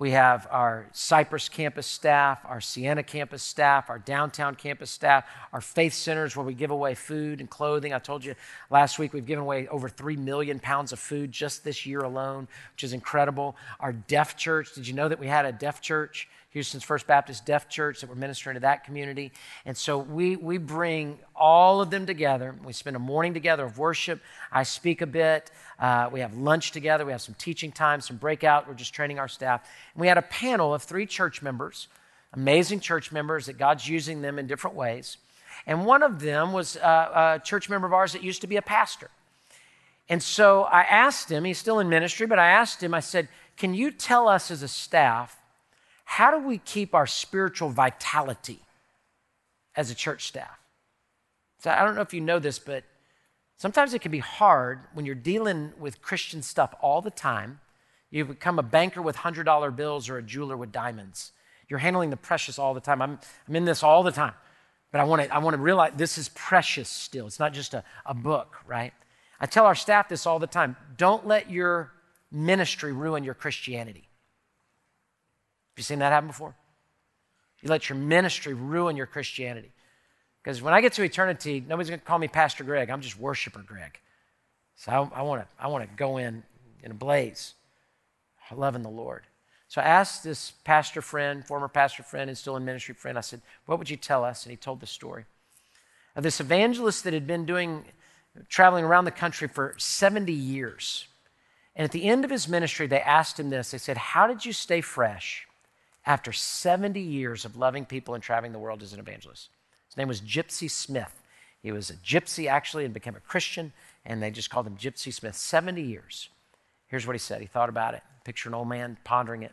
We 0.00 0.12
have 0.12 0.48
our 0.50 0.86
Cypress 0.92 1.50
campus 1.50 1.86
staff, 1.86 2.38
our 2.46 2.62
Sienna 2.62 3.02
campus 3.02 3.42
staff, 3.42 3.90
our 3.90 3.98
downtown 3.98 4.54
campus 4.54 4.90
staff, 4.90 5.26
our 5.52 5.60
faith 5.60 5.92
centers 5.92 6.34
where 6.34 6.46
we 6.46 6.54
give 6.54 6.70
away 6.70 6.94
food 6.94 7.38
and 7.38 7.50
clothing. 7.50 7.92
I 7.92 7.98
told 7.98 8.24
you 8.24 8.34
last 8.70 8.98
week 8.98 9.12
we've 9.12 9.26
given 9.26 9.42
away 9.42 9.68
over 9.68 9.90
3 9.90 10.16
million 10.16 10.58
pounds 10.58 10.92
of 10.92 10.98
food 10.98 11.32
just 11.32 11.64
this 11.64 11.84
year 11.84 12.00
alone, 12.00 12.48
which 12.72 12.82
is 12.82 12.94
incredible. 12.94 13.56
Our 13.78 13.92
deaf 13.92 14.38
church, 14.38 14.74
did 14.74 14.88
you 14.88 14.94
know 14.94 15.06
that 15.06 15.20
we 15.20 15.26
had 15.26 15.44
a 15.44 15.52
deaf 15.52 15.82
church? 15.82 16.30
Houston's 16.50 16.82
First 16.82 17.06
Baptist 17.06 17.46
Deaf 17.46 17.68
Church 17.68 18.00
that 18.00 18.08
we're 18.08 18.16
ministering 18.16 18.54
to 18.54 18.60
that 18.60 18.84
community. 18.84 19.30
And 19.64 19.76
so 19.76 19.98
we, 19.98 20.34
we 20.34 20.58
bring 20.58 21.18
all 21.34 21.80
of 21.80 21.90
them 21.90 22.06
together. 22.06 22.56
We 22.64 22.72
spend 22.72 22.96
a 22.96 23.00
morning 23.00 23.34
together 23.34 23.64
of 23.64 23.78
worship. 23.78 24.20
I 24.50 24.64
speak 24.64 25.00
a 25.00 25.06
bit. 25.06 25.50
Uh, 25.78 26.10
we 26.12 26.20
have 26.20 26.34
lunch 26.34 26.72
together. 26.72 27.06
We 27.06 27.12
have 27.12 27.22
some 27.22 27.36
teaching 27.36 27.70
time, 27.70 28.00
some 28.00 28.16
breakout. 28.16 28.66
We're 28.66 28.74
just 28.74 28.92
training 28.92 29.20
our 29.20 29.28
staff. 29.28 29.68
And 29.94 30.00
we 30.00 30.08
had 30.08 30.18
a 30.18 30.22
panel 30.22 30.74
of 30.74 30.82
three 30.82 31.06
church 31.06 31.40
members, 31.40 31.86
amazing 32.32 32.80
church 32.80 33.12
members 33.12 33.46
that 33.46 33.56
God's 33.56 33.88
using 33.88 34.20
them 34.20 34.36
in 34.36 34.48
different 34.48 34.74
ways. 34.76 35.18
And 35.68 35.86
one 35.86 36.02
of 36.02 36.20
them 36.20 36.52
was 36.52 36.74
a, 36.74 37.36
a 37.36 37.40
church 37.44 37.70
member 37.70 37.86
of 37.86 37.92
ours 37.92 38.12
that 38.14 38.24
used 38.24 38.40
to 38.40 38.48
be 38.48 38.56
a 38.56 38.62
pastor. 38.62 39.10
And 40.08 40.20
so 40.20 40.64
I 40.64 40.82
asked 40.82 41.30
him, 41.30 41.44
he's 41.44 41.58
still 41.58 41.78
in 41.78 41.88
ministry, 41.88 42.26
but 42.26 42.40
I 42.40 42.48
asked 42.48 42.82
him, 42.82 42.92
I 42.92 43.00
said, 43.00 43.28
Can 43.56 43.72
you 43.72 43.92
tell 43.92 44.28
us 44.28 44.50
as 44.50 44.64
a 44.64 44.68
staff 44.68 45.39
how 46.10 46.32
do 46.32 46.44
we 46.44 46.58
keep 46.58 46.92
our 46.92 47.06
spiritual 47.06 47.68
vitality 47.68 48.58
as 49.76 49.92
a 49.92 49.94
church 49.94 50.26
staff? 50.26 50.58
So 51.60 51.70
I 51.70 51.84
don't 51.84 51.94
know 51.94 52.00
if 52.00 52.12
you 52.12 52.20
know 52.20 52.40
this, 52.40 52.58
but 52.58 52.82
sometimes 53.56 53.94
it 53.94 54.00
can 54.00 54.10
be 54.10 54.18
hard 54.18 54.80
when 54.92 55.06
you're 55.06 55.14
dealing 55.14 55.72
with 55.78 56.02
Christian 56.02 56.42
stuff 56.42 56.74
all 56.80 57.00
the 57.00 57.12
time. 57.12 57.60
You 58.10 58.24
become 58.24 58.58
a 58.58 58.62
banker 58.64 59.00
with 59.00 59.18
$100 59.18 59.76
bills 59.76 60.08
or 60.08 60.18
a 60.18 60.22
jeweler 60.22 60.56
with 60.56 60.72
diamonds. 60.72 61.30
You're 61.68 61.78
handling 61.78 62.10
the 62.10 62.16
precious 62.16 62.58
all 62.58 62.74
the 62.74 62.80
time. 62.80 63.00
I'm, 63.00 63.20
I'm 63.46 63.54
in 63.54 63.64
this 63.64 63.84
all 63.84 64.02
the 64.02 64.10
time. 64.10 64.34
But 64.90 65.00
I 65.00 65.04
want 65.04 65.22
to 65.22 65.32
I 65.32 65.38
want 65.38 65.54
to 65.54 65.62
realize 65.62 65.92
this 65.94 66.18
is 66.18 66.28
precious 66.30 66.88
still. 66.88 67.28
It's 67.28 67.38
not 67.38 67.52
just 67.52 67.72
a, 67.72 67.84
a 68.04 68.14
book, 68.14 68.56
right? 68.66 68.92
I 69.38 69.46
tell 69.46 69.64
our 69.64 69.76
staff 69.76 70.08
this 70.08 70.26
all 70.26 70.40
the 70.40 70.48
time. 70.48 70.74
Don't 70.96 71.24
let 71.24 71.52
your 71.52 71.92
ministry 72.32 72.92
ruin 72.92 73.22
your 73.22 73.34
Christianity 73.34 74.09
you 75.80 75.84
seen 75.84 75.98
that 76.00 76.12
happen 76.12 76.28
before? 76.28 76.54
You 77.60 77.68
let 77.68 77.88
your 77.88 77.98
ministry 77.98 78.54
ruin 78.54 78.96
your 78.96 79.06
Christianity. 79.06 79.72
Because 80.42 80.62
when 80.62 80.72
I 80.72 80.80
get 80.80 80.94
to 80.94 81.02
eternity, 81.02 81.62
nobody's 81.66 81.90
going 81.90 82.00
to 82.00 82.06
call 82.06 82.18
me 82.18 82.28
Pastor 82.28 82.64
Gregg. 82.64 82.90
I'm 82.90 83.02
just 83.02 83.18
worshiper 83.18 83.62
Gregg. 83.62 83.98
So 84.76 85.10
I, 85.14 85.22
want 85.22 85.42
to 85.42 85.48
I 85.62 85.66
want 85.66 85.88
to 85.88 85.96
go 85.96 86.16
in 86.16 86.42
in 86.82 86.90
a 86.90 86.94
blaze, 86.94 87.54
loving 88.54 88.82
the 88.82 88.88
Lord. 88.88 89.24
So 89.68 89.80
I 89.80 89.84
asked 89.84 90.24
this 90.24 90.52
pastor 90.64 91.02
friend, 91.02 91.46
former 91.46 91.68
pastor 91.68 92.02
friend, 92.02 92.30
and 92.30 92.36
still 92.36 92.56
in 92.56 92.64
ministry 92.64 92.94
friend, 92.94 93.18
I 93.18 93.20
said, 93.20 93.42
What 93.66 93.78
would 93.78 93.90
you 93.90 93.96
tell 93.96 94.24
us? 94.24 94.44
And 94.44 94.50
he 94.50 94.56
told 94.56 94.80
the 94.80 94.86
story 94.86 95.26
of 96.16 96.22
this 96.22 96.40
evangelist 96.40 97.04
that 97.04 97.12
had 97.12 97.26
been 97.26 97.44
doing, 97.44 97.84
traveling 98.48 98.84
around 98.84 99.04
the 99.04 99.10
country 99.10 99.48
for 99.48 99.74
70 99.78 100.32
years. 100.32 101.06
And 101.76 101.84
at 101.84 101.92
the 101.92 102.04
end 102.04 102.24
of 102.24 102.30
his 102.30 102.48
ministry, 102.48 102.86
they 102.86 103.00
asked 103.00 103.38
him 103.38 103.50
this 103.50 103.70
They 103.70 103.78
said, 103.78 103.96
How 103.96 104.26
did 104.26 104.44
you 104.44 104.52
stay 104.52 104.80
fresh? 104.80 105.46
After 106.06 106.32
70 106.32 107.00
years 107.00 107.44
of 107.44 107.56
loving 107.56 107.84
people 107.84 108.14
and 108.14 108.22
traveling 108.22 108.52
the 108.52 108.58
world 108.58 108.82
as 108.82 108.92
an 108.92 109.00
evangelist. 109.00 109.48
His 109.88 109.96
name 109.96 110.08
was 110.08 110.20
Gypsy 110.20 110.70
Smith. 110.70 111.22
He 111.62 111.72
was 111.72 111.90
a 111.90 111.94
gypsy 111.94 112.48
actually 112.48 112.84
and 112.84 112.94
became 112.94 113.16
a 113.16 113.20
Christian, 113.20 113.72
and 114.04 114.22
they 114.22 114.30
just 114.30 114.50
called 114.50 114.66
him 114.66 114.76
Gypsy 114.76 115.12
Smith. 115.12 115.36
70 115.36 115.82
years. 115.82 116.30
Here's 116.86 117.06
what 117.06 117.14
he 117.14 117.18
said. 117.18 117.40
He 117.40 117.46
thought 117.46 117.68
about 117.68 117.94
it. 117.94 118.02
Picture 118.24 118.48
an 118.48 118.54
old 118.54 118.68
man 118.68 118.96
pondering 119.04 119.42
it. 119.42 119.52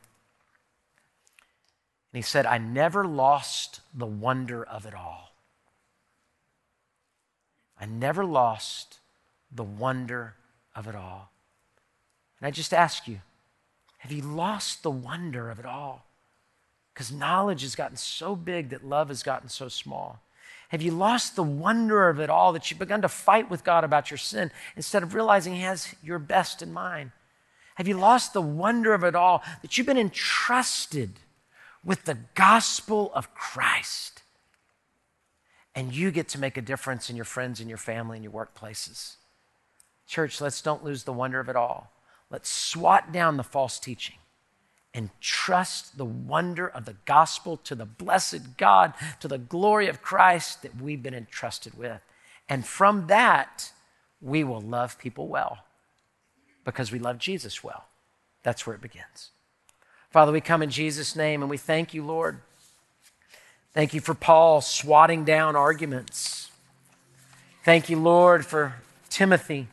And 2.13 2.17
he 2.17 2.21
said, 2.21 2.45
I 2.45 2.57
never 2.57 3.05
lost 3.05 3.81
the 3.93 4.05
wonder 4.05 4.63
of 4.63 4.85
it 4.85 4.93
all. 4.93 5.33
I 7.79 7.85
never 7.85 8.25
lost 8.25 8.99
the 9.51 9.63
wonder 9.63 10.35
of 10.75 10.87
it 10.87 10.95
all. 10.95 11.31
And 12.39 12.47
I 12.47 12.51
just 12.51 12.73
ask 12.73 13.07
you, 13.07 13.19
have 13.99 14.11
you 14.11 14.21
lost 14.21 14.83
the 14.83 14.91
wonder 14.91 15.49
of 15.49 15.59
it 15.59 15.65
all? 15.65 16.06
Because 16.97 17.11
knowledge 17.11 17.61
has 17.61 17.75
gotten 17.75 17.95
so 17.95 18.35
big 18.35 18.69
that 18.69 18.83
love 18.83 19.09
has 19.09 19.21
gotten 19.21 19.49
so 19.49 19.67
small. 19.67 20.19
Have 20.69 20.81
you 20.81 20.89
lost 20.89 21.35
the 21.35 21.43
wonder 21.43 22.09
of 22.09 22.19
it 22.19 22.27
all 22.27 22.53
that 22.53 22.71
you've 22.71 22.79
begun 22.79 23.03
to 23.03 23.07
fight 23.07 23.51
with 23.51 23.63
God 23.63 23.83
about 23.83 24.09
your 24.09 24.17
sin 24.17 24.49
instead 24.75 25.03
of 25.03 25.13
realizing 25.13 25.53
He 25.53 25.61
has 25.61 25.93
your 26.01 26.17
best 26.17 26.63
in 26.63 26.73
mind? 26.73 27.11
Have 27.75 27.87
you 27.87 27.95
lost 27.95 28.33
the 28.33 28.41
wonder 28.41 28.95
of 28.95 29.03
it 29.03 29.13
all 29.13 29.43
that 29.61 29.77
you've 29.77 29.85
been 29.85 29.95
entrusted 29.95 31.19
with 31.85 32.05
the 32.05 32.17
gospel 32.33 33.11
of 33.13 33.31
Christ? 33.35 34.23
And 35.75 35.93
you 35.93 36.09
get 36.09 36.27
to 36.29 36.39
make 36.39 36.57
a 36.57 36.63
difference 36.63 37.11
in 37.11 37.15
your 37.15 37.25
friends 37.25 37.59
and 37.59 37.69
your 37.69 37.77
family 37.77 38.17
and 38.17 38.23
your 38.23 38.33
workplaces. 38.33 39.17
Church, 40.07 40.41
let's 40.41 40.63
don't 40.63 40.83
lose 40.83 41.03
the 41.03 41.13
wonder 41.13 41.39
of 41.39 41.47
it 41.47 41.55
all. 41.55 41.91
Let's 42.31 42.49
swat 42.49 43.11
down 43.11 43.37
the 43.37 43.43
false 43.43 43.77
teaching 43.77 44.15
and 44.97 45.11
trust 45.21 45.95
the 45.99 46.05
wonder 46.05 46.67
of 46.67 46.85
the 46.85 46.95
gospel 47.05 47.55
to 47.55 47.75
the 47.75 47.85
blessed 47.85 48.57
God, 48.57 48.95
to 49.19 49.27
the 49.27 49.37
glory 49.37 49.87
of 49.87 50.01
Christ 50.01 50.63
that 50.63 50.81
we've 50.81 51.03
been 51.03 51.13
entrusted 51.13 51.77
with. 51.77 52.01
And 52.49 52.65
from 52.65 53.05
that, 53.05 53.71
we 54.23 54.43
will 54.43 54.59
love 54.59 54.97
people 54.97 55.27
well 55.27 55.59
because 56.65 56.91
we 56.91 56.97
love 56.97 57.19
Jesus 57.19 57.63
well. 57.63 57.85
That's 58.41 58.65
where 58.65 58.75
it 58.75 58.81
begins. 58.81 59.29
Father, 60.09 60.31
we 60.31 60.41
come 60.41 60.63
in 60.63 60.71
Jesus' 60.71 61.15
name 61.15 61.43
and 61.43 61.49
we 61.49 61.57
thank 61.57 61.93
you, 61.93 62.03
Lord. 62.03 62.39
Thank 63.73 63.93
you 63.93 64.01
for 64.01 64.15
Paul 64.15 64.61
swatting 64.61 65.23
down 65.23 65.55
arguments. 65.55 66.49
Thank 67.63 67.87
you, 67.87 67.99
Lord, 67.99 68.47
for 68.47 68.77
Timothy. 69.11 69.67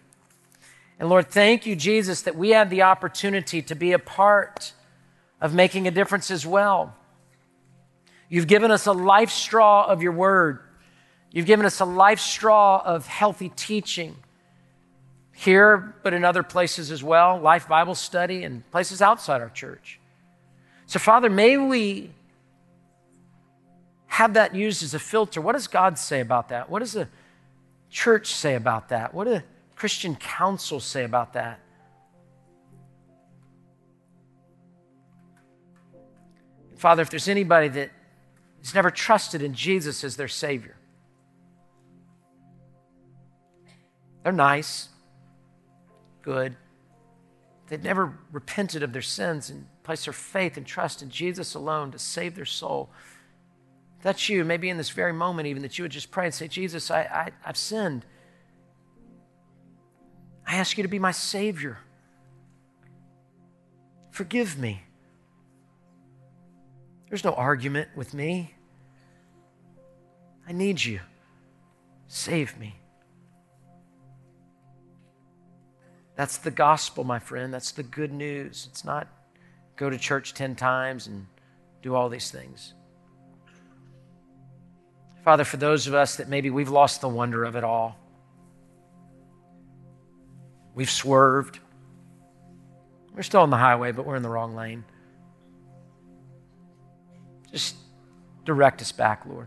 And 1.01 1.09
Lord, 1.09 1.29
thank 1.29 1.65
you, 1.65 1.77
Jesus, 1.77 2.21
that 2.21 2.37
we 2.37 2.51
have 2.51 2.69
the 2.69 2.83
opportunity 2.83 3.63
to 3.63 3.75
be 3.75 3.93
a 3.93 3.99
part 3.99 4.75
of 5.45 5.53
making 5.53 5.87
a 5.87 5.91
difference 5.91 6.31
as 6.31 6.47
well. 6.47 6.97
You've 8.31 8.47
given 8.47 8.71
us 8.71 8.87
a 8.87 8.93
LifeStraw 8.93 9.87
of 9.87 10.03
your 10.03 10.13
word. 10.13 10.61
You've 11.33 11.45
given 11.45 11.67
us 11.67 11.83
a 11.83 11.85
LifeStraw 11.85 12.83
of 12.83 13.07
healthy 13.07 13.51
teaching 13.51 14.17
here, 15.35 15.97
but 16.03 16.15
in 16.15 16.25
other 16.25 16.43
places 16.43 16.91
as 16.91 17.05
well, 17.05 17.39
Life 17.39 17.69
Bible 17.69 17.95
Study 17.95 18.43
and 18.43 18.69
places 18.71 19.03
outside 19.03 19.43
our 19.43 19.51
church. 19.51 20.01
So, 20.87 20.99
Father, 20.99 21.29
may 21.29 21.59
we 21.59 22.11
have 24.07 24.33
that 24.33 24.55
used 24.55 24.83
as 24.83 24.95
a 24.95 24.99
filter. 24.99 25.43
What 25.43 25.53
does 25.53 25.67
God 25.67 25.99
say 25.99 26.21
about 26.21 26.49
that? 26.49 26.71
What 26.71 26.79
does 26.79 26.95
the 26.95 27.07
church 27.91 28.33
say 28.33 28.55
about 28.55 28.89
that? 28.89 29.13
What 29.13 29.25
do 29.25 29.43
Christian 29.77 30.17
council 30.17 30.81
say 30.81 31.05
about 31.05 31.35
that? 31.35 31.61
Father, 36.85 37.01
if 37.01 37.09
there's 37.09 37.29
anybody 37.29 37.69
that 37.69 37.91
has 38.59 38.75
never 38.75 38.91
trusted 38.91 39.41
in 39.41 39.55
Jesus 39.55 40.05
as 40.05 40.17
their 40.17 40.29
Savior, 40.29 40.77
they're 44.23 44.35
nice, 44.35 44.91
good. 46.21 46.55
They've 47.69 47.83
never 47.83 48.19
repented 48.31 48.83
of 48.83 48.93
their 48.93 49.01
sins 49.01 49.49
and 49.49 49.65
placed 49.83 50.05
their 50.05 50.13
faith 50.13 50.59
and 50.59 50.67
trust 50.67 51.01
in 51.01 51.09
Jesus 51.09 51.55
alone 51.55 51.91
to 51.93 51.99
save 51.99 52.35
their 52.35 52.45
soul. 52.45 52.91
If 53.97 54.03
that's 54.03 54.29
you, 54.29 54.45
maybe 54.45 54.69
in 54.69 54.77
this 54.77 54.91
very 54.91 55.15
moment, 55.15 55.49
even 55.49 55.63
that 55.63 55.79
you 55.79 55.85
would 55.85 55.91
just 55.91 56.11
pray 56.11 56.27
and 56.27 56.35
say, 56.35 56.49
Jesus, 56.49 56.91
I, 56.91 57.01
I, 57.01 57.31
I've 57.47 57.57
sinned. 57.57 58.05
I 60.47 60.57
ask 60.57 60.77
you 60.77 60.83
to 60.83 60.89
be 60.89 60.99
my 60.99 61.13
Savior. 61.13 61.79
Forgive 64.11 64.59
me. 64.59 64.83
There's 67.09 67.25
no 67.25 67.35
argument 67.35 67.89
with 67.95 68.15
me. 68.15 68.55
I 70.47 70.53
need 70.53 70.85
you. 70.85 71.01
Save 72.09 72.59
me. 72.59 72.77
That's 76.17 76.39
the 76.39 76.51
gospel, 76.51 77.05
my 77.05 77.19
friend. 77.19 77.53
That's 77.53 77.73
the 77.73 77.83
good 77.83 78.13
news. 78.13 78.69
It's 78.71 78.85
not 78.85 79.09
go 79.77 79.91
to 79.91 79.99
church 79.99 80.35
10 80.35 80.55
times 80.55 81.07
and 81.07 81.27
do 81.83 81.95
all 81.95 82.09
these 82.09 82.31
things. 82.31 82.75
Father, 85.25 85.45
for 85.45 85.57
those 85.57 85.87
of 85.87 85.95
us 85.95 86.17
that 86.17 86.29
maybe 86.29 86.51
we've 86.51 86.69
lost 86.69 87.01
the 87.01 87.09
wonder 87.09 87.45
of 87.45 87.57
it 87.57 87.65
all, 87.65 87.97
we've 90.75 90.91
swerved. 90.91 91.59
We're 93.15 93.23
still 93.23 93.41
on 93.41 93.51
the 93.51 93.57
highway, 93.57 93.93
but 93.93 94.05
we're 94.05 94.17
in 94.17 94.23
the 94.23 94.29
wrong 94.29 94.55
lane. 94.55 94.85
Just 97.55 97.77
direct 98.45 98.83
us 98.83 98.91
back, 98.93 99.25
Lord. 99.25 99.47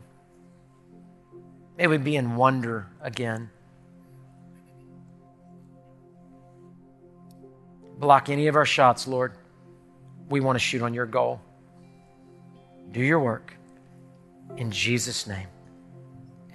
May 1.78 1.88
we 1.88 1.98
be 1.98 2.16
in 2.16 2.38
wonder 2.38 2.88
again. 3.02 3.52
block 8.00 8.30
any 8.30 8.48
of 8.48 8.56
our 8.56 8.66
shots, 8.66 9.08
Lord. 9.08 9.34
We 10.30 10.40
want 10.40 10.56
to 10.56 10.60
shoot 10.60 10.82
on 10.82 10.94
your 10.94 11.06
goal. 11.06 11.42
Do 12.92 13.02
your 13.02 13.20
work. 13.20 13.54
In 14.58 14.72
Jesus' 14.72 15.28
name, 15.28 15.48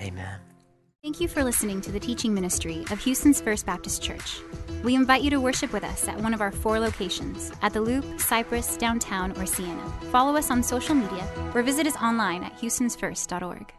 amen. 0.01 0.39
Thank 1.03 1.21
you 1.21 1.27
for 1.27 1.43
listening 1.43 1.81
to 1.81 1.91
the 1.91 1.99
teaching 1.99 2.33
ministry 2.33 2.85
of 2.93 3.01
Houston's 3.01 3.41
First 3.41 3.67
Baptist 3.67 4.05
Church. 4.05 4.39
We 4.85 4.95
invite 4.95 5.23
you 5.23 5.31
to 5.31 5.41
worship 5.41 5.73
with 5.73 5.83
us 5.83 6.07
at 6.07 6.17
one 6.17 6.33
of 6.33 6.41
our 6.41 6.53
four 6.53 6.79
locations 6.79 7.51
at 7.61 7.73
the 7.73 7.81
Loop, 7.81 8.05
Cypress, 8.21 8.77
downtown, 8.77 9.33
or 9.33 9.45
Sienna. 9.45 9.85
Follow 10.13 10.37
us 10.37 10.49
on 10.49 10.63
social 10.63 10.95
media 10.95 11.29
or 11.57 11.63
visit 11.65 11.89
us 11.89 11.97
online 11.97 12.45
at 12.45 12.57
houstonsfirst.org. 12.57 13.75